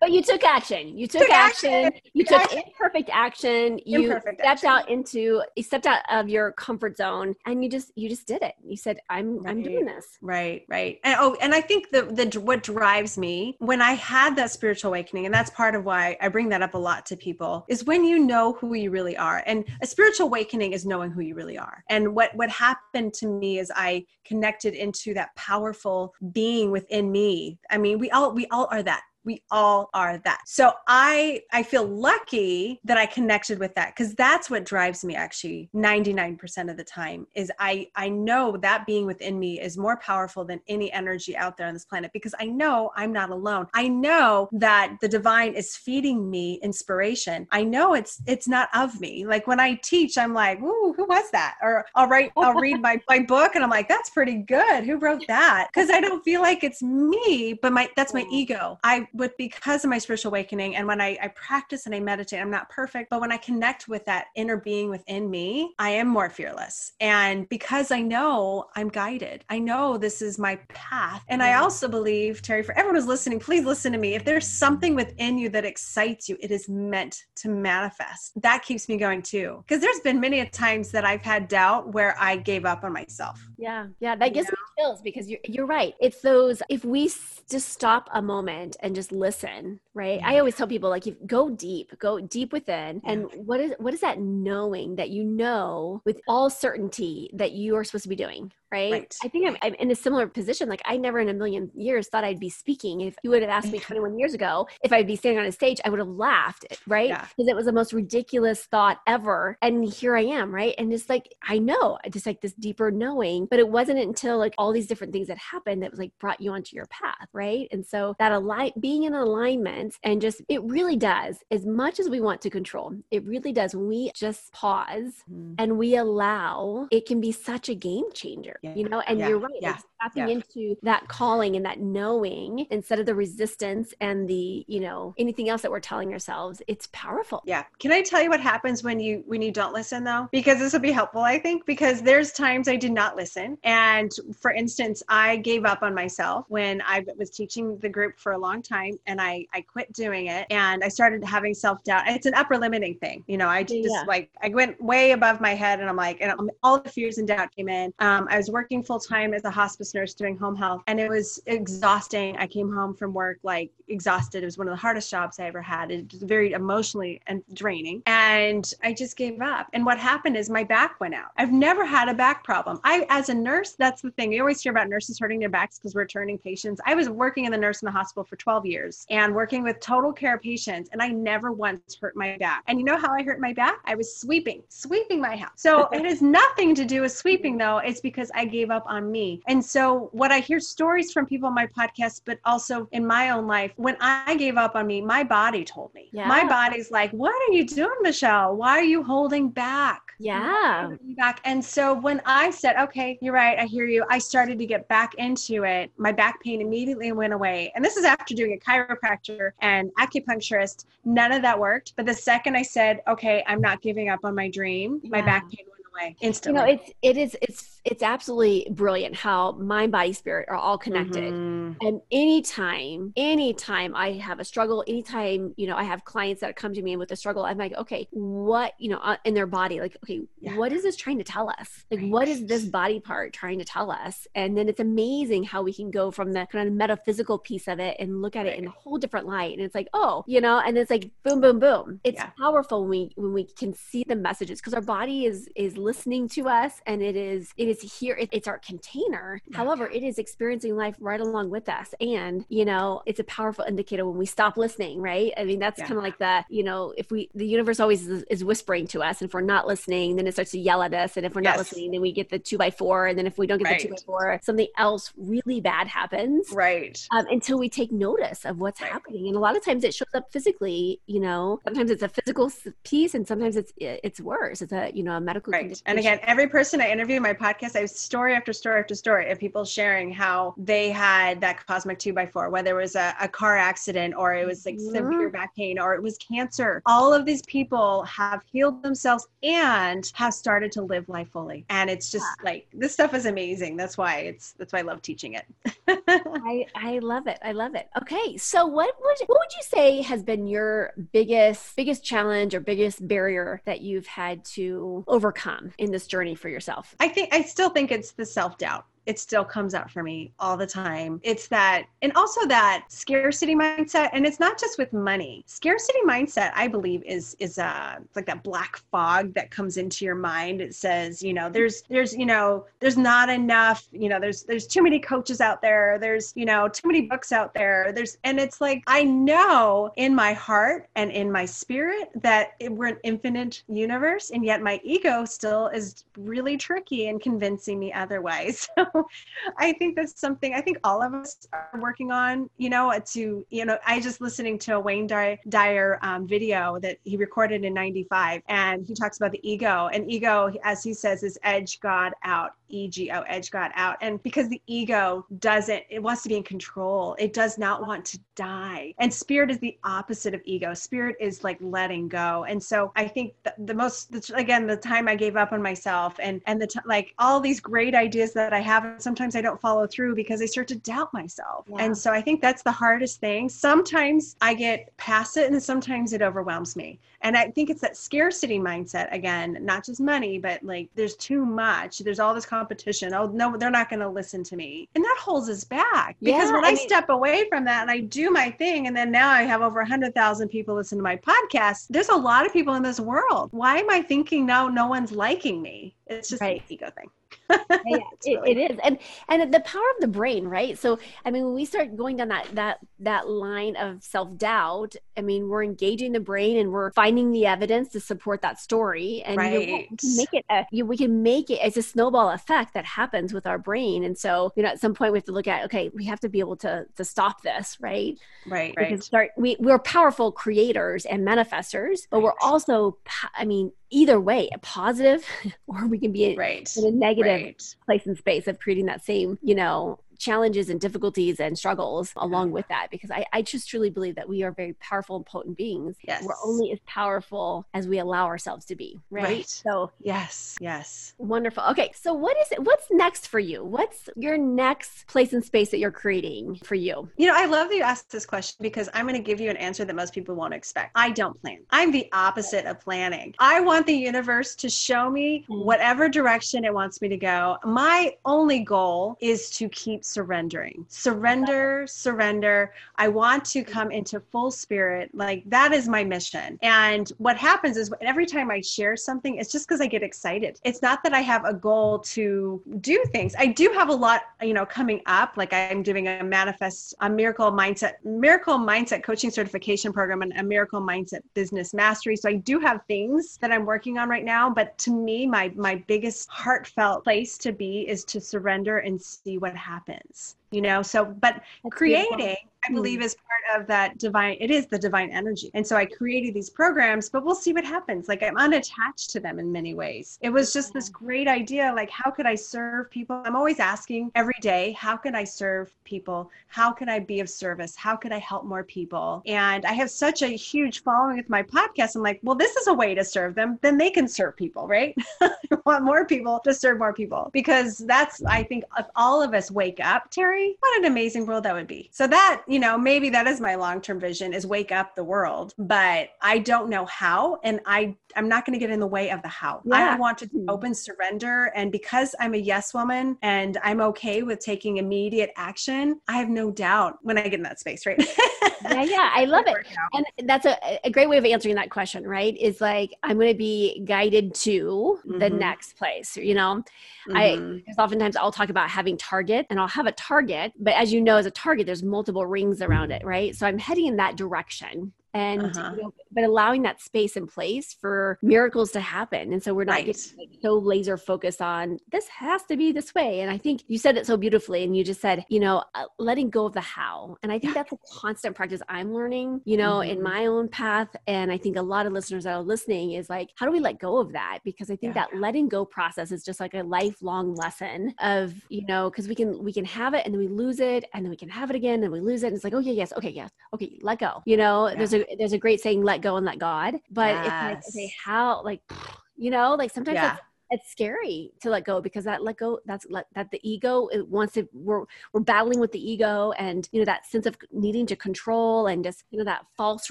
but 0.00 0.12
you 0.12 0.22
took 0.22 0.42
action. 0.44 0.96
You 0.96 1.06
took, 1.06 1.22
took 1.22 1.30
action. 1.30 1.86
action. 1.86 2.00
You 2.14 2.24
took, 2.24 2.42
took 2.42 2.52
imperfect 2.52 3.10
action. 3.12 3.78
You 3.84 4.04
imperfect 4.04 4.40
stepped 4.40 4.64
action. 4.64 4.68
out 4.68 4.88
into 4.88 5.42
you 5.56 5.62
stepped 5.62 5.86
out 5.86 6.00
of 6.10 6.28
your 6.28 6.52
comfort 6.52 6.96
zone 6.96 7.34
and 7.46 7.62
you 7.62 7.70
just 7.70 7.92
you 7.96 8.08
just 8.08 8.26
did 8.26 8.42
it. 8.42 8.54
You 8.64 8.76
said, 8.76 8.98
I'm 9.10 9.38
right. 9.38 9.50
I'm 9.50 9.62
doing 9.62 9.84
this. 9.84 10.18
Right, 10.22 10.64
right. 10.68 10.98
And 11.04 11.16
oh, 11.20 11.36
and 11.42 11.54
I 11.54 11.60
think 11.60 11.90
the 11.90 12.02
the 12.02 12.40
what 12.40 12.62
drives 12.62 13.18
me 13.18 13.56
when 13.58 13.82
I 13.82 13.92
had 13.92 14.36
that 14.36 14.50
spiritual 14.50 14.88
awakening, 14.88 15.26
and 15.26 15.34
that's 15.34 15.50
part 15.50 15.74
of 15.74 15.84
why 15.84 16.16
I 16.20 16.28
bring 16.28 16.48
that 16.48 16.62
up 16.62 16.74
a 16.74 16.78
lot 16.78 17.04
to 17.06 17.16
people, 17.16 17.66
is 17.68 17.84
when 17.84 18.04
you 18.04 18.18
know 18.18 18.54
who 18.54 18.74
you 18.74 18.90
really 18.90 19.16
are. 19.16 19.42
And 19.46 19.64
a 19.82 19.86
spiritual 19.86 20.26
awakening 20.26 20.72
is 20.72 20.86
knowing 20.86 21.10
who 21.10 21.20
you 21.20 21.34
really 21.34 21.58
are. 21.58 21.84
And 21.90 22.14
what 22.14 22.34
what 22.34 22.48
happened 22.48 23.12
to 23.14 23.26
me 23.26 23.58
is 23.58 23.70
I 23.74 24.06
connected 24.24 24.74
into 24.74 25.12
that 25.14 25.34
powerful 25.36 26.14
being 26.32 26.70
within 26.70 27.12
me. 27.12 27.58
I 27.70 27.76
mean, 27.76 27.98
we 27.98 28.10
all 28.10 28.32
we 28.32 28.46
all 28.46 28.68
are 28.70 28.82
that 28.82 29.02
we 29.24 29.42
all 29.50 29.90
are 29.94 30.18
that. 30.18 30.40
So 30.46 30.72
i 30.86 31.40
i 31.52 31.62
feel 31.62 31.84
lucky 31.84 32.80
that 32.84 32.98
i 32.98 33.06
connected 33.06 33.58
with 33.58 33.74
that 33.74 33.94
because 33.94 34.14
that's 34.14 34.50
what 34.50 34.64
drives 34.64 35.04
me 35.04 35.14
actually 35.14 35.68
99% 35.74 36.70
of 36.70 36.76
the 36.76 36.84
time 36.84 37.26
is 37.34 37.50
i 37.58 37.86
i 37.96 38.08
know 38.08 38.56
that 38.56 38.86
being 38.86 39.06
within 39.06 39.38
me 39.38 39.60
is 39.60 39.76
more 39.76 39.98
powerful 39.98 40.44
than 40.44 40.60
any 40.68 40.92
energy 40.92 41.36
out 41.36 41.56
there 41.56 41.66
on 41.66 41.74
this 41.74 41.84
planet 41.84 42.10
because 42.12 42.34
i 42.40 42.46
know 42.46 42.90
i'm 42.96 43.12
not 43.12 43.30
alone. 43.30 43.66
I 43.74 43.88
know 43.88 44.48
that 44.52 44.96
the 45.00 45.08
divine 45.08 45.54
is 45.54 45.76
feeding 45.76 46.30
me 46.30 46.58
inspiration. 46.62 47.46
I 47.50 47.64
know 47.64 47.94
it's 47.94 48.20
it's 48.26 48.48
not 48.48 48.68
of 48.74 49.00
me. 49.00 49.26
Like 49.26 49.46
when 49.46 49.60
i 49.60 49.74
teach 49.82 50.18
i'm 50.18 50.34
like 50.34 50.60
ooh 50.60 50.94
who 50.96 51.04
was 51.04 51.30
that? 51.32 51.56
Or 51.62 51.84
i'll 51.94 52.08
write 52.08 52.32
i'll 52.36 52.54
read 52.54 52.80
my, 52.80 53.00
my 53.08 53.20
book 53.20 53.54
and 53.54 53.64
i'm 53.64 53.70
like 53.70 53.88
that's 53.88 54.10
pretty 54.10 54.36
good. 54.36 54.84
Who 54.84 54.96
wrote 54.96 55.22
that? 55.28 55.68
Because 55.72 55.90
i 55.90 56.00
don't 56.00 56.24
feel 56.24 56.40
like 56.40 56.64
it's 56.64 56.82
me 56.82 57.58
but 57.60 57.72
my 57.72 57.88
that's 57.96 58.14
my 58.14 58.22
mm. 58.22 58.32
ego. 58.32 58.78
I 58.82 59.06
but 59.14 59.36
because 59.38 59.84
of 59.84 59.90
my 59.90 59.98
spiritual 59.98 60.30
awakening 60.30 60.76
and 60.76 60.86
when 60.86 61.00
I, 61.00 61.18
I 61.22 61.28
practice 61.28 61.86
and 61.86 61.94
I 61.94 62.00
meditate, 62.00 62.40
I'm 62.40 62.50
not 62.50 62.68
perfect, 62.68 63.10
but 63.10 63.20
when 63.20 63.32
I 63.32 63.36
connect 63.36 63.88
with 63.88 64.04
that 64.06 64.26
inner 64.36 64.56
being 64.56 64.90
within 64.90 65.30
me, 65.30 65.74
I 65.78 65.90
am 65.90 66.08
more 66.08 66.30
fearless. 66.30 66.92
And 67.00 67.48
because 67.48 67.90
I 67.90 68.00
know 68.00 68.66
I'm 68.76 68.88
guided, 68.88 69.44
I 69.48 69.58
know 69.58 69.96
this 69.96 70.22
is 70.22 70.38
my 70.38 70.56
path. 70.68 71.24
And 71.28 71.42
I 71.42 71.54
also 71.54 71.88
believe, 71.88 72.42
Terry, 72.42 72.62
for 72.62 72.76
everyone 72.76 72.96
who's 72.96 73.06
listening, 73.06 73.40
please 73.40 73.64
listen 73.64 73.92
to 73.92 73.98
me. 73.98 74.14
If 74.14 74.24
there's 74.24 74.46
something 74.46 74.94
within 74.94 75.38
you 75.38 75.48
that 75.50 75.64
excites 75.64 76.28
you, 76.28 76.36
it 76.40 76.50
is 76.50 76.68
meant 76.68 77.24
to 77.36 77.48
manifest. 77.48 78.40
That 78.42 78.62
keeps 78.62 78.88
me 78.88 78.96
going 78.96 79.22
too. 79.22 79.64
Because 79.66 79.80
there's 79.80 80.00
been 80.00 80.20
many 80.20 80.44
times 80.46 80.90
that 80.90 81.04
I've 81.04 81.22
had 81.22 81.48
doubt 81.48 81.92
where 81.94 82.14
I 82.18 82.36
gave 82.36 82.64
up 82.64 82.84
on 82.84 82.92
myself. 82.92 83.40
Yeah. 83.56 83.86
Yeah. 84.00 84.16
That 84.16 84.34
gives 84.34 84.48
me 84.48 84.56
chills 84.78 85.00
because 85.02 85.28
you're, 85.28 85.40
you're 85.44 85.66
right. 85.66 85.94
It's 86.00 86.20
those, 86.20 86.62
if 86.68 86.84
we 86.84 87.10
just 87.50 87.70
stop 87.70 88.08
a 88.12 88.20
moment 88.20 88.76
and 88.80 88.94
just 88.94 88.99
listen 89.10 89.80
right 89.94 90.20
i 90.24 90.38
always 90.38 90.54
tell 90.54 90.66
people 90.66 90.90
like 90.90 91.06
you 91.06 91.16
go 91.26 91.50
deep 91.50 91.92
go 91.98 92.20
deep 92.20 92.52
within 92.52 93.00
and 93.04 93.26
what 93.34 93.60
is 93.60 93.72
what 93.78 93.92
is 93.92 94.00
that 94.00 94.20
knowing 94.20 94.96
that 94.96 95.10
you 95.10 95.24
know 95.24 96.00
with 96.04 96.20
all 96.28 96.48
certainty 96.48 97.30
that 97.34 97.52
you 97.52 97.74
are 97.76 97.84
supposed 97.84 98.04
to 98.04 98.08
be 98.08 98.16
doing 98.16 98.52
right? 98.72 98.92
Right. 98.92 99.16
I 99.22 99.28
think 99.28 99.46
I'm, 99.46 99.56
I'm 99.62 99.74
in 99.74 99.90
a 99.90 99.94
similar 99.94 100.26
position. 100.26 100.68
Like 100.68 100.82
I 100.84 100.96
never 100.96 101.18
in 101.20 101.28
a 101.28 101.34
million 101.34 101.70
years 101.74 102.08
thought 102.08 102.24
I'd 102.24 102.40
be 102.40 102.50
speaking. 102.50 103.00
If 103.00 103.16
you 103.22 103.30
would 103.30 103.42
have 103.42 103.50
asked 103.50 103.72
me 103.72 103.78
21 103.80 104.18
years 104.18 104.34
ago 104.34 104.68
if 104.82 104.92
I'd 104.92 105.06
be 105.06 105.16
standing 105.16 105.40
on 105.40 105.46
a 105.46 105.52
stage, 105.52 105.80
I 105.84 105.90
would 105.90 105.98
have 105.98 106.08
laughed, 106.08 106.64
right? 106.86 107.08
Yeah. 107.08 107.26
Because 107.36 107.48
it 107.48 107.56
was 107.56 107.66
the 107.66 107.72
most 107.72 107.92
ridiculous 107.92 108.64
thought 108.64 109.00
ever. 109.06 109.56
And 109.62 109.84
here 109.84 110.16
I 110.16 110.22
am, 110.22 110.54
right? 110.54 110.74
And 110.78 110.92
it's 110.92 111.08
like, 111.08 111.34
I 111.42 111.58
know, 111.58 111.98
just 112.10 112.26
like 112.26 112.40
this 112.40 112.54
deeper 112.54 112.90
knowing, 112.90 113.46
but 113.50 113.58
it 113.58 113.68
wasn't 113.68 113.98
until 113.98 114.38
like 114.38 114.54
all 114.58 114.72
these 114.72 114.86
different 114.86 115.12
things 115.12 115.28
that 115.28 115.38
happened 115.38 115.82
that 115.82 115.90
was 115.90 115.98
like 115.98 116.12
brought 116.18 116.40
you 116.40 116.52
onto 116.52 116.76
your 116.76 116.86
path, 116.86 117.28
right? 117.32 117.68
And 117.72 117.84
so 117.84 118.14
that 118.18 118.32
align 118.32 118.72
being 118.78 119.04
in 119.04 119.14
alignment 119.14 119.79
and 120.02 120.20
just 120.26 120.38
it 120.48 120.62
really 120.76 120.96
does, 120.96 121.34
as 121.50 121.62
much 121.66 121.96
as 122.00 122.08
we 122.08 122.20
want 122.20 122.40
to 122.42 122.50
control, 122.50 122.88
it 123.10 123.22
really 123.24 123.52
does. 123.52 123.74
When 123.74 123.88
we 123.88 124.10
just 124.14 124.52
pause 124.52 125.12
Mhm. 125.30 125.54
and 125.60 125.78
we 125.82 125.96
allow, 125.96 126.86
it 126.90 127.06
can 127.06 127.20
be 127.20 127.32
such 127.32 127.68
a 127.68 127.74
game 127.74 128.08
changer, 128.12 128.56
Yeah. 128.62 128.74
you 128.78 128.88
know? 128.88 129.00
And 129.08 129.18
Yeah. 129.18 129.28
you're 129.28 129.38
right. 129.38 129.62
Yeah. 129.66 129.72
Like 129.72 129.89
tapping 130.00 130.28
Yeah. 130.28 130.34
into 130.34 130.76
that 130.82 131.08
calling 131.08 131.56
and 131.56 131.64
that 131.64 131.80
knowing 131.80 132.66
instead 132.70 132.98
of 132.98 133.06
the 133.06 133.14
resistance 133.14 133.94
and 134.00 134.28
the, 134.28 134.64
you 134.66 134.80
know, 134.80 135.14
anything 135.18 135.48
else 135.48 135.62
that 135.62 135.70
we're 135.70 135.80
telling 135.80 136.12
ourselves, 136.12 136.62
it's 136.66 136.88
powerful. 136.92 137.42
Yeah. 137.44 137.64
Can 137.78 137.92
I 137.92 138.02
tell 138.02 138.22
you 138.22 138.30
what 138.30 138.40
happens 138.40 138.82
when 138.82 139.00
you 139.00 139.22
when 139.26 139.42
you 139.42 139.50
don't 139.52 139.72
listen 139.74 140.04
though? 140.04 140.28
Because 140.32 140.58
this 140.58 140.72
will 140.72 140.80
be 140.80 140.92
helpful, 140.92 141.22
I 141.22 141.38
think, 141.38 141.66
because 141.66 142.02
there's 142.02 142.32
times 142.32 142.68
I 142.68 142.76
did 142.76 142.92
not 142.92 143.16
listen. 143.16 143.58
And 143.64 144.10
for 144.38 144.52
instance, 144.52 145.02
I 145.08 145.36
gave 145.36 145.64
up 145.64 145.82
on 145.82 145.94
myself 145.94 146.44
when 146.48 146.82
I 146.82 147.04
was 147.16 147.30
teaching 147.30 147.76
the 147.78 147.88
group 147.88 148.18
for 148.18 148.32
a 148.32 148.38
long 148.38 148.62
time 148.62 148.98
and 149.06 149.20
I 149.20 149.46
I 149.52 149.60
quit 149.62 149.92
doing 149.92 150.26
it 150.26 150.46
and 150.50 150.82
I 150.84 150.88
started 150.88 151.24
having 151.24 151.54
self-doubt. 151.54 152.04
It's 152.08 152.26
an 152.26 152.34
upper 152.34 152.56
limiting 152.58 152.96
thing. 152.96 153.24
You 153.26 153.38
know, 153.38 153.48
I 153.48 153.62
just 153.62 153.88
Yeah. 153.90 154.04
like 154.06 154.30
I 154.42 154.48
went 154.48 154.80
way 154.82 155.12
above 155.12 155.40
my 155.40 155.54
head 155.54 155.80
and 155.80 155.88
I'm 155.88 155.96
like 155.96 156.18
and 156.20 156.50
all 156.62 156.80
the 156.80 156.88
fears 156.90 157.18
and 157.18 157.26
doubt 157.28 157.54
came 157.54 157.68
in. 157.68 157.92
Um, 157.98 158.26
I 158.30 158.36
was 158.36 158.50
working 158.50 158.82
full 158.82 159.00
time 159.00 159.34
as 159.34 159.44
a 159.44 159.50
hospice 159.50 159.89
nurse 159.94 160.14
doing 160.14 160.36
home 160.36 160.56
health 160.56 160.82
and 160.86 161.00
it 161.00 161.08
was 161.08 161.40
exhausting. 161.46 162.36
I 162.36 162.46
came 162.46 162.72
home 162.72 162.94
from 162.94 163.12
work 163.12 163.38
like 163.42 163.70
exhausted. 163.88 164.42
It 164.42 164.46
was 164.46 164.58
one 164.58 164.68
of 164.68 164.72
the 164.72 164.80
hardest 164.80 165.10
jobs 165.10 165.38
I 165.38 165.46
ever 165.46 165.60
had. 165.62 165.90
It 165.90 166.12
was 166.12 166.22
very 166.22 166.52
emotionally 166.52 167.20
and 167.26 167.42
draining. 167.54 168.02
And 168.06 168.72
I 168.82 168.92
just 168.92 169.16
gave 169.16 169.40
up. 169.40 169.68
And 169.72 169.84
what 169.84 169.98
happened 169.98 170.36
is 170.36 170.48
my 170.48 170.64
back 170.64 171.00
went 171.00 171.14
out. 171.14 171.30
I've 171.36 171.52
never 171.52 171.84
had 171.84 172.08
a 172.08 172.14
back 172.14 172.44
problem. 172.44 172.80
I, 172.84 173.06
as 173.08 173.28
a 173.28 173.34
nurse, 173.34 173.72
that's 173.72 174.02
the 174.02 174.10
thing. 174.12 174.32
You 174.32 174.40
always 174.40 174.60
hear 174.60 174.72
about 174.72 174.88
nurses 174.88 175.18
hurting 175.18 175.40
their 175.40 175.48
backs 175.48 175.78
because 175.78 175.94
we're 175.94 176.06
turning 176.06 176.38
patients. 176.38 176.80
I 176.86 176.94
was 176.94 177.08
working 177.08 177.44
in 177.44 177.52
the 177.52 177.58
nurse 177.58 177.82
in 177.82 177.86
the 177.86 177.92
hospital 177.92 178.24
for 178.24 178.36
12 178.36 178.66
years 178.66 179.06
and 179.10 179.34
working 179.34 179.62
with 179.62 179.80
total 179.80 180.12
care 180.12 180.38
patients, 180.38 180.88
and 180.92 181.02
I 181.02 181.08
never 181.08 181.52
once 181.52 181.96
hurt 182.00 182.16
my 182.16 182.36
back. 182.38 182.64
And 182.68 182.78
you 182.78 182.84
know 182.84 182.96
how 182.96 183.12
I 183.12 183.22
hurt 183.22 183.40
my 183.40 183.52
back? 183.52 183.80
I 183.84 183.94
was 183.94 184.16
sweeping, 184.16 184.62
sweeping 184.68 185.20
my 185.20 185.36
house. 185.36 185.52
So 185.56 185.88
it 185.92 186.04
has 186.04 186.22
nothing 186.22 186.74
to 186.76 186.84
do 186.84 187.02
with 187.02 187.12
sweeping, 187.12 187.58
though. 187.58 187.78
It's 187.78 188.00
because 188.00 188.30
I 188.34 188.44
gave 188.44 188.70
up 188.70 188.84
on 188.86 189.10
me. 189.10 189.42
And 189.46 189.64
so 189.64 189.79
what 190.12 190.30
I 190.32 190.40
hear 190.40 190.60
stories 190.60 191.12
from 191.12 191.26
people 191.26 191.48
on 191.48 191.54
my 191.54 191.66
podcast, 191.66 192.22
but 192.24 192.38
also 192.44 192.88
in 192.92 193.06
my 193.06 193.30
own 193.30 193.46
life, 193.46 193.72
when 193.76 193.96
I 194.00 194.34
gave 194.36 194.56
up 194.56 194.74
on 194.74 194.86
me, 194.86 195.00
my 195.00 195.22
body 195.22 195.64
told 195.64 195.94
me. 195.94 196.08
My 196.12 196.46
body's 196.46 196.90
like, 196.90 197.10
What 197.12 197.34
are 197.34 197.52
you 197.52 197.66
doing, 197.66 197.96
Michelle? 198.02 198.56
Why 198.56 198.78
are 198.78 198.84
you 198.84 199.02
holding 199.02 199.48
back? 199.48 200.10
Yeah. 200.20 200.82
holding 200.82 201.14
back. 201.14 201.40
And 201.44 201.64
so 201.64 201.94
when 201.94 202.20
I 202.26 202.50
said, 202.50 202.76
okay, 202.76 203.18
you're 203.22 203.32
right, 203.32 203.58
I 203.58 203.64
hear 203.64 203.86
you, 203.86 204.04
I 204.10 204.18
started 204.18 204.58
to 204.58 204.66
get 204.66 204.86
back 204.86 205.14
into 205.14 205.64
it. 205.64 205.90
My 205.96 206.12
back 206.12 206.42
pain 206.42 206.60
immediately 206.60 207.10
went 207.12 207.32
away. 207.32 207.72
And 207.74 207.82
this 207.82 207.96
is 207.96 208.04
after 208.04 208.34
doing 208.34 208.52
a 208.52 208.58
chiropractor 208.58 209.52
and 209.60 209.90
acupuncturist. 209.98 210.84
None 211.06 211.32
of 211.32 211.40
that 211.42 211.58
worked. 211.58 211.94
But 211.96 212.04
the 212.04 212.14
second 212.14 212.54
I 212.54 212.62
said, 212.62 213.00
okay, 213.08 213.42
I'm 213.46 213.62
not 213.62 213.80
giving 213.80 214.10
up 214.10 214.20
on 214.24 214.34
my 214.34 214.50
dream, 214.50 215.00
my 215.04 215.22
back 215.22 215.50
pain 215.50 215.64
went 215.66 215.84
away 215.94 216.16
instantly. 216.20 216.60
You 216.60 216.66
know, 216.66 216.72
it's 216.72 216.92
it 217.02 217.16
is 217.16 217.36
it's 217.40 217.79
it's 217.84 218.02
absolutely 218.02 218.66
brilliant 218.70 219.14
how 219.16 219.52
mind, 219.52 219.92
body, 219.92 220.12
spirit 220.12 220.48
are 220.48 220.56
all 220.56 220.78
connected. 220.78 221.34
Mhm. 221.34 221.76
And 221.82 222.00
anytime, 222.12 223.12
anytime 223.16 223.94
I 223.96 224.12
have 224.12 224.38
a 224.38 224.44
struggle, 224.44 224.84
anytime, 224.86 225.54
you 225.56 225.66
know, 225.66 225.76
I 225.76 225.84
have 225.84 226.04
clients 226.04 226.40
that 226.42 226.56
come 226.56 226.74
to 226.74 226.82
me 226.82 226.96
with 226.96 227.10
a 227.10 227.16
struggle, 227.16 227.44
I'm 227.44 227.56
like, 227.56 227.72
okay, 227.74 228.06
what, 228.10 228.74
you 228.78 228.90
know, 228.90 228.98
uh, 228.98 229.16
in 229.24 229.32
their 229.34 229.46
body, 229.46 229.80
like, 229.80 229.96
okay, 230.04 230.20
Yeah. 230.40 230.56
what 230.56 230.72
is 230.72 230.82
this 230.82 230.96
trying 230.96 231.18
to 231.18 231.24
tell 231.24 231.48
us? 231.48 231.84
Like, 231.90 232.00
Right. 232.00 232.10
what 232.10 232.28
is 232.28 232.44
this 232.46 232.66
body 232.66 233.00
part 233.00 233.32
trying 233.32 233.58
to 233.60 233.64
tell 233.64 233.90
us? 233.90 234.26
And 234.34 234.58
then 234.58 234.68
it's 234.68 234.80
amazing 234.80 235.44
how 235.44 235.62
we 235.62 235.72
can 235.72 235.90
go 235.90 236.10
from 236.10 236.32
the 236.32 236.46
kind 236.52 236.68
of 236.68 236.74
metaphysical 236.74 237.38
piece 237.38 237.66
of 237.66 237.78
it 237.80 237.96
and 237.98 238.20
look 238.20 238.36
at 238.36 238.44
it 238.46 238.58
in 238.58 238.66
a 238.66 238.70
whole 238.70 238.98
different 238.98 239.26
light. 239.26 239.54
And 239.56 239.62
it's 239.62 239.74
like, 239.74 239.88
oh, 239.94 240.24
you 240.26 240.40
know, 240.42 240.58
and 240.60 240.76
it's 240.76 240.90
like 240.90 241.10
boom, 241.22 241.40
boom, 241.40 241.58
boom. 241.58 242.00
It's 242.04 242.16
Yeah. 242.16 242.30
powerful 242.38 242.82
when 242.82 242.90
we 242.90 243.12
when 243.16 243.32
we 243.32 243.44
can 243.44 243.72
see 243.72 244.04
the 244.06 244.16
messages 244.16 244.60
because 244.60 244.74
our 244.74 244.82
body 244.82 245.24
is 245.24 245.48
is 245.56 245.78
listening 245.78 246.28
to 246.30 246.48
us 246.48 246.80
and 246.86 247.02
it 247.02 247.16
is 247.16 247.52
it 247.56 247.68
is 247.70 247.98
here. 247.98 248.14
It, 248.16 248.28
it's 248.32 248.46
our 248.48 248.58
container. 248.58 249.40
Yeah. 249.46 249.56
However, 249.56 249.88
it 249.88 250.02
is 250.02 250.18
experiencing 250.18 250.76
life 250.76 250.96
right 251.00 251.20
along 251.20 251.50
with 251.50 251.68
us. 251.68 251.94
And, 252.00 252.44
you 252.48 252.64
know, 252.64 253.02
it's 253.06 253.20
a 253.20 253.24
powerful 253.24 253.64
indicator 253.66 254.04
when 254.06 254.18
we 254.18 254.26
stop 254.26 254.56
listening, 254.56 255.00
right? 255.00 255.32
I 255.36 255.44
mean, 255.44 255.58
that's 255.58 255.78
Yeah. 255.78 255.86
kind 255.86 255.98
of 255.98 256.04
like 256.04 256.18
the, 256.18 256.44
you 256.48 256.62
know, 256.62 256.92
if 256.96 257.10
we, 257.10 257.30
the 257.34 257.46
universe 257.46 257.80
always 257.80 258.06
is, 258.06 258.24
is 258.30 258.44
whispering 258.44 258.86
to 258.88 259.02
us. 259.02 259.20
And 259.20 259.28
if 259.28 259.34
we're 259.34 259.40
not 259.40 259.66
listening, 259.66 260.16
then 260.16 260.26
it 260.26 260.32
starts 260.32 260.50
to 260.52 260.58
yell 260.58 260.82
at 260.82 260.92
us. 260.94 261.16
And 261.16 261.24
if 261.24 261.34
we're 261.34 261.40
not 261.40 261.58
listening, 261.58 261.90
then 261.92 262.00
we 262.00 262.12
get 262.12 262.28
the 262.30 262.38
two 262.38 262.58
by 262.58 262.70
four. 262.70 263.06
And 263.06 263.18
then 263.18 263.26
if 263.26 263.38
we 263.38 263.46
don't 263.46 263.58
get 263.62 263.78
the 263.78 263.84
two 263.84 263.90
by 263.90 263.96
four, 264.04 264.40
something 264.42 264.68
else 264.76 265.12
really 265.16 265.60
bad 265.60 265.86
happens. 265.86 266.50
Right. 266.52 267.00
Um, 267.10 267.26
until 267.30 267.58
we 267.58 267.68
take 267.68 267.92
notice 267.92 268.44
of 268.44 268.60
what's 268.60 268.80
Right. 268.80 268.90
happening, 268.90 269.26
and 269.28 269.36
a 269.36 269.40
lot 269.40 269.56
of 269.56 269.64
times 269.64 269.84
it 269.84 269.94
shows 269.94 270.08
up 270.14 270.32
physically. 270.32 271.00
You 271.06 271.20
know, 271.20 271.60
sometimes 271.64 271.90
it's 271.90 272.02
a 272.02 272.08
physical 272.08 272.50
piece, 272.84 273.14
and 273.14 273.26
sometimes 273.26 273.56
it's 273.56 273.72
it's 273.78 274.20
worse. 274.20 274.62
It's 274.62 274.72
a 274.72 274.90
you 274.94 275.02
know 275.02 275.16
a 275.16 275.20
medical 275.20 275.52
Right. 275.52 275.60
condition. 275.60 275.82
And 275.86 275.98
again, 275.98 276.18
every 276.22 276.48
person 276.48 276.80
I 276.80 276.88
interview 276.90 277.16
in 277.16 277.22
my 277.22 277.34
podcast, 277.34 277.59
I 277.60 277.66
guess 277.66 277.76
I 277.76 277.80
have 277.80 277.90
story 277.90 278.34
after 278.34 278.54
story 278.54 278.80
after 278.80 278.94
story 278.94 279.30
of 279.30 279.38
people 279.38 279.66
sharing 279.66 280.10
how 280.10 280.54
they 280.56 280.88
had 280.88 281.42
that 281.42 281.66
cosmic 281.66 281.98
two 281.98 282.14
by 282.14 282.24
four, 282.24 282.48
whether 282.48 282.70
it 282.70 282.82
was 282.82 282.96
a, 282.96 283.14
a 283.20 283.28
car 283.28 283.58
accident 283.58 284.14
or 284.16 284.32
it 284.34 284.46
was 284.46 284.64
like 284.64 284.80
severe 284.80 285.28
back 285.28 285.54
pain 285.54 285.78
or 285.78 285.94
it 285.94 286.02
was 286.02 286.16
cancer. 286.16 286.80
All 286.86 287.12
of 287.12 287.26
these 287.26 287.42
people 287.42 288.02
have 288.04 288.42
healed 288.50 288.82
themselves 288.82 289.28
and 289.42 290.10
have 290.14 290.32
started 290.32 290.72
to 290.72 290.80
live 290.80 291.06
life 291.10 291.28
fully. 291.28 291.66
And 291.68 291.90
it's 291.90 292.10
just 292.10 292.24
like 292.42 292.66
this 292.72 292.94
stuff 292.94 293.12
is 293.12 293.26
amazing. 293.26 293.76
That's 293.76 293.98
why 293.98 294.20
it's 294.20 294.52
that's 294.52 294.72
why 294.72 294.78
I 294.78 294.82
love 294.82 295.02
teaching 295.02 295.34
it. 295.34 295.44
I, 296.08 296.64
I 296.74 296.98
love 297.00 297.26
it. 297.26 297.40
I 297.44 297.52
love 297.52 297.74
it. 297.74 297.90
Okay, 298.00 298.38
so 298.38 298.64
what 298.64 298.94
would 298.98 299.16
what 299.26 299.38
would 299.38 299.52
you 299.54 299.64
say 299.64 300.00
has 300.00 300.22
been 300.22 300.46
your 300.46 300.94
biggest 301.12 301.76
biggest 301.76 302.02
challenge 302.02 302.54
or 302.54 302.60
biggest 302.60 303.06
barrier 303.06 303.60
that 303.66 303.82
you've 303.82 304.06
had 304.06 304.46
to 304.46 305.04
overcome 305.06 305.72
in 305.76 305.90
this 305.90 306.06
journey 306.06 306.34
for 306.34 306.48
yourself? 306.48 306.94
I 306.98 307.08
think 307.08 307.34
I 307.34 307.49
still 307.50 307.70
think 307.70 307.90
it's 307.90 308.12
the 308.12 308.24
self 308.24 308.56
doubt. 308.58 308.86
It 309.10 309.18
still 309.18 309.44
comes 309.44 309.74
up 309.74 309.90
for 309.90 310.04
me 310.04 310.32
all 310.38 310.56
the 310.56 310.68
time. 310.68 311.20
It's 311.24 311.48
that, 311.48 311.86
and 312.00 312.12
also 312.12 312.46
that 312.46 312.84
scarcity 312.88 313.56
mindset. 313.56 314.10
And 314.12 314.24
it's 314.24 314.38
not 314.38 314.56
just 314.56 314.78
with 314.78 314.92
money. 314.92 315.42
Scarcity 315.48 315.98
mindset, 316.06 316.52
I 316.54 316.68
believe, 316.68 317.02
is 317.02 317.36
is 317.40 317.58
uh 317.58 317.96
like 318.14 318.26
that 318.26 318.44
black 318.44 318.76
fog 318.92 319.34
that 319.34 319.50
comes 319.50 319.78
into 319.78 320.04
your 320.04 320.14
mind. 320.14 320.60
It 320.60 320.76
says, 320.76 321.24
you 321.24 321.34
know, 321.34 321.50
there's 321.50 321.82
there's 321.90 322.14
you 322.14 322.24
know 322.24 322.66
there's 322.78 322.96
not 322.96 323.28
enough. 323.28 323.88
You 323.90 324.08
know, 324.08 324.20
there's 324.20 324.44
there's 324.44 324.68
too 324.68 324.80
many 324.80 325.00
coaches 325.00 325.40
out 325.40 325.60
there. 325.60 325.98
There's 326.00 326.32
you 326.36 326.44
know 326.44 326.68
too 326.68 326.86
many 326.86 327.02
books 327.02 327.32
out 327.32 327.52
there. 327.52 327.90
There's 327.92 328.16
and 328.22 328.38
it's 328.38 328.60
like 328.60 328.84
I 328.86 329.02
know 329.02 329.90
in 329.96 330.14
my 330.14 330.34
heart 330.34 330.88
and 330.94 331.10
in 331.10 331.32
my 331.32 331.46
spirit 331.46 332.10
that 332.22 332.52
it, 332.60 332.70
we're 332.70 332.86
an 332.86 332.98
infinite 333.02 333.64
universe, 333.66 334.30
and 334.30 334.44
yet 334.44 334.62
my 334.62 334.80
ego 334.84 335.24
still 335.24 335.66
is 335.66 336.04
really 336.16 336.56
tricky 336.56 337.08
and 337.08 337.20
convincing 337.20 337.80
me 337.80 337.92
otherwise. 337.92 338.68
I 339.58 339.72
think 339.74 339.96
that's 339.96 340.20
something 340.20 340.54
I 340.54 340.60
think 340.60 340.78
all 340.84 341.02
of 341.02 341.14
us 341.14 341.46
are 341.52 341.78
working 341.80 342.10
on, 342.10 342.48
you 342.58 342.70
know, 342.70 342.92
to, 343.12 343.46
you 343.50 343.64
know, 343.64 343.78
I 343.86 344.00
just 344.00 344.20
listening 344.20 344.58
to 344.60 344.76
a 344.76 344.80
Wayne 344.80 345.06
Dyer, 345.06 345.38
Dyer 345.48 345.98
um, 346.02 346.26
video 346.26 346.78
that 346.80 346.98
he 347.04 347.16
recorded 347.16 347.64
in 347.64 347.74
95 347.74 348.42
and 348.48 348.86
he 348.86 348.94
talks 348.94 349.18
about 349.18 349.32
the 349.32 349.40
ego 349.48 349.88
and 349.92 350.10
ego, 350.10 350.52
as 350.64 350.82
he 350.82 350.94
says, 350.94 351.22
is 351.22 351.38
edge 351.42 351.80
God 351.80 352.12
out, 352.24 352.52
ego, 352.68 353.24
edge 353.26 353.50
God 353.50 353.70
out. 353.74 353.96
And 354.00 354.22
because 354.22 354.48
the 354.48 354.60
ego 354.66 355.26
doesn't, 355.38 355.82
it 355.88 356.02
wants 356.02 356.22
to 356.22 356.28
be 356.28 356.36
in 356.36 356.42
control. 356.42 357.16
It 357.18 357.32
does 357.32 357.58
not 357.58 357.86
want 357.86 358.04
to 358.06 358.18
die. 358.36 358.94
And 358.98 359.12
spirit 359.12 359.50
is 359.50 359.58
the 359.58 359.76
opposite 359.84 360.34
of 360.34 360.40
ego. 360.44 360.74
Spirit 360.74 361.16
is 361.20 361.44
like 361.44 361.58
letting 361.60 362.08
go. 362.08 362.44
And 362.48 362.62
so 362.62 362.92
I 362.96 363.06
think 363.06 363.34
the, 363.44 363.54
the 363.58 363.74
most, 363.74 364.12
the, 364.12 364.34
again, 364.36 364.66
the 364.66 364.76
time 364.76 365.08
I 365.08 365.14
gave 365.14 365.36
up 365.36 365.52
on 365.52 365.62
myself 365.62 366.16
and, 366.20 366.40
and 366.46 366.60
the, 366.60 366.66
t- 366.66 366.80
like 366.84 367.14
all 367.18 367.40
these 367.40 367.60
great 367.60 367.94
ideas 367.94 368.32
that 368.34 368.52
I 368.52 368.60
have, 368.60 368.79
and 368.84 369.02
sometimes 369.02 369.36
I 369.36 369.40
don't 369.40 369.60
follow 369.60 369.86
through 369.86 370.14
because 370.14 370.40
I 370.42 370.46
start 370.46 370.68
to 370.68 370.76
doubt 370.76 371.12
myself. 371.12 371.66
Yeah. 371.68 371.76
And 371.84 371.96
so 371.96 372.10
I 372.12 372.20
think 372.20 372.40
that's 372.40 372.62
the 372.62 372.72
hardest 372.72 373.20
thing. 373.20 373.48
Sometimes 373.48 374.36
I 374.40 374.54
get 374.54 374.96
past 374.96 375.36
it 375.36 375.50
and 375.50 375.62
sometimes 375.62 376.12
it 376.12 376.22
overwhelms 376.22 376.76
me. 376.76 376.98
And 377.22 377.36
I 377.36 377.50
think 377.50 377.68
it's 377.70 377.82
that 377.82 377.96
scarcity 377.96 378.58
mindset 378.58 379.12
again, 379.12 379.58
not 379.60 379.84
just 379.84 380.00
money, 380.00 380.38
but 380.38 380.62
like 380.62 380.88
there's 380.94 381.16
too 381.16 381.44
much. 381.44 381.98
There's 381.98 382.18
all 382.18 382.34
this 382.34 382.46
competition. 382.46 383.12
Oh, 383.14 383.26
no, 383.26 383.56
they're 383.56 383.70
not 383.70 383.90
going 383.90 384.00
to 384.00 384.08
listen 384.08 384.42
to 384.44 384.56
me. 384.56 384.88
And 384.94 385.04
that 385.04 385.16
holds 385.20 385.48
us 385.50 385.64
back 385.64 386.16
because 386.20 386.48
Yeah, 386.48 386.52
when 386.52 386.64
I 386.64 386.68
I, 386.68 386.72
mean- 386.72 386.88
step 386.88 387.08
away 387.10 387.46
from 387.48 387.64
that 387.66 387.82
and 387.82 387.90
I 387.90 388.00
do 388.00 388.30
my 388.30 388.50
thing, 388.50 388.86
and 388.86 388.96
then 388.96 389.10
now 389.10 389.28
I 389.30 389.42
have 389.42 389.60
over 389.62 389.80
100,000 389.80 390.48
people 390.48 390.74
listen 390.74 390.96
to 390.98 391.04
my 391.04 391.16
podcast, 391.16 391.86
there's 391.90 392.08
a 392.08 392.16
lot 392.16 392.46
of 392.46 392.52
people 392.52 392.74
in 392.74 392.82
this 392.82 392.98
world. 393.00 393.48
Why 393.52 393.76
am 393.78 393.90
I 393.90 394.00
thinking 394.02 394.46
now 394.46 394.68
no 394.68 394.86
one's 394.86 395.12
liking 395.12 395.60
me? 395.60 395.94
It's 396.06 396.28
just 396.28 396.40
Right. 396.40 396.58
an 396.60 396.64
ego 396.68 396.90
thing. 396.90 397.10
yeah, 397.50 397.98
it, 398.24 398.56
it 398.56 398.70
is, 398.70 398.78
and 398.82 398.98
and 399.28 399.52
the 399.52 399.60
power 399.60 399.82
of 399.96 400.00
the 400.00 400.08
brain, 400.08 400.46
right? 400.46 400.78
So, 400.78 400.98
I 401.24 401.30
mean, 401.30 401.44
when 401.44 401.54
we 401.54 401.64
start 401.64 401.96
going 401.96 402.16
down 402.16 402.28
that 402.28 402.48
that 402.54 402.78
that 403.00 403.28
line 403.28 403.76
of 403.76 404.02
self 404.02 404.36
doubt, 404.36 404.94
I 405.16 405.22
mean, 405.22 405.48
we're 405.48 405.64
engaging 405.64 406.12
the 406.12 406.20
brain 406.20 406.58
and 406.58 406.72
we're 406.72 406.92
finding 406.92 407.32
the 407.32 407.46
evidence 407.46 407.90
to 407.90 408.00
support 408.00 408.42
that 408.42 408.60
story, 408.60 409.22
and 409.24 409.36
right. 409.36 409.52
you 409.52 409.66
know, 409.66 409.84
we 409.90 409.96
can 409.96 410.16
make 410.16 410.28
it 410.32 410.44
a, 410.50 410.66
you, 410.70 410.86
we 410.86 410.96
can 410.96 411.22
make 411.22 411.50
it 411.50 411.60
as 411.60 411.76
a 411.76 411.82
snowball 411.82 412.30
effect 412.30 412.74
that 412.74 412.84
happens 412.84 413.32
with 413.32 413.46
our 413.46 413.58
brain, 413.58 414.04
and 414.04 414.16
so 414.16 414.52
you 414.56 414.62
know, 414.62 414.68
at 414.68 414.80
some 414.80 414.94
point 414.94 415.12
we 415.12 415.18
have 415.18 415.26
to 415.26 415.32
look 415.32 415.48
at 415.48 415.64
okay, 415.64 415.90
we 415.94 416.04
have 416.04 416.20
to 416.20 416.28
be 416.28 416.40
able 416.40 416.56
to 416.56 416.86
to 416.96 417.04
stop 417.04 417.42
this, 417.42 417.76
right? 417.80 418.18
Right. 418.46 418.74
We 418.76 418.82
right. 418.82 418.88
can 418.90 419.00
start. 419.00 419.30
We 419.36 419.56
we're 419.58 419.78
powerful 419.78 420.30
creators 420.32 421.04
and 421.04 421.26
manifestors, 421.26 422.06
but 422.10 422.22
we're 422.22 422.34
also, 422.40 422.98
I 423.34 423.44
mean, 423.44 423.72
either 423.90 424.20
way, 424.20 424.48
a 424.52 424.58
positive, 424.58 425.24
or 425.66 425.86
we 425.86 425.98
can 425.98 426.12
be 426.12 426.36
right. 426.36 426.70
in 426.76 426.84
a 426.84 426.90
negative 426.90 427.42
right. 427.42 427.74
place 427.84 428.06
and 428.06 428.16
space 428.16 428.46
of 428.48 428.58
creating 428.58 428.86
that 428.86 429.04
same, 429.04 429.38
you 429.42 429.54
know, 429.54 429.98
challenges 430.20 430.68
and 430.68 430.80
difficulties 430.80 431.40
and 431.40 431.58
struggles 431.58 432.12
along 432.16 432.52
with 432.52 432.68
that 432.68 432.88
because 432.90 433.10
I, 433.10 433.24
I 433.32 433.42
just 433.42 433.68
truly 433.68 433.90
believe 433.90 434.14
that 434.16 434.28
we 434.28 434.42
are 434.42 434.52
very 434.52 434.74
powerful 434.74 435.16
and 435.16 435.26
potent 435.26 435.56
beings. 435.56 435.96
Yes. 436.06 436.22
We're 436.24 436.34
only 436.44 436.70
as 436.72 436.78
powerful 436.86 437.66
as 437.74 437.88
we 437.88 437.98
allow 437.98 438.26
ourselves 438.26 438.66
to 438.66 438.76
be. 438.76 439.00
Right. 439.10 439.24
right. 439.24 439.48
So 439.48 439.90
yes, 440.00 440.56
yes. 440.60 441.14
Wonderful. 441.18 441.64
Okay. 441.70 441.90
So 441.94 442.12
what 442.12 442.36
is 442.38 442.52
it? 442.52 442.62
What's 442.62 442.86
next 442.90 443.28
for 443.28 443.40
you? 443.40 443.64
What's 443.64 444.08
your 444.16 444.36
next 444.36 445.06
place 445.06 445.32
and 445.32 445.44
space 445.44 445.70
that 445.70 445.78
you're 445.78 445.90
creating 445.90 446.56
for 446.56 446.74
you? 446.74 447.08
You 447.16 447.26
know, 447.26 447.34
I 447.34 447.46
love 447.46 447.68
that 447.68 447.76
you 447.76 447.82
asked 447.82 448.10
this 448.10 448.26
question 448.26 448.58
because 448.60 448.88
I'm 448.92 449.06
going 449.06 449.16
to 449.16 449.26
give 449.26 449.40
you 449.40 449.48
an 449.48 449.56
answer 449.56 449.84
that 449.84 449.96
most 449.96 450.12
people 450.12 450.34
won't 450.34 450.54
expect. 450.54 450.92
I 450.94 451.10
don't 451.10 451.40
plan. 451.40 451.60
I'm 451.70 451.90
the 451.90 452.08
opposite 452.12 452.66
of 452.66 452.78
planning. 452.80 453.34
I 453.38 453.60
want 453.60 453.86
the 453.86 453.94
universe 453.94 454.54
to 454.56 454.68
show 454.68 455.10
me 455.10 455.46
mm. 455.48 455.64
whatever 455.64 456.08
direction 456.08 456.64
it 456.64 456.74
wants 456.74 457.00
me 457.00 457.08
to 457.08 457.16
go. 457.16 457.56
My 457.64 458.14
only 458.26 458.60
goal 458.60 459.16
is 459.20 459.50
to 459.50 459.68
keep 459.70 460.04
surrendering. 460.10 460.84
Surrender, 460.88 461.86
surrender. 461.86 462.72
I 462.96 463.08
want 463.08 463.44
to 463.46 463.62
come 463.62 463.90
into 463.90 464.20
full 464.20 464.50
spirit. 464.50 465.10
Like 465.14 465.42
that 465.46 465.72
is 465.72 465.88
my 465.88 466.04
mission. 466.04 466.58
And 466.62 467.10
what 467.18 467.36
happens 467.36 467.76
is 467.76 467.92
every 468.00 468.26
time 468.26 468.50
I 468.50 468.60
share 468.60 468.96
something, 468.96 469.36
it's 469.36 469.52
just 469.52 469.66
because 469.66 469.80
I 469.80 469.86
get 469.86 470.02
excited. 470.02 470.58
It's 470.64 470.82
not 470.82 471.02
that 471.04 471.14
I 471.14 471.20
have 471.20 471.44
a 471.44 471.54
goal 471.54 472.00
to 472.00 472.62
do 472.80 473.02
things. 473.12 473.34
I 473.38 473.46
do 473.46 473.70
have 473.70 473.88
a 473.88 473.94
lot, 473.94 474.22
you 474.42 474.54
know, 474.54 474.66
coming 474.66 475.00
up. 475.06 475.34
Like 475.36 475.52
I'm 475.52 475.82
doing 475.82 476.08
a 476.08 476.24
manifest, 476.24 476.94
a 477.00 477.08
miracle 477.08 477.52
mindset, 477.52 477.94
miracle 478.04 478.58
mindset 478.58 479.02
coaching 479.02 479.30
certification 479.30 479.92
program 479.92 480.22
and 480.22 480.32
a 480.36 480.42
miracle 480.42 480.80
mindset 480.80 481.20
business 481.34 481.72
mastery. 481.72 482.16
So 482.16 482.28
I 482.28 482.34
do 482.34 482.58
have 482.60 482.80
things 482.86 483.38
that 483.40 483.52
I'm 483.52 483.64
working 483.64 483.98
on 483.98 484.08
right 484.08 484.24
now. 484.24 484.50
But 484.50 484.76
to 484.78 484.90
me, 484.92 485.26
my 485.26 485.52
my 485.56 485.76
biggest 485.86 486.28
heartfelt 486.28 487.04
place 487.04 487.38
to 487.38 487.52
be 487.52 487.88
is 487.88 488.04
to 488.04 488.20
surrender 488.20 488.78
and 488.78 489.00
see 489.00 489.38
what 489.38 489.54
happens 489.56 489.99
happens 490.00 490.36
you 490.50 490.60
know 490.60 490.82
so 490.82 491.04
but 491.04 491.42
That's 491.62 491.74
creating 491.76 492.16
beautiful. 492.16 492.36
I 492.68 492.72
believe 492.72 493.00
mm. 493.00 493.04
is 493.04 493.14
part 493.14 493.60
of 493.60 493.66
that 493.68 493.98
divine, 493.98 494.36
it 494.40 494.50
is 494.50 494.66
the 494.66 494.78
divine 494.78 495.10
energy. 495.10 495.50
And 495.54 495.66
so 495.66 495.76
I 495.76 495.86
created 495.86 496.34
these 496.34 496.50
programs, 496.50 497.08
but 497.08 497.24
we'll 497.24 497.34
see 497.34 497.52
what 497.52 497.64
happens. 497.64 498.08
Like 498.08 498.22
I'm 498.22 498.36
unattached 498.36 499.10
to 499.10 499.20
them 499.20 499.38
in 499.38 499.50
many 499.50 499.74
ways. 499.74 500.18
It 500.20 500.30
was 500.30 500.52
just 500.52 500.72
this 500.72 500.88
great 500.88 501.28
idea 501.28 501.72
like, 501.74 501.90
how 501.90 502.10
could 502.10 502.26
I 502.26 502.34
serve 502.34 502.90
people? 502.90 503.22
I'm 503.24 503.36
always 503.36 503.60
asking 503.60 504.12
every 504.14 504.34
day, 504.40 504.72
how 504.72 504.96
can 504.96 505.14
I 505.14 505.24
serve 505.24 505.72
people? 505.84 506.30
How 506.48 506.72
can 506.72 506.88
I 506.88 506.98
be 506.98 507.20
of 507.20 507.30
service? 507.30 507.74
How 507.76 507.96
could 507.96 508.12
I 508.12 508.18
help 508.18 508.44
more 508.44 508.64
people? 508.64 509.22
And 509.26 509.64
I 509.64 509.72
have 509.72 509.90
such 509.90 510.22
a 510.22 510.28
huge 510.28 510.82
following 510.82 511.16
with 511.16 511.30
my 511.30 511.42
podcast. 511.42 511.96
I'm 511.96 512.02
like, 512.02 512.20
well, 512.22 512.36
this 512.36 512.56
is 512.56 512.66
a 512.66 512.74
way 512.74 512.94
to 512.94 513.04
serve 513.04 513.34
them. 513.34 513.58
Then 513.62 513.78
they 513.78 513.90
can 513.90 514.06
serve 514.06 514.36
people, 514.36 514.68
right? 514.68 514.94
I 515.20 515.30
want 515.64 515.84
more 515.84 516.04
people 516.04 516.40
to 516.44 516.52
serve 516.52 516.78
more 516.78 516.92
people 516.92 517.30
because 517.32 517.78
that's, 517.78 518.22
I 518.24 518.42
think, 518.42 518.64
if 518.78 518.86
all 518.96 519.22
of 519.22 519.34
us 519.34 519.50
wake 519.50 519.80
up, 519.80 520.10
Terry, 520.10 520.56
what 520.60 520.78
an 520.78 520.84
amazing 520.84 521.26
world 521.26 521.44
that 521.44 521.54
would 521.54 521.66
be. 521.66 521.88
So 521.92 522.06
that, 522.06 522.42
you 522.50 522.58
know, 522.58 522.76
maybe 522.76 523.10
that 523.10 523.28
is 523.28 523.40
my 523.40 523.54
long-term 523.54 524.00
vision 524.00 524.32
is 524.32 524.44
wake 524.44 524.72
up 524.72 524.96
the 524.96 525.04
world, 525.04 525.54
but 525.56 526.08
I 526.20 526.38
don't 526.38 526.68
know 526.68 526.84
how 526.86 527.38
and 527.44 527.60
I 527.64 527.96
I'm 528.16 528.28
not 528.28 528.44
going 528.44 528.54
to 528.54 528.58
get 528.58 528.70
in 528.70 528.80
the 528.80 528.88
way 528.88 529.10
of 529.10 529.22
the 529.22 529.28
how. 529.28 529.62
Yeah. 529.64 529.94
I 529.94 529.96
want 529.96 530.18
to 530.18 530.26
hmm. 530.26 530.48
open 530.48 530.74
surrender 530.74 531.52
and 531.54 531.70
because 531.70 532.12
I'm 532.18 532.34
a 532.34 532.38
yes 532.38 532.74
woman 532.74 533.16
and 533.22 533.56
I'm 533.62 533.80
okay 533.82 534.24
with 534.24 534.40
taking 534.40 534.78
immediate 534.78 535.30
action, 535.36 536.00
I 536.08 536.16
have 536.16 536.28
no 536.28 536.50
doubt 536.50 536.98
when 537.02 537.18
I 537.18 537.22
get 537.22 537.34
in 537.34 537.42
that 537.42 537.60
space, 537.60 537.86
right? 537.86 537.98
yeah, 538.62 538.82
yeah, 538.82 539.10
I 539.14 539.26
love 539.26 539.44
it. 539.46 539.56
And 539.92 540.28
that's 540.28 540.46
a, 540.46 540.80
a 540.84 540.90
great 540.90 541.08
way 541.08 541.18
of 541.18 541.24
answering 541.24 541.54
that 541.54 541.70
question, 541.70 542.06
right? 542.06 542.36
Is 542.36 542.60
like 542.60 542.92
I'm 543.02 543.16
going 543.16 543.32
to 543.32 543.38
be 543.38 543.82
guided 543.84 544.34
to 544.34 544.98
mm-hmm. 545.06 545.18
the 545.18 545.30
next 545.30 545.76
place, 545.76 546.16
you 546.16 546.34
know. 546.34 546.64
Mm-hmm. 547.08 547.16
I 547.16 547.36
because 547.36 547.78
oftentimes 547.78 548.16
I'll 548.16 548.32
talk 548.32 548.50
about 548.50 548.68
having 548.68 548.96
target 548.96 549.46
and 549.50 549.60
I'll 549.60 549.68
have 549.68 549.86
a 549.86 549.92
target, 549.92 550.52
but 550.58 550.74
as 550.74 550.92
you 550.92 551.00
know 551.00 551.16
as 551.16 551.26
a 551.26 551.30
target 551.30 551.66
there's 551.66 551.82
multiple 551.82 552.26
rings 552.40 552.62
around 552.62 552.90
it, 552.90 553.02
mm. 553.02 553.06
right? 553.06 553.36
So 553.36 553.46
I'm 553.46 553.58
heading 553.58 553.86
in 553.86 553.96
that 553.96 554.16
direction 554.16 554.92
and 555.14 555.42
uh-huh. 555.56 555.72
you 555.76 555.82
know, 555.82 555.94
but 556.12 556.24
allowing 556.24 556.62
that 556.62 556.80
space 556.80 557.16
and 557.16 557.28
place 557.28 557.76
for 557.80 558.18
miracles 558.22 558.70
to 558.72 558.80
happen 558.80 559.32
and 559.32 559.42
so 559.42 559.54
we're 559.54 559.64
not 559.64 559.74
right. 559.74 559.86
getting 559.86 560.18
like, 560.18 560.28
so 560.42 560.58
laser 560.58 560.96
focused 560.96 561.42
on 561.42 561.78
this 561.90 562.06
has 562.08 562.42
to 562.44 562.56
be 562.56 562.72
this 562.72 562.94
way 562.94 563.20
and 563.20 563.30
i 563.30 563.38
think 563.38 563.62
you 563.68 563.78
said 563.78 563.96
it 563.96 564.06
so 564.06 564.16
beautifully 564.16 564.64
and 564.64 564.76
you 564.76 564.84
just 564.84 565.00
said 565.00 565.24
you 565.28 565.40
know 565.40 565.62
uh, 565.74 565.84
letting 565.98 566.30
go 566.30 566.46
of 566.46 566.52
the 566.52 566.60
how 566.60 567.16
and 567.22 567.32
i 567.32 567.38
think 567.38 567.54
that's 567.54 567.72
a 567.72 567.78
constant 567.92 568.34
practice 568.34 568.62
i'm 568.68 568.92
learning 568.92 569.40
you 569.44 569.56
know 569.56 569.78
mm-hmm. 569.78 569.90
in 569.90 570.02
my 570.02 570.26
own 570.26 570.48
path 570.48 570.88
and 571.06 571.32
i 571.32 571.36
think 571.36 571.56
a 571.56 571.62
lot 571.62 571.86
of 571.86 571.92
listeners 571.92 572.24
that 572.24 572.34
are 572.34 572.42
listening 572.42 572.92
is 572.92 573.08
like 573.08 573.30
how 573.36 573.46
do 573.46 573.52
we 573.52 573.60
let 573.60 573.78
go 573.78 573.98
of 573.98 574.12
that 574.12 574.38
because 574.44 574.70
i 574.70 574.76
think 574.76 574.94
yeah. 574.94 575.06
that 575.06 575.18
letting 575.18 575.48
go 575.48 575.64
process 575.64 576.12
is 576.12 576.24
just 576.24 576.40
like 576.40 576.54
a 576.54 576.62
lifelong 576.62 577.34
lesson 577.34 577.92
of 578.00 578.34
you 578.48 578.64
know 578.66 578.90
because 578.90 579.08
we 579.08 579.14
can 579.14 579.42
we 579.42 579.52
can 579.52 579.64
have 579.64 579.94
it 579.94 580.04
and 580.04 580.14
then 580.14 580.20
we 580.20 580.28
lose 580.28 580.60
it 580.60 580.84
and 580.94 581.04
then 581.04 581.10
we 581.10 581.16
can 581.16 581.28
have 581.28 581.50
it 581.50 581.56
again 581.56 581.82
and 581.82 581.92
we 581.92 582.00
lose 582.00 582.22
it 582.22 582.28
and 582.28 582.36
it's 582.36 582.44
like 582.44 582.54
oh 582.54 582.58
yeah 582.58 582.72
yes 582.72 582.92
okay 582.96 583.10
yes 583.10 583.30
okay 583.54 583.78
let 583.82 583.98
go 583.98 584.22
you 584.24 584.36
know 584.36 584.68
yeah. 584.68 584.74
there's 584.74 584.94
a 584.94 584.99
there's 585.18 585.32
a 585.32 585.38
great 585.38 585.60
saying, 585.60 585.82
let 585.82 586.02
go 586.02 586.16
and 586.16 586.26
let 586.26 586.38
God. 586.38 586.76
But 586.90 587.14
yes. 587.14 587.24
it's 587.66 587.76
like, 587.76 587.84
okay, 587.84 587.94
how, 588.04 588.42
like, 588.42 588.60
you 589.16 589.30
know, 589.30 589.54
like 589.54 589.70
sometimes 589.70 589.96
yeah. 589.96 590.12
it's, 590.14 590.22
it's 590.50 590.70
scary 590.70 591.30
to 591.40 591.50
let 591.50 591.64
go 591.64 591.80
because 591.80 592.04
that 592.04 592.24
let 592.24 592.36
go 592.36 592.58
that's 592.66 592.86
let, 592.90 593.06
that 593.14 593.30
the 593.30 593.40
ego 593.48 593.86
it 593.92 594.06
wants 594.08 594.34
to 594.34 594.48
we're 594.52 594.84
we're 595.12 595.20
battling 595.20 595.60
with 595.60 595.70
the 595.70 595.90
ego 595.90 596.32
and 596.38 596.68
you 596.72 596.80
know 596.80 596.84
that 596.84 597.06
sense 597.06 597.24
of 597.26 597.36
needing 597.52 597.86
to 597.86 597.94
control 597.94 598.66
and 598.66 598.82
just 598.82 599.04
you 599.10 599.18
know 599.18 599.24
that 599.24 599.46
false 599.56 599.90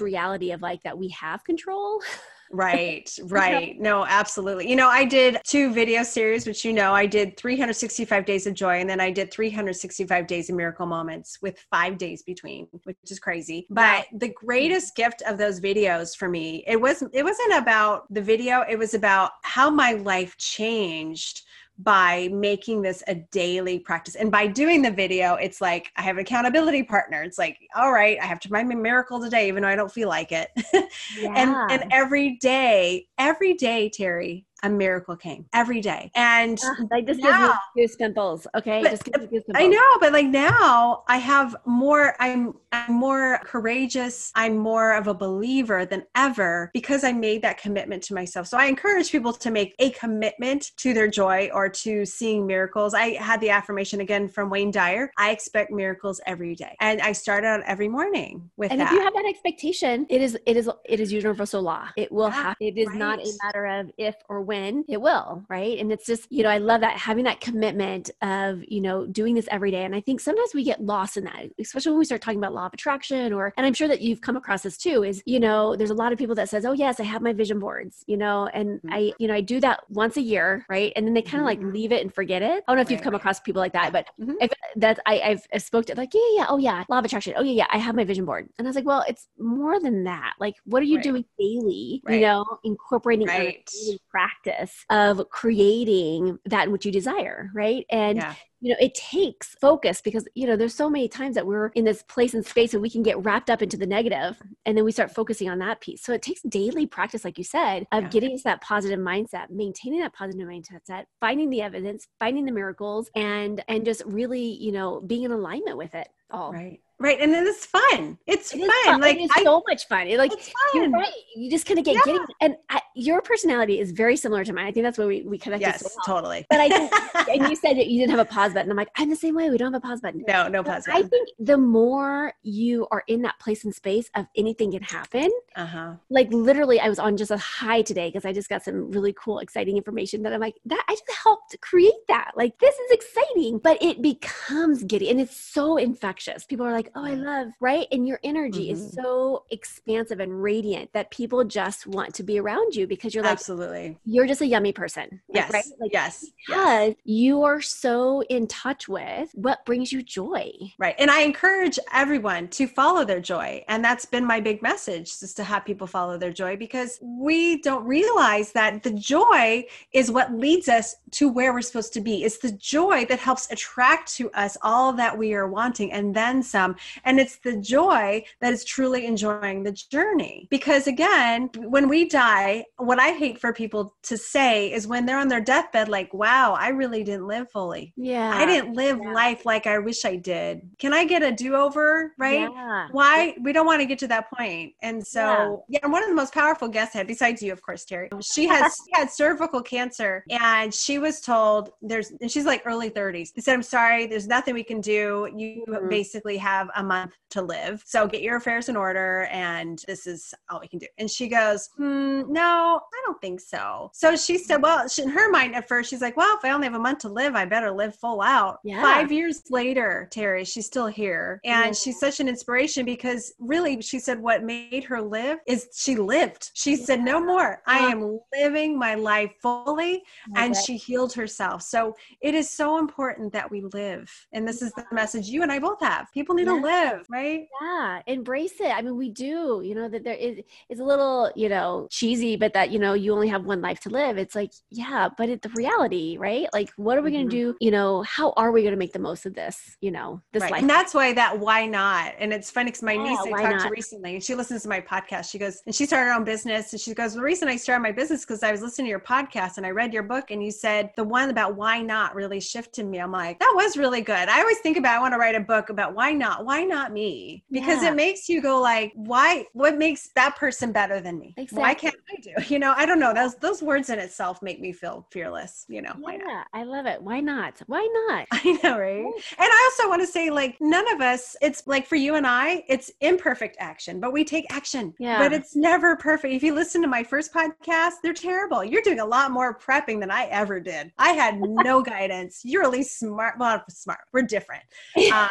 reality 0.00 0.52
of 0.52 0.60
like 0.60 0.82
that 0.82 0.98
we 0.98 1.08
have 1.08 1.42
control 1.44 2.02
Right, 2.50 3.10
right. 3.24 3.78
No, 3.80 4.04
absolutely. 4.04 4.68
You 4.68 4.76
know, 4.76 4.88
I 4.88 5.04
did 5.04 5.40
two 5.44 5.72
video 5.72 6.02
series, 6.02 6.46
which 6.46 6.64
you 6.64 6.72
know, 6.72 6.92
I 6.92 7.06
did 7.06 7.36
365 7.36 8.24
days 8.24 8.46
of 8.46 8.54
joy, 8.54 8.80
and 8.80 8.90
then 8.90 9.00
I 9.00 9.10
did 9.10 9.32
365 9.32 10.26
days 10.26 10.50
of 10.50 10.56
miracle 10.56 10.86
moments 10.86 11.38
with 11.40 11.64
five 11.70 11.96
days 11.96 12.22
between, 12.22 12.66
which 12.84 12.96
is 13.08 13.18
crazy. 13.18 13.66
But 13.70 14.06
the 14.12 14.28
greatest 14.28 14.96
gift 14.96 15.22
of 15.26 15.38
those 15.38 15.60
videos 15.60 16.16
for 16.16 16.28
me, 16.28 16.64
it 16.66 16.80
wasn't 16.80 17.14
it 17.14 17.22
wasn't 17.22 17.54
about 17.54 18.12
the 18.12 18.22
video, 18.22 18.64
it 18.68 18.76
was 18.76 18.94
about 18.94 19.32
how 19.42 19.70
my 19.70 19.92
life 19.92 20.36
changed 20.36 21.42
by 21.82 22.28
making 22.32 22.82
this 22.82 23.02
a 23.06 23.14
daily 23.14 23.78
practice. 23.78 24.14
And 24.14 24.30
by 24.30 24.46
doing 24.46 24.82
the 24.82 24.90
video, 24.90 25.34
it's 25.34 25.60
like 25.60 25.90
I 25.96 26.02
have 26.02 26.16
an 26.16 26.22
accountability 26.22 26.82
partner. 26.82 27.22
It's 27.22 27.38
like, 27.38 27.58
all 27.74 27.92
right, 27.92 28.18
I 28.20 28.26
have 28.26 28.40
to 28.40 28.48
find 28.48 28.68
my 28.68 28.74
miracle 28.74 29.20
today, 29.20 29.48
even 29.48 29.62
though 29.62 29.68
I 29.68 29.76
don't 29.76 29.92
feel 29.92 30.08
like 30.08 30.32
it. 30.32 30.50
Yeah. 30.72 30.82
and 31.36 31.82
and 31.82 31.92
every 31.92 32.36
day, 32.36 33.06
every 33.18 33.54
day, 33.54 33.88
Terry, 33.88 34.46
a 34.62 34.68
miracle 34.68 35.16
came 35.16 35.46
every 35.52 35.80
day. 35.80 36.10
And 36.14 36.58
uh, 36.62 36.84
like 36.90 37.06
this 37.06 37.18
now, 37.18 37.58
gives 37.76 37.98
me 37.98 38.06
goosebumps. 38.06 38.46
Okay. 38.56 38.82
But, 38.82 39.00
goosebumps. 39.04 39.42
I 39.54 39.66
know, 39.66 39.98
but 40.00 40.12
like 40.12 40.26
now 40.26 41.04
I 41.08 41.18
have 41.18 41.56
more, 41.66 42.14
I'm 42.20 42.54
I'm 42.72 42.92
more 42.92 43.40
courageous. 43.44 44.30
I'm 44.36 44.56
more 44.56 44.94
of 44.94 45.08
a 45.08 45.14
believer 45.14 45.84
than 45.84 46.04
ever 46.14 46.70
because 46.72 47.02
I 47.02 47.12
made 47.12 47.42
that 47.42 47.60
commitment 47.60 48.02
to 48.04 48.14
myself. 48.14 48.46
So 48.46 48.56
I 48.58 48.66
encourage 48.66 49.10
people 49.10 49.32
to 49.32 49.50
make 49.50 49.74
a 49.80 49.90
commitment 49.90 50.70
to 50.76 50.94
their 50.94 51.08
joy 51.08 51.50
or 51.52 51.68
to 51.68 52.06
seeing 52.06 52.46
miracles. 52.46 52.94
I 52.94 53.14
had 53.14 53.40
the 53.40 53.50
affirmation 53.50 54.00
again 54.00 54.28
from 54.28 54.50
Wayne 54.50 54.70
Dyer. 54.70 55.10
I 55.18 55.30
expect 55.32 55.72
miracles 55.72 56.20
every 56.26 56.54
day. 56.54 56.76
And 56.80 57.00
I 57.00 57.10
start 57.10 57.44
out 57.44 57.62
every 57.66 57.88
morning 57.88 58.48
with 58.56 58.70
and 58.70 58.80
that. 58.80 58.92
if 58.92 58.92
you 58.92 59.02
have 59.02 59.14
that 59.14 59.26
expectation, 59.28 60.06
it 60.08 60.20
is 60.20 60.38
it 60.46 60.56
is 60.56 60.70
it 60.84 61.00
is 61.00 61.12
universal 61.12 61.62
law. 61.62 61.88
It 61.96 62.12
will 62.12 62.28
yeah, 62.28 62.34
happen. 62.34 62.66
It 62.66 62.78
is 62.78 62.86
right. 62.88 62.96
not 62.98 63.18
a 63.18 63.32
matter 63.42 63.66
of 63.66 63.90
if 63.98 64.14
or 64.28 64.42
when. 64.42 64.49
It 64.88 65.00
will, 65.00 65.44
right? 65.48 65.78
And 65.78 65.92
it's 65.92 66.06
just, 66.06 66.30
you 66.30 66.42
know, 66.42 66.50
I 66.50 66.58
love 66.58 66.80
that 66.82 66.96
having 66.96 67.24
that 67.24 67.40
commitment 67.40 68.10
of, 68.22 68.62
you 68.66 68.80
know, 68.80 69.06
doing 69.06 69.34
this 69.34 69.48
every 69.50 69.70
day. 69.70 69.84
And 69.84 69.94
I 69.94 70.00
think 70.00 70.20
sometimes 70.20 70.54
we 70.54 70.64
get 70.64 70.82
lost 70.82 71.16
in 71.16 71.24
that, 71.24 71.46
especially 71.58 71.92
when 71.92 71.98
we 71.98 72.04
start 72.04 72.20
talking 72.22 72.38
about 72.38 72.54
law 72.54 72.66
of 72.66 72.74
attraction 72.74 73.32
or 73.32 73.52
and 73.56 73.66
i'm 73.66 73.74
sure 73.74 73.88
that 73.88 74.00
you've 74.00 74.20
come 74.20 74.36
across 74.36 74.62
this 74.62 74.76
too 74.76 75.02
is 75.02 75.22
you 75.26 75.40
know 75.40 75.76
there's 75.76 75.90
a 75.90 75.94
lot 75.94 76.12
of 76.12 76.18
people 76.18 76.34
that 76.34 76.48
says 76.48 76.64
oh 76.64 76.72
yes 76.72 77.00
i 77.00 77.02
have 77.02 77.22
my 77.22 77.32
vision 77.32 77.58
boards 77.58 78.04
you 78.06 78.16
know 78.16 78.48
and 78.54 78.78
mm-hmm. 78.78 78.92
i 78.92 79.12
you 79.18 79.28
know 79.28 79.34
i 79.34 79.40
do 79.40 79.60
that 79.60 79.80
once 79.88 80.16
a 80.16 80.20
year 80.20 80.64
right 80.68 80.92
and 80.96 81.06
then 81.06 81.14
they 81.14 81.22
kind 81.22 81.42
of 81.42 81.48
mm-hmm. 81.48 81.64
like 81.64 81.72
leave 81.74 81.92
it 81.92 82.02
and 82.02 82.14
forget 82.14 82.42
it 82.42 82.64
i 82.66 82.72
don't 82.72 82.76
know 82.76 82.82
if 82.82 82.88
right. 82.88 82.90
you've 82.92 83.02
come 83.02 83.14
across 83.14 83.40
people 83.40 83.60
like 83.60 83.72
that 83.72 83.92
but 83.92 84.06
mm-hmm. 84.20 84.32
if 84.40 84.50
that 84.76 84.98
I, 85.06 85.38
i've, 85.52 85.62
spoke 85.62 85.86
to 85.86 85.94
like 85.94 86.10
yeah 86.14 86.20
yeah 86.36 86.46
oh 86.48 86.58
yeah 86.58 86.84
law 86.88 86.98
of 86.98 87.04
attraction 87.04 87.34
oh 87.36 87.42
yeah 87.42 87.52
yeah 87.52 87.66
i 87.70 87.78
have 87.78 87.94
my 87.94 88.04
vision 88.04 88.24
board 88.24 88.48
and 88.58 88.66
i 88.66 88.68
was 88.68 88.76
like 88.76 88.86
well 88.86 89.04
it's 89.08 89.28
more 89.38 89.80
than 89.80 90.04
that 90.04 90.34
like 90.40 90.54
what 90.64 90.82
are 90.82 90.86
you 90.86 90.96
right. 90.96 91.04
doing 91.04 91.24
daily 91.38 92.02
right. 92.04 92.14
you 92.14 92.20
know 92.20 92.44
incorporating 92.64 93.26
right. 93.26 93.38
practice 93.44 93.98
practice 94.42 94.84
of 94.90 95.28
creating 95.30 96.38
that 96.46 96.70
which 96.70 96.84
you 96.84 96.92
desire, 96.92 97.50
right? 97.54 97.84
And 97.90 98.18
yeah 98.18 98.34
you 98.60 98.70
know 98.70 98.76
it 98.78 98.94
takes 98.94 99.54
focus 99.60 100.00
because 100.00 100.26
you 100.34 100.46
know 100.46 100.56
there's 100.56 100.74
so 100.74 100.88
many 100.88 101.08
times 101.08 101.34
that 101.34 101.46
we're 101.46 101.68
in 101.68 101.84
this 101.84 102.02
place 102.02 102.34
and 102.34 102.44
space 102.46 102.74
and 102.74 102.82
we 102.82 102.90
can 102.90 103.02
get 103.02 103.22
wrapped 103.24 103.50
up 103.50 103.62
into 103.62 103.76
the 103.76 103.86
negative 103.86 104.40
and 104.66 104.76
then 104.76 104.84
we 104.84 104.92
start 104.92 105.14
focusing 105.14 105.48
on 105.48 105.58
that 105.58 105.80
piece 105.80 106.02
so 106.02 106.12
it 106.12 106.22
takes 106.22 106.42
daily 106.42 106.86
practice 106.86 107.24
like 107.24 107.38
you 107.38 107.44
said 107.44 107.86
of 107.92 108.04
yeah. 108.04 108.08
getting 108.10 108.36
to 108.36 108.42
that 108.44 108.60
positive 108.60 108.98
mindset 108.98 109.50
maintaining 109.50 110.00
that 110.00 110.12
positive 110.12 110.46
mindset 110.46 111.04
finding 111.20 111.50
the 111.50 111.62
evidence 111.62 112.06
finding 112.18 112.44
the 112.44 112.52
miracles 112.52 113.10
and 113.14 113.64
and 113.68 113.84
just 113.84 114.02
really 114.04 114.52
you 114.60 114.72
know 114.72 115.00
being 115.00 115.22
in 115.22 115.32
alignment 115.32 115.76
with 115.76 115.94
it 115.94 116.08
all 116.30 116.52
right 116.52 116.80
Right. 117.00 117.18
And 117.18 117.32
then 117.32 117.46
it's 117.46 117.64
fun. 117.64 118.18
It's 118.26 118.52
it 118.52 118.58
fun. 118.58 118.84
fun. 118.84 119.00
Like 119.00 119.16
it's 119.18 119.42
so 119.42 119.62
much 119.66 119.88
fun. 119.88 120.06
It, 120.06 120.18
like 120.18 120.32
you're 120.74 120.90
right. 120.90 121.10
You 121.34 121.50
just 121.50 121.64
kind 121.64 121.78
of 121.78 121.84
get 121.86 121.94
yeah. 121.94 122.02
getting 122.04 122.26
and 122.42 122.56
I, 122.68 122.82
your 122.94 123.22
personality 123.22 123.80
is 123.80 123.90
very 123.92 124.16
similar 124.16 124.44
to 124.44 124.52
mine. 124.52 124.66
I 124.66 124.72
think 124.72 124.84
that's 124.84 124.98
where 124.98 125.06
we, 125.06 125.22
we 125.22 125.38
connected 125.38 125.66
yes, 125.66 125.80
so 125.80 125.88
well. 125.96 126.16
totally. 126.16 126.46
But 126.50 126.60
I 126.60 126.68
think 126.68 126.92
and 127.30 127.48
you 127.48 127.56
said 127.56 127.78
that 127.78 127.86
you 127.86 127.98
didn't 128.00 128.10
have 128.10 128.20
a 128.20 128.30
pause 128.30 128.52
button. 128.52 128.70
I'm 128.70 128.76
like, 128.76 128.90
I'm 128.96 129.08
the 129.08 129.16
same 129.16 129.34
way. 129.34 129.48
We 129.48 129.56
don't 129.56 129.72
have 129.72 129.82
a 129.82 129.86
pause 129.86 130.02
button. 130.02 130.24
No, 130.28 130.46
no 130.48 130.62
pause 130.62 130.84
button. 130.84 131.02
I 131.02 131.08
think 131.08 131.30
the 131.38 131.56
more 131.56 132.34
you 132.42 132.86
are 132.90 133.02
in 133.08 133.22
that 133.22 133.38
place 133.38 133.64
and 133.64 133.74
space 133.74 134.10
of 134.14 134.26
anything 134.36 134.72
can 134.72 134.82
happen. 134.82 135.30
Uh-huh. 135.56 135.94
Like 136.10 136.30
literally 136.30 136.80
I 136.80 136.90
was 136.90 136.98
on 136.98 137.16
just 137.16 137.30
a 137.30 137.38
high 137.38 137.80
today 137.80 138.08
because 138.08 138.26
I 138.26 138.34
just 138.34 138.50
got 138.50 138.62
some 138.62 138.90
really 138.90 139.14
cool, 139.14 139.38
exciting 139.38 139.78
information 139.78 140.22
that 140.24 140.34
I'm 140.34 140.40
like, 140.40 140.56
that 140.66 140.84
I 140.86 140.92
just 140.92 141.10
helped 141.22 141.58
create 141.62 141.94
that. 142.08 142.32
Like 142.36 142.58
this 142.58 142.74
is 142.74 142.90
exciting. 142.90 143.58
But 143.58 143.82
it 143.82 144.02
becomes 144.02 144.84
giddy 144.84 145.08
and 145.08 145.18
it's 145.18 145.36
so 145.36 145.78
infectious. 145.78 146.44
People 146.44 146.66
are 146.66 146.72
like, 146.72 146.89
oh, 146.94 147.04
I 147.04 147.14
love 147.14 147.48
right 147.60 147.70
right? 147.70 147.88
And 147.92 148.06
your 148.06 148.20
energy 148.24 148.70
mm-hmm. 148.70 148.82
is 148.82 148.92
so 148.92 149.44
expansive 149.50 150.20
and 150.20 150.42
radiant 150.42 150.92
that 150.92 151.10
people 151.10 151.44
just 151.44 151.86
want 151.86 152.14
to 152.14 152.22
be 152.22 152.38
around 152.38 152.74
you 152.74 152.86
because 152.86 153.14
you're 153.14 153.24
like, 153.24 153.32
absolutely, 153.32 153.98
you're 154.04 154.26
just 154.26 154.40
a 154.40 154.46
yummy 154.46 154.72
person. 154.72 155.20
Like, 155.28 155.34
yes. 155.34 155.52
Right? 155.52 155.64
Like, 155.80 155.92
yes. 155.92 156.26
Because 156.46 156.88
yes. 156.88 156.96
you 157.04 157.42
are 157.44 157.60
so 157.60 158.22
in 158.22 158.46
touch 158.46 158.88
with 158.88 159.30
what 159.34 159.64
brings 159.64 159.92
you 159.92 160.02
joy. 160.02 160.52
Right. 160.78 160.94
And 160.98 161.10
I 161.10 161.22
encourage 161.22 161.78
everyone 161.92 162.48
to 162.48 162.66
follow 162.66 163.04
their 163.04 163.20
joy. 163.20 163.64
And 163.68 163.84
that's 163.84 164.04
been 164.04 164.24
my 164.24 164.40
big 164.40 164.62
message 164.62 165.10
is 165.22 165.34
to 165.34 165.44
have 165.44 165.64
people 165.64 165.86
follow 165.86 166.18
their 166.18 166.32
joy 166.32 166.56
because 166.56 166.98
we 167.02 167.60
don't 167.62 167.84
realize 167.84 168.52
that 168.52 168.82
the 168.82 168.92
joy 168.92 169.64
is 169.92 170.10
what 170.10 170.32
leads 170.32 170.68
us 170.68 170.96
to 171.12 171.28
where 171.28 171.52
we're 171.52 171.62
supposed 171.62 171.92
to 171.94 172.00
be. 172.00 172.24
It's 172.24 172.38
the 172.38 172.52
joy 172.52 173.04
that 173.06 173.18
helps 173.18 173.50
attract 173.50 174.12
to 174.16 174.30
us 174.32 174.56
all 174.62 174.92
that 174.94 175.16
we 175.16 175.34
are 175.34 175.48
wanting 175.48 175.92
and 175.92 176.14
then 176.14 176.42
some. 176.42 176.76
And 177.04 177.20
it's 177.20 177.36
the 177.36 177.56
joy 177.56 178.24
that 178.40 178.52
is 178.52 178.64
truly 178.64 179.06
enjoying 179.06 179.62
the 179.62 179.72
journey. 179.72 180.48
Because 180.50 180.86
again, 180.86 181.50
when 181.56 181.88
we 181.88 182.08
die, 182.08 182.64
what 182.76 182.98
I 182.98 183.10
hate 183.10 183.38
for 183.38 183.52
people 183.52 183.94
to 184.04 184.16
say 184.16 184.72
is 184.72 184.86
when 184.86 185.06
they're 185.06 185.18
on 185.18 185.28
their 185.28 185.40
deathbed, 185.40 185.88
like, 185.88 186.12
wow, 186.14 186.54
I 186.58 186.68
really 186.68 187.04
didn't 187.04 187.26
live 187.26 187.50
fully. 187.50 187.92
Yeah. 187.96 188.32
I 188.34 188.46
didn't 188.46 188.74
live 188.74 188.98
yeah. 189.02 189.12
life 189.12 189.44
like 189.44 189.66
I 189.66 189.78
wish 189.78 190.04
I 190.04 190.16
did. 190.16 190.62
Can 190.78 190.92
I 190.92 191.04
get 191.04 191.22
a 191.22 191.32
do 191.32 191.54
over? 191.54 192.12
Right? 192.18 192.50
Yeah. 192.50 192.88
Why? 192.92 193.34
We 193.40 193.52
don't 193.52 193.66
want 193.66 193.80
to 193.80 193.86
get 193.86 193.98
to 194.00 194.08
that 194.08 194.30
point. 194.30 194.74
And 194.82 195.04
so, 195.06 195.64
yeah. 195.68 195.80
yeah, 195.82 195.88
one 195.88 196.02
of 196.02 196.08
the 196.08 196.14
most 196.14 196.32
powerful 196.32 196.68
guests 196.68 196.94
I 196.94 196.98
had, 196.98 197.06
besides 197.06 197.42
you, 197.42 197.52
of 197.52 197.62
course, 197.62 197.84
Terry, 197.84 198.08
she 198.22 198.46
has 198.46 198.76
she 198.86 199.00
had 199.00 199.10
cervical 199.10 199.62
cancer 199.62 200.24
and 200.30 200.72
she 200.72 200.98
was 200.98 201.20
told 201.20 201.70
there's, 201.82 202.12
and 202.20 202.30
she's 202.30 202.46
like 202.46 202.62
early 202.64 202.90
30s. 202.90 203.32
They 203.34 203.42
said, 203.42 203.54
I'm 203.54 203.62
sorry, 203.62 204.06
there's 204.06 204.26
nothing 204.26 204.54
we 204.54 204.64
can 204.64 204.80
do. 204.80 205.28
You 205.36 205.64
mm-hmm. 205.68 205.88
basically 205.88 206.36
have 206.38 206.69
a 206.76 206.82
month 206.82 207.12
to 207.30 207.42
live. 207.42 207.82
So 207.86 208.06
get 208.06 208.22
your 208.22 208.36
affairs 208.36 208.68
in 208.68 208.76
order, 208.76 209.28
and 209.30 209.82
this 209.86 210.06
is 210.06 210.34
all 210.50 210.60
we 210.60 210.68
can 210.68 210.78
do. 210.78 210.86
And 210.98 211.10
she 211.10 211.28
goes, 211.28 211.68
hmm, 211.76 212.22
No, 212.28 212.80
I 212.82 213.02
don't 213.06 213.20
think 213.20 213.40
so. 213.40 213.90
So 213.94 214.16
she 214.16 214.38
said, 214.38 214.62
Well, 214.62 214.88
she, 214.88 215.02
in 215.02 215.08
her 215.08 215.30
mind 215.30 215.54
at 215.54 215.68
first, 215.68 215.90
she's 215.90 216.00
like, 216.00 216.16
Well, 216.16 216.36
if 216.36 216.44
I 216.44 216.50
only 216.50 216.66
have 216.66 216.74
a 216.74 216.80
month 216.80 217.00
to 217.00 217.08
live, 217.08 217.34
I 217.34 217.44
better 217.44 217.70
live 217.70 217.94
full 217.94 218.20
out. 218.20 218.58
Yeah. 218.64 218.82
Five 218.82 219.12
years 219.12 219.42
later, 219.50 220.08
Terry, 220.10 220.44
she's 220.44 220.66
still 220.66 220.86
here. 220.86 221.40
And 221.44 221.66
yeah. 221.66 221.72
she's 221.72 221.98
such 221.98 222.20
an 222.20 222.28
inspiration 222.28 222.84
because 222.84 223.32
really, 223.38 223.80
she 223.80 223.98
said, 223.98 224.20
What 224.20 224.42
made 224.42 224.84
her 224.84 225.00
live 225.00 225.38
is 225.46 225.68
she 225.74 225.96
lived. 225.96 226.50
She 226.54 226.72
yeah. 226.72 226.84
said, 226.84 227.00
No 227.00 227.24
more. 227.24 227.62
I 227.66 227.78
am 227.78 228.18
living 228.32 228.78
my 228.78 228.94
life 228.94 229.32
fully. 229.40 230.02
And 230.36 230.54
she 230.56 230.76
healed 230.76 231.12
herself. 231.12 231.62
So 231.62 231.94
it 232.20 232.34
is 232.34 232.50
so 232.50 232.78
important 232.78 233.32
that 233.32 233.50
we 233.50 233.62
live. 233.72 234.10
And 234.32 234.46
this 234.46 234.62
is 234.62 234.72
the 234.72 234.84
message 234.92 235.28
you 235.28 235.42
and 235.42 235.52
I 235.52 235.58
both 235.58 235.80
have. 235.80 236.06
People 236.12 236.34
need 236.34 236.46
to 236.46 236.54
live, 236.62 237.06
right? 237.08 237.46
yeah 237.60 238.02
embrace 238.06 238.60
it 238.60 238.70
i 238.70 238.80
mean 238.82 238.96
we 238.96 239.10
do 239.10 239.60
you 239.64 239.74
know 239.74 239.88
that 239.88 240.04
there 240.04 240.14
is 240.14 240.38
it's 240.68 240.80
a 240.80 240.84
little 240.84 241.30
you 241.34 241.48
know 241.48 241.86
cheesy 241.90 242.36
but 242.36 242.52
that 242.52 242.70
you 242.70 242.78
know 242.78 242.94
you 242.94 243.12
only 243.12 243.28
have 243.28 243.44
one 243.44 243.60
life 243.60 243.80
to 243.80 243.88
live 243.88 244.18
it's 244.18 244.34
like 244.34 244.52
yeah 244.70 245.08
but 245.16 245.28
it's 245.28 245.46
the 245.46 245.52
reality 245.54 246.16
right 246.18 246.46
like 246.52 246.70
what 246.76 246.96
are 246.96 247.02
we 247.02 247.10
mm-hmm. 247.10 247.18
going 247.18 247.30
to 247.30 247.36
do 247.36 247.56
you 247.60 247.70
know 247.70 248.02
how 248.02 248.32
are 248.36 248.52
we 248.52 248.62
going 248.62 248.72
to 248.72 248.78
make 248.78 248.92
the 248.92 248.98
most 248.98 249.26
of 249.26 249.34
this 249.34 249.76
you 249.80 249.90
know 249.90 250.20
this 250.32 250.42
right. 250.42 250.52
life 250.52 250.60
and 250.60 250.70
that's 250.70 250.94
why 250.94 251.12
that 251.12 251.38
why 251.38 251.66
not 251.66 252.14
and 252.18 252.32
it's 252.32 252.50
funny 252.50 252.70
because 252.70 252.82
my 252.82 252.92
yeah, 252.92 253.02
niece 253.02 253.18
i 253.26 253.30
talked 253.30 253.56
not? 253.56 253.62
to 253.62 253.70
recently 253.70 254.14
and 254.14 254.22
she 254.22 254.34
listens 254.34 254.62
to 254.62 254.68
my 254.68 254.80
podcast 254.80 255.30
she 255.30 255.38
goes 255.38 255.62
and 255.66 255.74
she 255.74 255.86
started 255.86 256.10
her 256.10 256.14
own 256.16 256.24
business 256.24 256.72
and 256.72 256.80
she 256.80 256.94
goes 256.94 257.14
the 257.14 257.22
reason 257.22 257.48
i 257.48 257.56
started 257.56 257.82
my 257.82 257.92
business 257.92 258.24
because 258.24 258.42
i 258.42 258.50
was 258.50 258.62
listening 258.62 258.86
to 258.86 258.90
your 258.90 259.00
podcast 259.00 259.56
and 259.56 259.66
i 259.66 259.70
read 259.70 259.92
your 259.92 260.02
book 260.02 260.30
and 260.30 260.42
you 260.42 260.50
said 260.50 260.90
the 260.96 261.04
one 261.04 261.30
about 261.30 261.54
why 261.54 261.80
not 261.80 262.14
really 262.14 262.40
shifted 262.40 262.86
me 262.86 262.98
i'm 262.98 263.12
like 263.12 263.38
that 263.38 263.52
was 263.54 263.76
really 263.76 264.00
good 264.00 264.28
i 264.28 264.40
always 264.40 264.58
think 264.58 264.76
about 264.76 264.96
i 264.96 265.00
want 265.00 265.12
to 265.12 265.18
write 265.18 265.34
a 265.34 265.40
book 265.40 265.70
about 265.70 265.94
why 265.94 266.12
not 266.12 266.39
why 266.44 266.64
not 266.64 266.92
me 266.92 267.44
because 267.50 267.82
yeah. 267.82 267.90
it 267.90 267.96
makes 267.96 268.28
you 268.28 268.40
go 268.40 268.60
like, 268.60 268.92
why? 268.94 269.44
What 269.52 269.76
makes 269.78 270.10
that 270.14 270.36
person 270.36 270.72
better 270.72 271.00
than 271.00 271.18
me? 271.18 271.34
Exactly. 271.36 271.60
Why 271.60 271.74
can't 271.74 271.99
I 272.10 272.16
do? 272.20 272.30
You 272.52 272.58
know, 272.58 272.74
I 272.76 272.86
don't 272.86 272.98
know. 272.98 273.14
Those 273.14 273.34
those 273.36 273.62
words 273.62 273.90
in 273.90 273.98
itself 273.98 274.42
make 274.42 274.60
me 274.60 274.72
feel 274.72 275.06
fearless. 275.10 275.64
You 275.68 275.82
know, 275.82 275.92
why 275.98 276.16
not? 276.16 276.28
yeah, 276.28 276.44
I 276.52 276.64
love 276.64 276.86
it. 276.86 277.02
Why 277.02 277.20
not? 277.20 277.60
Why 277.66 277.86
not? 278.08 278.26
I 278.32 278.58
know, 278.62 278.78
right? 278.78 279.04
And 279.04 279.12
I 279.38 279.70
also 279.70 279.88
want 279.88 280.02
to 280.02 280.06
say, 280.06 280.30
like, 280.30 280.56
none 280.60 280.90
of 280.92 281.00
us. 281.00 281.36
It's 281.42 281.66
like 281.66 281.86
for 281.86 281.96
you 281.96 282.14
and 282.14 282.26
I, 282.26 282.64
it's 282.68 282.90
imperfect 283.00 283.56
action, 283.60 284.00
but 284.00 284.12
we 284.12 284.24
take 284.24 284.46
action. 284.50 284.94
Yeah. 284.98 285.18
But 285.18 285.32
it's 285.32 285.56
never 285.56 285.96
perfect. 285.96 286.34
If 286.34 286.42
you 286.42 286.54
listen 286.54 286.82
to 286.82 286.88
my 286.88 287.02
first 287.02 287.32
podcast, 287.32 287.94
they're 288.02 288.12
terrible. 288.12 288.64
You're 288.64 288.82
doing 288.82 289.00
a 289.00 289.06
lot 289.06 289.30
more 289.30 289.58
prepping 289.58 290.00
than 290.00 290.10
I 290.10 290.26
ever 290.26 290.60
did. 290.60 290.92
I 290.98 291.12
had 291.12 291.40
no 291.40 291.82
guidance. 291.94 292.40
You're 292.44 292.62
really 292.62 292.82
smart. 292.82 293.34
Well, 293.38 293.62
smart. 293.68 294.00
We're 294.12 294.22
different. 294.22 294.62
Um, 295.10 295.28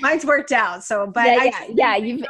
mine's 0.00 0.24
worked 0.24 0.50
out. 0.50 0.82
So, 0.82 1.06
but 1.06 1.26
yeah, 1.26 1.38
I, 1.38 1.44
yeah, 1.74 1.96
yeah 1.96 1.96
you've 1.96 2.24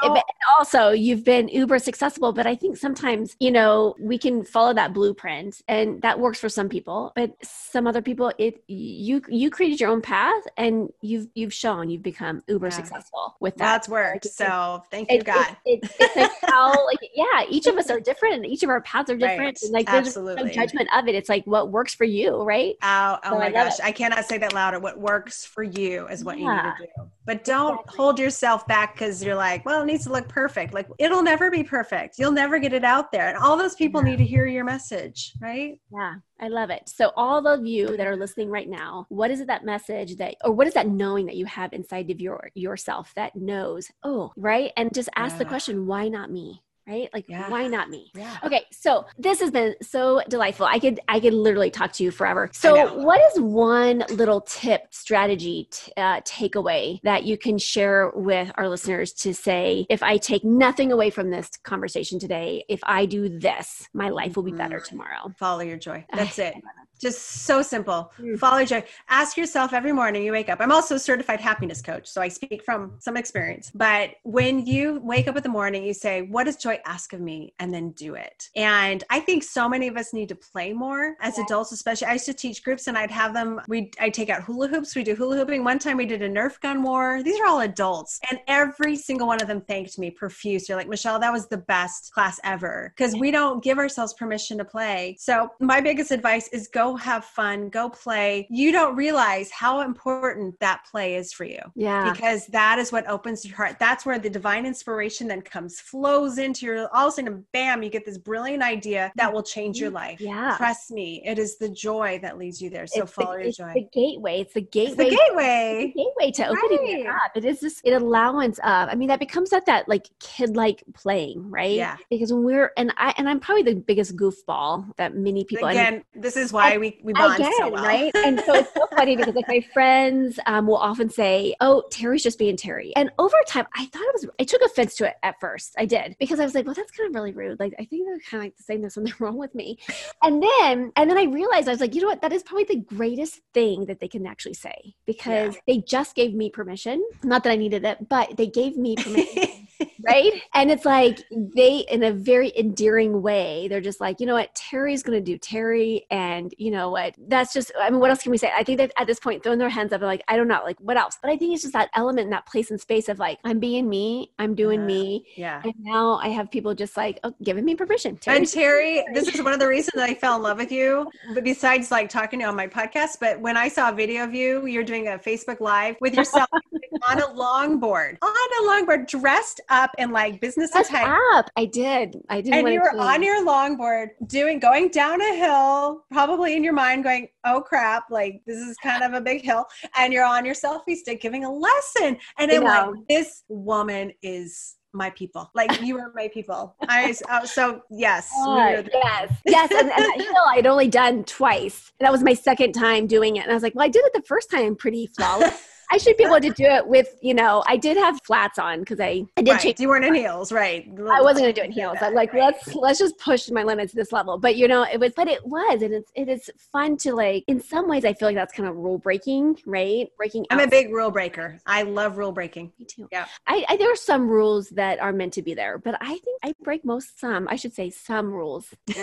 also 0.59 0.90
you've 0.90 1.24
been 1.24 1.48
uber 1.48 1.79
successful 1.79 2.33
but 2.33 2.46
i 2.46 2.55
think 2.55 2.76
sometimes 2.76 3.37
you 3.40 3.50
know 3.50 3.80
we 3.99 4.19
can 4.19 4.45
follow 4.45 4.73
that 4.73 4.93
blueprint 4.93 5.61
and 5.69 6.01
that 6.03 6.19
works 6.19 6.38
for 6.38 6.49
some 6.49 6.69
people 6.69 7.12
but 7.14 7.33
some 7.43 7.87
other 7.87 8.03
people 8.03 8.33
it 8.38 8.62
you 8.66 9.23
you 9.29 9.51
created 9.51 9.81
your 9.81 9.90
own 9.90 10.01
path 10.01 10.43
and 10.57 10.88
you've 11.01 11.29
you've 11.35 11.53
shown 11.53 11.90
you've 11.90 12.03
become 12.03 12.43
uber 12.49 12.66
yeah. 12.66 12.71
successful 12.71 13.37
with 13.40 13.55
that 13.57 13.64
that's 13.64 13.88
worked 13.88 14.25
like, 14.25 14.33
so 14.33 14.83
thank 14.90 15.11
you 15.11 15.19
it, 15.19 15.25
god 15.25 15.57
it, 15.64 15.81
it, 15.83 15.90
it's 16.01 16.16
like 16.16 16.31
how 16.43 16.87
like 16.87 16.99
yeah 17.14 17.45
each 17.49 17.66
of 17.66 17.77
us 17.77 17.90
are 17.90 18.01
different 18.01 18.37
and 18.37 18.47
each 18.47 18.62
of 18.62 18.71
our 18.71 18.81
paths 18.83 19.11
are 19.11 19.16
different 19.16 19.40
right. 19.40 19.62
and 19.62 19.73
like 19.73 19.87
there's 19.87 20.09
Absolutely. 20.09 20.45
no 20.45 20.51
judgment 20.51 20.88
of 20.95 21.09
it 21.09 21.14
it's 21.14 21.29
like 21.29 21.45
what 21.47 21.71
works 21.71 21.95
for 21.95 22.05
you 22.05 22.43
right 22.43 22.77
oh, 22.83 23.19
oh 23.25 23.31
so 23.31 23.38
my 23.38 23.47
I 23.47 23.51
gosh 23.51 23.81
i 23.81 23.93
cannot 23.93 24.25
say 24.25 24.38
that 24.38 24.53
louder 24.53 24.79
what 24.79 24.99
works 24.99 25.45
for 25.45 25.62
you 25.62 26.07
is 26.09 26.25
what 26.25 26.38
yeah. 26.38 26.45
you 26.45 26.53
need 26.53 26.87
to 26.87 26.93
do 26.97 27.11
but 27.27 27.45
don't 27.45 27.75
exactly. 27.75 27.97
hold 27.97 28.19
yourself 28.19 28.66
back 28.66 28.95
because 28.95 29.23
you're 29.23 29.35
like 29.35 29.64
well 29.64 29.83
it 29.83 29.87
needs 29.87 30.05
to 30.05 30.12
look 30.12 30.29
perfect. 30.29 30.75
Like 30.75 30.88
it'll 30.99 31.23
never 31.23 31.51
be 31.51 31.62
perfect. 31.62 32.19
You'll 32.19 32.33
never 32.33 32.59
get 32.59 32.73
it 32.73 32.85
out 32.85 33.12
there. 33.12 33.29
And 33.29 33.37
all 33.37 33.57
those 33.57 33.70
people 33.75 34.03
yeah. 34.03 34.11
need 34.11 34.19
to 34.19 34.25
hear 34.25 34.47
your 34.47 34.65
message, 34.65 35.33
right? 35.41 35.79
Yeah. 35.93 36.15
I 36.41 36.49
love 36.49 36.71
it. 36.71 36.89
So, 36.89 37.13
all 37.17 37.47
of 37.47 37.67
you 37.67 37.97
that 37.97 38.07
are 38.07 38.17
listening 38.17 38.51
right 38.51 38.69
now, 38.69 39.07
what 39.09 39.31
is 39.31 39.41
it 39.41 39.47
that 39.49 39.65
message 39.65 40.17
that, 40.17 40.37
or 40.45 40.53
what 40.53 40.67
is 40.67 40.75
that 40.75 40.89
knowing 40.89 41.27
that 41.27 41.37
you 41.37 41.47
have 41.47 41.73
inside 41.73 42.11
of 42.11 42.21
your 42.21 42.51
yourself 42.55 43.13
that 43.17 43.37
knows? 43.37 43.91
Oh, 44.03 44.33
right, 44.37 44.73
and 44.77 44.93
just 44.95 45.09
ask 45.17 45.35
yeah. 45.35 45.39
the 45.39 45.45
question, 45.47 45.87
why 45.87 46.09
not 46.09 46.31
me? 46.31 46.63
Right? 46.90 47.09
Like 47.12 47.26
yeah. 47.29 47.48
why 47.48 47.66
not 47.66 47.88
me? 47.90 48.11
Yeah. 48.14 48.37
okay 48.44 48.64
so 48.70 49.07
this 49.18 49.40
has 49.40 49.50
been 49.50 49.74
so 49.83 50.22
delightful. 50.29 50.66
I 50.66 50.79
could 50.79 51.00
i 51.09 51.20
could 51.20 51.35
literally 51.35 51.70
talk 51.70 51.92
to 51.92 52.05
you 52.05 52.11
forever. 52.11 52.50
So 52.53 53.03
what 53.03 53.20
is 53.33 53.40
one 53.40 54.05
little 54.11 54.40
tip 54.40 54.83
strategy 54.90 55.68
t- 55.70 55.92
uh, 55.96 56.20
takeaway 56.22 57.00
that 57.03 57.24
you 57.24 57.37
can 57.38 57.59
share 57.59 58.11
with 58.14 58.50
our 58.57 58.68
listeners 58.68 59.12
to 59.12 59.35
say 59.35 59.87
if 59.88 60.03
i 60.03 60.16
take 60.16 60.44
nothing 60.44 60.92
away 60.92 61.11
from 61.11 61.31
this 61.31 61.48
conversation 61.62 62.18
today 62.18 62.64
if 62.68 62.81
i 62.85 63.07
do 63.07 63.29
this 63.38 63.88
my 63.92 64.09
life 64.09 64.37
will 64.37 64.42
be 64.42 64.53
better 64.53 64.79
mm-hmm. 64.79 64.88
tomorrow? 64.88 65.33
Follow 65.38 65.61
your 65.61 65.76
joy. 65.76 66.05
That's 66.12 66.38
it 66.46 66.55
Just 67.01 67.45
so 67.47 67.63
simple. 67.63 68.13
Mm. 68.19 68.39
Follow 68.39 68.65
joy. 68.65 68.85
Ask 69.09 69.37
yourself 69.37 69.73
every 69.73 69.93
morning 69.93 70.23
you 70.23 70.33
wake 70.33 70.51
up. 70.51 70.61
I'm 70.61 70.71
also 70.71 70.97
a 70.97 70.99
certified 70.99 71.41
happiness 71.41 71.81
coach, 71.81 72.07
so 72.07 72.21
I 72.21 72.29
speak 72.29 72.63
from 72.63 72.93
some 72.99 73.17
experience. 73.17 73.71
But 73.75 74.11
when 74.25 74.67
you 74.67 75.01
wake 75.03 75.27
up 75.27 75.37
in 75.37 75.43
the 75.43 75.49
morning, 75.49 75.83
you 75.83 75.95
say, 75.95 76.23
What 76.23 76.45
does 76.45 76.57
joy 76.57 76.79
ask 76.85 77.13
of 77.13 77.21
me? 77.21 77.55
And 77.59 77.73
then 77.73 77.91
do 77.93 78.15
it. 78.15 78.51
And 78.55 79.03
I 79.09 79.21
think 79.21 79.43
so 79.43 79.69
many 79.69 79.89
of 79.89 79.97
us 79.97 80.13
need 80.13 80.29
to 80.29 80.35
play 80.35 80.73
more 80.73 81.17
as 81.21 81.39
yeah. 81.39 81.45
adults, 81.45 81.73
especially. 81.73 82.09
I 82.09 82.15
used 82.15 82.27
to 82.27 82.35
teach 82.35 82.63
groups 82.63 82.87
and 82.87 82.99
I'd 82.99 83.11
have 83.11 83.33
them, 83.33 83.61
we 83.67 83.91
I 83.99 84.11
take 84.11 84.29
out 84.29 84.43
hula 84.43 84.69
hoops. 84.69 84.95
We 84.95 85.03
do 85.03 85.15
hula 85.15 85.37
hooping. 85.37 85.65
One 85.65 85.79
time 85.79 85.97
we 85.97 86.07
did 86.07 86.23
a 86.23 86.29
Nerf 86.29 86.61
gun 86.61 86.83
war. 86.83 87.23
These 87.23 87.41
are 87.41 87.47
all 87.47 87.61
adults. 87.61 88.21
And 88.31 88.41
every 88.47 88.97
single 88.97 89.27
one 89.27 89.41
of 89.41 89.49
them 89.49 89.63
thanked 89.63 89.99
me 89.99 90.11
profuse. 90.11 90.69
You're 90.69 90.77
like, 90.77 90.89
Michelle, 90.89 91.19
that 91.19 91.33
was 91.33 91.47
the 91.47 91.57
best 91.57 92.13
class 92.13 92.39
ever. 92.45 92.93
Because 92.95 93.15
we 93.17 93.31
don't 93.31 93.63
give 93.63 93.79
ourselves 93.79 94.13
permission 94.15 94.59
to 94.59 94.65
play. 94.65 95.17
So 95.19 95.51
my 95.61 95.81
biggest 95.81 96.11
advice 96.11 96.49
is 96.49 96.69
go 96.69 96.89
have 96.96 97.24
fun, 97.24 97.68
go 97.68 97.88
play. 97.88 98.46
You 98.50 98.72
don't 98.72 98.96
realize 98.96 99.50
how 99.50 99.81
important 99.81 100.59
that 100.61 100.85
play 100.90 101.16
is 101.16 101.33
for 101.33 101.44
you. 101.44 101.61
Yeah. 101.74 102.12
Because 102.12 102.46
that 102.48 102.79
is 102.79 102.92
what 102.92 103.07
opens 103.09 103.44
your 103.44 103.57
heart. 103.57 103.76
That's 103.79 104.07
where 104.07 104.18
the 104.18 104.31
divine 104.31 104.66
inspiration 104.66 105.29
then 105.29 105.42
comes, 105.42 105.81
flows 105.81 106.38
into 106.38 106.66
your, 106.66 106.88
all 106.94 107.09
of 107.09 107.12
a 107.12 107.16
sudden, 107.16 107.44
bam, 107.53 107.83
you 107.83 107.90
get 107.90 108.05
this 108.05 108.18
brilliant 108.18 108.62
idea 108.62 109.12
that 109.16 109.33
will 109.33 109.42
change 109.42 109.79
your 109.79 109.88
mm-hmm. 109.88 109.96
life. 109.96 110.20
Yeah. 110.20 110.55
Trust 110.57 110.90
me, 110.90 111.22
it 111.24 111.38
is 111.38 111.59
the 111.59 111.68
joy 111.68 112.18
that 112.22 112.38
leads 112.38 112.61
you 112.61 112.70
there. 112.70 112.87
So 112.87 113.03
it's 113.03 113.12
follow 113.12 113.33
the, 113.33 113.38
your 113.38 113.48
it's 113.48 113.59
joy. 113.59 113.72
the 113.74 113.88
gateway. 113.92 114.40
It's 114.40 114.55
the 114.55 114.61
gateway. 114.61 114.90
It's 114.90 114.96
the 114.96 115.16
gateway. 115.16 115.85
It's 115.85 115.94
the 115.94 116.03
gateway 116.03 116.31
to 116.33 116.48
opening 116.48 116.94
right. 116.94 117.00
it 117.00 117.07
up. 117.07 117.37
It 117.37 117.44
is 117.44 117.61
this, 117.61 117.81
it 117.85 117.92
allowance 117.92 118.59
of, 118.59 118.88
I 118.88 118.94
mean, 118.94 119.09
that 119.09 119.18
becomes 119.18 119.50
that, 119.50 119.66
that 119.66 119.88
like 119.88 120.09
kid 120.18 120.57
like 120.57 120.83
playing, 120.94 121.50
right? 121.50 121.76
Yeah. 121.76 121.96
Because 122.09 122.33
when 122.33 122.44
we're, 122.44 122.72
and 122.76 122.92
I, 122.96 123.14
and 123.16 123.29
I'm 123.29 123.40
probably 123.40 123.62
the 123.62 123.74
biggest 123.74 124.16
goofball 124.16 124.96
that 124.96 125.14
many 125.14 125.44
people. 125.44 125.68
Again, 125.68 126.05
this 126.14 126.37
is 126.37 126.53
why 126.53 126.76
we 126.81 126.99
we 127.03 127.12
bond 127.12 127.35
again, 127.35 127.53
so 127.59 127.71
well. 127.71 127.85
right? 127.85 128.11
And 128.16 128.40
so 128.40 128.55
it's 128.55 128.73
so 128.75 128.87
funny 128.97 129.16
because 129.16 129.35
like 129.35 129.49
my 129.49 129.61
friends 129.73 130.40
um, 130.47 130.66
will 130.66 130.77
often 130.77 131.11
say, 131.11 131.55
"Oh, 131.61 131.85
Terry's 131.90 132.23
just 132.23 132.38
being 132.38 132.57
Terry," 132.57 132.93
and 132.97 133.11
over 133.19 133.37
time, 133.47 133.66
I 133.77 133.87
thought 133.87 134.03
it 134.03 134.12
was. 134.14 134.27
I 134.40 134.45
took 134.45 134.62
offense 134.62 134.97
to 134.97 135.07
it 135.07 135.14
at 135.23 135.38
first. 135.40 135.75
I 135.79 135.85
did 135.85 136.16
because 136.19 136.40
I 136.40 136.45
was 136.45 136.55
like, 136.55 136.66
"Well, 136.66 136.75
that's 136.75 136.90
kind 136.90 137.09
of 137.09 137.14
really 137.14 137.33
rude." 137.33 137.61
Like 137.61 137.75
I 137.79 137.85
think 137.85 138.07
they're 138.07 138.19
kind 138.19 138.40
of 138.43 138.47
like 138.47 138.55
saying 138.59 138.81
there's 138.81 138.95
something 138.95 139.14
wrong 139.21 139.37
with 139.37 139.55
me, 139.55 139.79
and 140.23 140.43
then 140.43 140.93
and 140.97 141.11
then 141.11 141.19
I 141.19 141.25
realized 141.25 141.69
I 141.69 141.73
was 141.73 141.81
like, 141.81 141.95
you 141.95 142.01
know 142.01 142.09
what? 142.09 142.23
That 142.23 142.33
is 142.33 142.43
probably 142.43 142.64
the 142.64 142.97
greatest 142.97 143.40
thing 143.55 143.85
that 143.87 144.01
they 144.01 144.09
can 144.09 144.27
actually 144.27 144.55
say 144.55 144.95
because 145.07 145.55
yeah. 145.55 145.61
they 145.66 145.79
just 145.79 146.14
gave 146.14 146.35
me 146.35 146.51
permission. 146.51 147.05
Not 147.23 147.45
that 147.45 147.51
I 147.51 147.57
needed 147.57 147.85
it, 147.85 148.09
but 148.09 148.37
they 148.37 148.47
gave 148.47 148.77
me 148.77 148.97
permission. 148.97 149.66
right? 150.03 150.43
And 150.55 150.71
it's 150.71 150.85
like 150.85 151.23
they, 151.31 151.85
in 151.90 152.03
a 152.03 152.12
very 152.12 152.53
endearing 152.57 153.23
way, 153.23 153.69
they're 153.69 153.81
just 153.81 154.01
like, 154.01 154.21
you 154.21 154.27
know 154.27 154.35
what, 154.35 154.55
Teri's 154.55 155.03
going 155.03 155.23
to 155.23 155.25
do 155.25 155.38
Teri. 155.38 156.03
And 156.11 156.55
you 156.59 156.71
know 156.71 156.90
what, 156.90 157.14
that's 157.29 157.53
just, 157.53 157.73
I 157.81 157.90
mean, 157.90 158.01
what 158.01 158.11
else 158.11 158.23
can 158.23 158.31
we 158.31 158.38
say? 158.38 158.51
I 158.57 158.64
think 158.64 158.79
that 158.79 158.93
at 158.99 159.07
this 159.07 159.21
point, 159.21 159.43
throwing 159.43 159.59
their 159.59 159.69
hands 159.69 159.93
up, 159.93 160.01
like, 160.03 160.23
I 160.29 160.37
don't 160.37 160.49
know, 160.49 160.62
like, 160.64 160.79
what 160.81 160.97
else? 160.97 161.19
But 161.21 161.31
I 161.31 161.37
think 161.37 161.53
it's 161.53 161.62
just 161.62 161.75
that 161.75 161.90
element 161.95 162.25
in 162.25 162.31
that 162.31 162.47
place 162.47 162.71
and 162.71 162.81
space 162.81 163.09
of 163.09 163.19
like, 163.19 163.38
I'm 163.45 163.59
being 163.59 163.88
me, 163.88 164.33
I'm 164.38 164.55
doing 164.55 164.81
uh-huh. 164.81 164.87
me. 164.87 165.27
Yeah. 165.37 165.62
And 165.64 165.75
now 165.79 166.16
I 166.16 166.29
have 166.29 166.51
people 166.51 166.75
just 166.75 166.97
like, 166.97 167.21
oh, 167.25 167.35
giving 167.43 167.64
me 167.64 167.75
permission. 167.75 168.19
and 168.27 168.45
Teri, 168.45 169.03
this 169.14 169.29
is 169.29 169.43
one 169.43 169.53
of 169.53 169.59
the 169.59 169.69
reasons 169.69 169.93
that 169.95 170.09
I 170.09 170.14
fell 170.14 170.37
in 170.37 170.43
love 170.43 170.59
with 170.59 170.73
you, 170.73 171.11
but 171.35 171.45
besides 171.45 171.90
like 171.90 172.09
talking 172.09 172.38
to 172.40 172.45
you 172.45 172.49
on 172.49 172.57
my 172.57 172.66
podcast, 172.66 173.19
but 173.21 173.40
when 173.40 173.57
I 173.57 173.69
saw 173.69 173.90
a 173.90 173.95
video 173.95 174.25
of 174.25 174.35
you, 174.35 174.66
you're 174.66 174.85
doing 174.85 175.09
a 175.09 175.19
Facebook 175.19 175.61
Live 175.61 175.97
with 176.01 176.14
yourself 176.14 176.49
on 177.09 177.19
a 177.19 177.27
longboard, 177.29 178.19
on 178.23 178.31
a 178.31 178.69
longboard, 178.69 179.09
dressed 179.09 179.61
up 179.71 179.91
in 179.99 180.11
like 180.11 180.41
business 180.41 180.71
Dressed 180.73 180.93
up. 180.93 181.51
I 181.57 181.65
did. 181.65 182.17
I 182.29 182.41
did. 182.41 182.53
And 182.53 182.69
you 182.69 182.81
were 182.81 182.99
on 182.99 183.23
your 183.23 183.45
longboard 183.45 184.09
doing, 184.27 184.59
going 184.59 184.89
down 184.89 185.21
a 185.23 185.35
hill, 185.35 186.05
probably 186.11 186.57
in 186.57 186.65
your 186.65 186.73
mind 186.73 187.05
going, 187.05 187.29
oh 187.45 187.61
crap, 187.61 188.05
like 188.11 188.43
this 188.47 188.59
is 188.59 188.77
kind 188.83 189.03
of 189.03 189.15
a 189.15 189.21
big 189.21 189.43
hill. 189.43 189.65
And 189.97 190.13
you're 190.13 190.25
on 190.25 190.45
your 190.45 190.55
selfie 190.55 190.97
stick 190.97 191.21
giving 191.21 191.45
a 191.45 191.53
lesson. 191.53 192.19
And 192.39 192.51
I'm 192.51 192.65
like, 192.65 192.95
this 193.09 193.45
woman 193.49 194.13
is 194.23 194.77
my 194.93 195.11
people. 195.11 195.51
Like 195.55 195.81
you 195.81 195.95
were 195.95 196.13
my 196.15 196.29
people. 196.29 196.75
I 196.89 197.13
so 197.13 197.83
yes, 197.91 198.31
oh, 198.35 198.83
yes, 198.93 199.33
yes. 199.47 199.71
And, 199.71 199.89
and 199.91 199.91
that 199.91 200.17
hill 200.17 200.35
I'd 200.49 200.67
only 200.67 200.89
done 200.89 201.25
twice. 201.25 201.93
That 202.01 202.11
was 202.11 202.23
my 202.23 202.35
second 202.35 202.73
time 202.73 203.07
doing 203.07 203.37
it, 203.37 203.41
and 203.41 203.51
I 203.51 203.55
was 203.55 203.63
like, 203.63 203.75
well, 203.75 203.85
I 203.85 203.89
did 203.89 204.05
it 204.05 204.13
the 204.13 204.23
first 204.23 204.51
time 204.51 204.77
pretty 204.77 205.07
flawless. 205.07 205.67
I 205.92 205.98
should 205.98 206.16
be 206.16 206.24
able 206.24 206.40
to 206.40 206.50
do 206.50 206.64
it 206.64 206.87
with, 206.87 207.16
you 207.20 207.35
know, 207.35 207.64
I 207.66 207.76
did 207.76 207.96
have 207.96 208.20
flats 208.24 208.59
on 208.59 208.81
because 208.81 209.00
I, 209.00 209.24
I 209.37 209.42
did 209.42 209.53
right. 209.53 209.61
change. 209.61 209.81
You 209.81 209.88
weren't 209.88 210.05
in 210.05 210.14
heels, 210.14 210.53
right? 210.53 210.87
I 211.11 211.20
wasn't 211.20 211.44
gonna 211.44 211.53
do 211.53 211.62
it 211.62 211.66
in 211.66 211.72
heels. 211.72 211.98
I'm 212.00 212.14
like, 212.14 212.33
right. 212.33 212.42
let's 212.42 212.74
let's 212.74 212.98
just 212.98 213.18
push 213.18 213.50
my 213.50 213.62
limits 213.62 213.92
to 213.92 213.96
this 213.96 214.12
level. 214.12 214.38
But 214.38 214.57
you 214.57 214.68
know, 214.68 214.85
it 214.85 215.00
was, 215.00 215.12
but 215.14 215.29
it 215.29 215.44
was, 215.44 215.83
and 215.83 215.94
it's 215.94 216.11
it 216.14 216.29
is 216.29 216.50
fun 216.72 216.96
to 216.98 217.14
like. 217.14 217.44
In 217.48 217.61
some 217.61 217.88
ways, 217.88 218.05
I 218.05 218.14
feel 218.14 218.29
like 218.29 218.37
that's 218.37 218.53
kind 218.53 218.68
of 218.68 218.76
rule 218.76 218.98
breaking, 218.98 219.59
right? 219.66 220.09
Breaking. 220.16 220.46
I'm 220.50 220.61
a 220.61 220.66
big 220.66 220.92
rule 220.92 221.11
breaker. 221.11 221.59
I 221.66 221.83
love 221.83 222.18
rule 222.18 222.33
breaking. 222.33 222.72
Me 222.79 222.87
too. 222.87 223.09
Yeah. 223.11 223.26
I, 223.46 223.64
I 223.68 223.76
there 223.76 223.92
are 223.92 223.96
some 223.96 224.29
rules 224.29 224.68
that 224.70 225.00
are 225.00 225.12
meant 225.12 225.33
to 225.35 225.42
be 225.42 225.55
there, 225.55 225.79
but 225.79 225.96
I 226.00 226.18
think 226.18 226.38
I 226.42 226.55
break 226.62 226.85
most 226.85 227.18
some. 227.18 227.48
I 227.48 227.57
should 227.57 227.74
say 227.74 227.90
some 227.90 228.33
rules. 228.33 228.72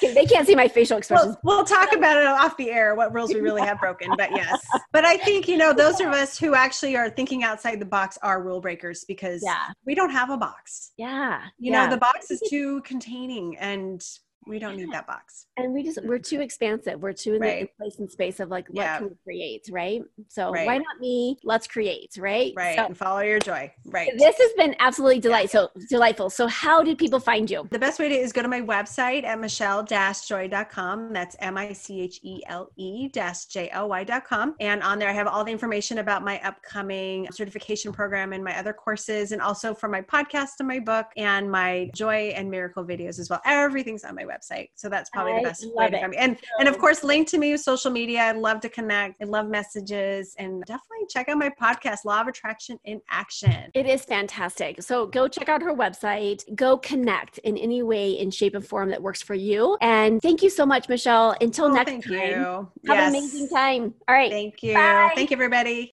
They 0.00 0.26
can't 0.26 0.46
see 0.46 0.54
my 0.54 0.68
facial 0.68 0.98
expressions. 0.98 1.36
We'll, 1.42 1.56
we'll 1.56 1.64
talk 1.64 1.92
about 1.92 2.18
it 2.18 2.26
off 2.26 2.56
the 2.56 2.70
air. 2.70 2.94
What 2.94 3.12
rules 3.12 3.32
we 3.32 3.40
really 3.40 3.62
have 3.62 3.80
broken, 3.80 4.12
but 4.16 4.30
yes. 4.30 4.64
But 4.92 5.04
I 5.04 5.16
think 5.16 5.44
you 5.48 5.56
know, 5.56 5.72
those 5.72 6.00
of 6.00 6.08
us 6.08 6.38
who 6.38 6.54
actually 6.54 6.96
are 6.96 7.10
thinking 7.10 7.42
outside 7.42 7.80
the 7.80 7.86
box 7.86 8.18
are 8.22 8.42
rule 8.42 8.60
breakers 8.60 9.04
because 9.04 9.42
yeah. 9.44 9.68
we 9.86 9.94
don't 9.94 10.10
have 10.10 10.30
a 10.30 10.36
box. 10.36 10.92
Yeah. 10.96 11.40
You 11.58 11.72
yeah. 11.72 11.84
know, 11.84 11.90
the 11.90 11.98
box 11.98 12.30
is 12.30 12.40
too 12.50 12.82
containing 12.82 13.56
and 13.56 14.02
we 14.48 14.58
don't 14.58 14.76
need 14.76 14.90
that 14.92 15.06
box. 15.06 15.46
And 15.56 15.72
we 15.72 15.82
just 15.82 16.02
we're 16.04 16.18
too 16.18 16.40
expansive. 16.40 17.00
We're 17.00 17.12
too 17.12 17.34
in 17.34 17.42
right. 17.42 17.60
the 17.62 17.84
place 17.84 17.98
and 17.98 18.10
space 18.10 18.40
of 18.40 18.48
like 18.50 18.68
what 18.68 18.82
yeah. 18.82 18.98
can 18.98 19.08
we 19.08 19.16
create 19.24 19.68
right? 19.70 20.02
So 20.28 20.50
right. 20.50 20.66
why 20.66 20.78
not 20.78 20.98
me? 21.00 21.38
Let's 21.44 21.66
create 21.66 22.16
right? 22.18 22.52
Right 22.56 22.76
so, 22.76 22.86
and 22.86 22.96
follow 22.96 23.20
your 23.20 23.38
joy. 23.38 23.72
Right. 23.86 24.10
This 24.16 24.38
has 24.38 24.52
been 24.56 24.74
absolutely 24.80 25.20
delightful 25.20 25.70
yeah. 25.74 25.82
so 25.82 25.86
delightful. 25.88 26.30
So 26.30 26.46
how 26.46 26.82
did 26.82 26.98
people 26.98 27.20
find 27.20 27.50
you? 27.50 27.68
The 27.70 27.78
best 27.78 27.98
way 27.98 28.08
to 28.08 28.14
is 28.14 28.32
go 28.32 28.42
to 28.42 28.48
my 28.48 28.60
website 28.60 29.24
at 29.24 29.38
michele-joy.com 29.38 31.12
that's 31.12 31.36
m-i-c-h-e-l-e 31.40 33.08
dash 33.08 33.46
j-o-y.com 33.46 34.54
and 34.60 34.82
on 34.82 34.98
there 34.98 35.08
i 35.08 35.12
have 35.12 35.26
all 35.26 35.44
the 35.44 35.52
information 35.52 35.98
about 35.98 36.24
my 36.24 36.40
upcoming 36.42 37.28
certification 37.32 37.92
program 37.92 38.32
and 38.32 38.42
my 38.42 38.56
other 38.58 38.72
courses 38.72 39.32
and 39.32 39.40
also 39.40 39.74
for 39.74 39.88
my 39.88 40.00
podcast 40.00 40.58
and 40.58 40.68
my 40.68 40.78
book 40.78 41.06
and 41.16 41.50
my 41.50 41.90
joy 41.94 42.32
and 42.34 42.50
miracle 42.50 42.84
videos 42.84 43.18
as 43.18 43.28
well. 43.30 43.40
Everything's 43.44 44.04
on 44.04 44.14
my 44.14 44.24
website 44.24 44.37
website. 44.38 44.68
So 44.74 44.88
that's 44.88 45.10
probably 45.10 45.32
I 45.32 45.38
the 45.38 45.48
best 45.48 45.66
way 45.74 45.90
to 45.90 46.00
find 46.00 46.10
me. 46.10 46.16
And 46.16 46.38
so, 46.38 46.44
and 46.60 46.68
of 46.68 46.78
course, 46.78 47.02
link 47.02 47.28
to 47.28 47.38
me 47.38 47.52
with 47.52 47.60
social 47.60 47.90
media. 47.90 48.22
I'd 48.22 48.36
love 48.36 48.60
to 48.60 48.68
connect. 48.68 49.20
I 49.20 49.24
love 49.24 49.46
messages 49.46 50.34
and 50.38 50.64
definitely 50.64 51.06
check 51.08 51.28
out 51.28 51.38
my 51.38 51.50
podcast, 51.50 52.04
Law 52.04 52.20
of 52.20 52.28
Attraction 52.28 52.78
in 52.84 53.00
Action. 53.10 53.70
It 53.74 53.86
is 53.86 54.04
fantastic. 54.04 54.82
So 54.82 55.06
go 55.06 55.28
check 55.28 55.48
out 55.48 55.62
her 55.62 55.74
website. 55.74 56.42
Go 56.54 56.78
connect 56.78 57.38
in 57.38 57.56
any 57.56 57.82
way, 57.82 58.12
in 58.12 58.30
shape, 58.30 58.54
and 58.54 58.66
form 58.66 58.90
that 58.90 59.02
works 59.02 59.22
for 59.22 59.34
you. 59.34 59.76
And 59.80 60.20
thank 60.22 60.42
you 60.42 60.50
so 60.50 60.66
much, 60.66 60.88
Michele. 60.88 61.34
Until 61.40 61.66
oh, 61.66 61.72
next 61.72 61.90
thank 61.90 62.04
time. 62.04 62.14
You. 62.14 62.68
Have 62.86 62.96
yes. 62.96 63.08
an 63.08 63.14
amazing 63.14 63.48
time. 63.48 63.94
All 64.06 64.14
right. 64.14 64.30
Thank 64.30 64.62
you. 64.62 64.74
Bye. 64.74 65.12
Thank 65.14 65.30
you, 65.30 65.36
everybody. 65.36 65.94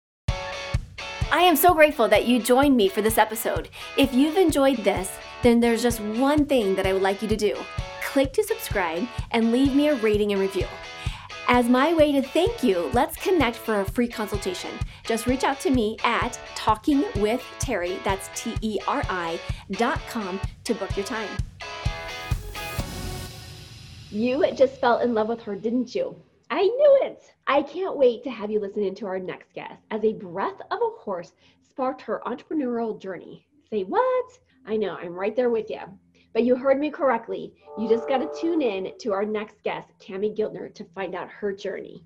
I 1.31 1.41
am 1.41 1.55
so 1.55 1.75
grateful 1.75 2.07
that 2.07 2.27
you 2.27 2.41
joined 2.41 2.75
me 2.75 2.89
for 2.89 3.03
this 3.03 3.19
episode. 3.19 3.69
If 3.97 4.15
you've 4.15 4.37
enjoyed 4.37 4.77
this, 4.77 5.11
then 5.43 5.59
there's 5.59 5.83
just 5.83 6.01
one 6.01 6.45
thing 6.45 6.75
that 6.75 6.87
I 6.87 6.93
would 6.93 7.01
like 7.01 7.21
you 7.21 7.27
to 7.27 7.37
do 7.37 7.55
click 8.09 8.33
to 8.33 8.43
subscribe 8.43 9.07
and 9.31 9.51
leave 9.51 9.75
me 9.75 9.87
a 9.87 9.95
rating 9.97 10.31
and 10.31 10.41
review. 10.41 10.65
As 11.47 11.69
my 11.69 11.93
way 11.93 12.11
to 12.11 12.23
thank 12.23 12.63
you, 12.63 12.89
let's 12.91 13.15
connect 13.17 13.55
for 13.55 13.81
a 13.81 13.85
free 13.85 14.07
consultation. 14.07 14.71
Just 15.03 15.27
reach 15.27 15.43
out 15.43 15.59
to 15.59 15.69
me 15.69 15.95
at 16.03 16.39
talkingwithteri, 16.55 18.03
that's 18.03 18.29
T 18.33 18.55
E 18.61 18.79
R 18.87 19.03
I, 19.09 19.39
dot 19.71 20.01
com 20.09 20.39
to 20.63 20.73
book 20.73 20.95
your 20.97 21.05
time. 21.05 21.29
You 24.09 24.43
just 24.55 24.81
fell 24.81 24.99
in 24.99 25.13
love 25.13 25.27
with 25.27 25.43
her, 25.43 25.55
didn't 25.55 25.93
you? 25.93 26.15
I 26.49 26.63
knew 26.63 26.99
it. 27.03 27.31
I 27.45 27.61
can't 27.61 27.95
wait 27.95 28.23
to 28.23 28.31
have 28.31 28.49
you 28.49 28.59
listen 28.59 28.83
in 28.83 28.95
to 28.95 29.05
our 29.05 29.19
next 29.19 29.53
guest 29.53 29.75
as 29.91 30.03
a 30.03 30.13
breath 30.13 30.59
of 30.71 30.79
a 30.81 30.99
horse 30.99 31.33
sparked 31.61 32.01
her 32.01 32.23
entrepreneurial 32.25 32.99
journey. 32.99 33.45
Say 33.69 33.83
what? 33.83 34.25
I 34.65 34.77
know, 34.77 34.95
I'm 34.95 35.13
right 35.13 35.35
there 35.35 35.51
with 35.51 35.69
you. 35.69 35.81
But 36.33 36.43
you 36.43 36.55
heard 36.55 36.79
me 36.79 36.91
correctly. 36.91 37.53
You 37.75 37.87
just 37.87 38.07
got 38.07 38.19
to 38.19 38.27
tune 38.27 38.61
in 38.61 38.93
to 38.99 39.13
our 39.13 39.25
next 39.25 39.63
guest, 39.63 39.89
Tammy 39.99 40.33
Giltner, 40.33 40.73
to 40.75 40.83
find 40.95 41.15
out 41.15 41.29
her 41.29 41.51
journey. 41.51 42.03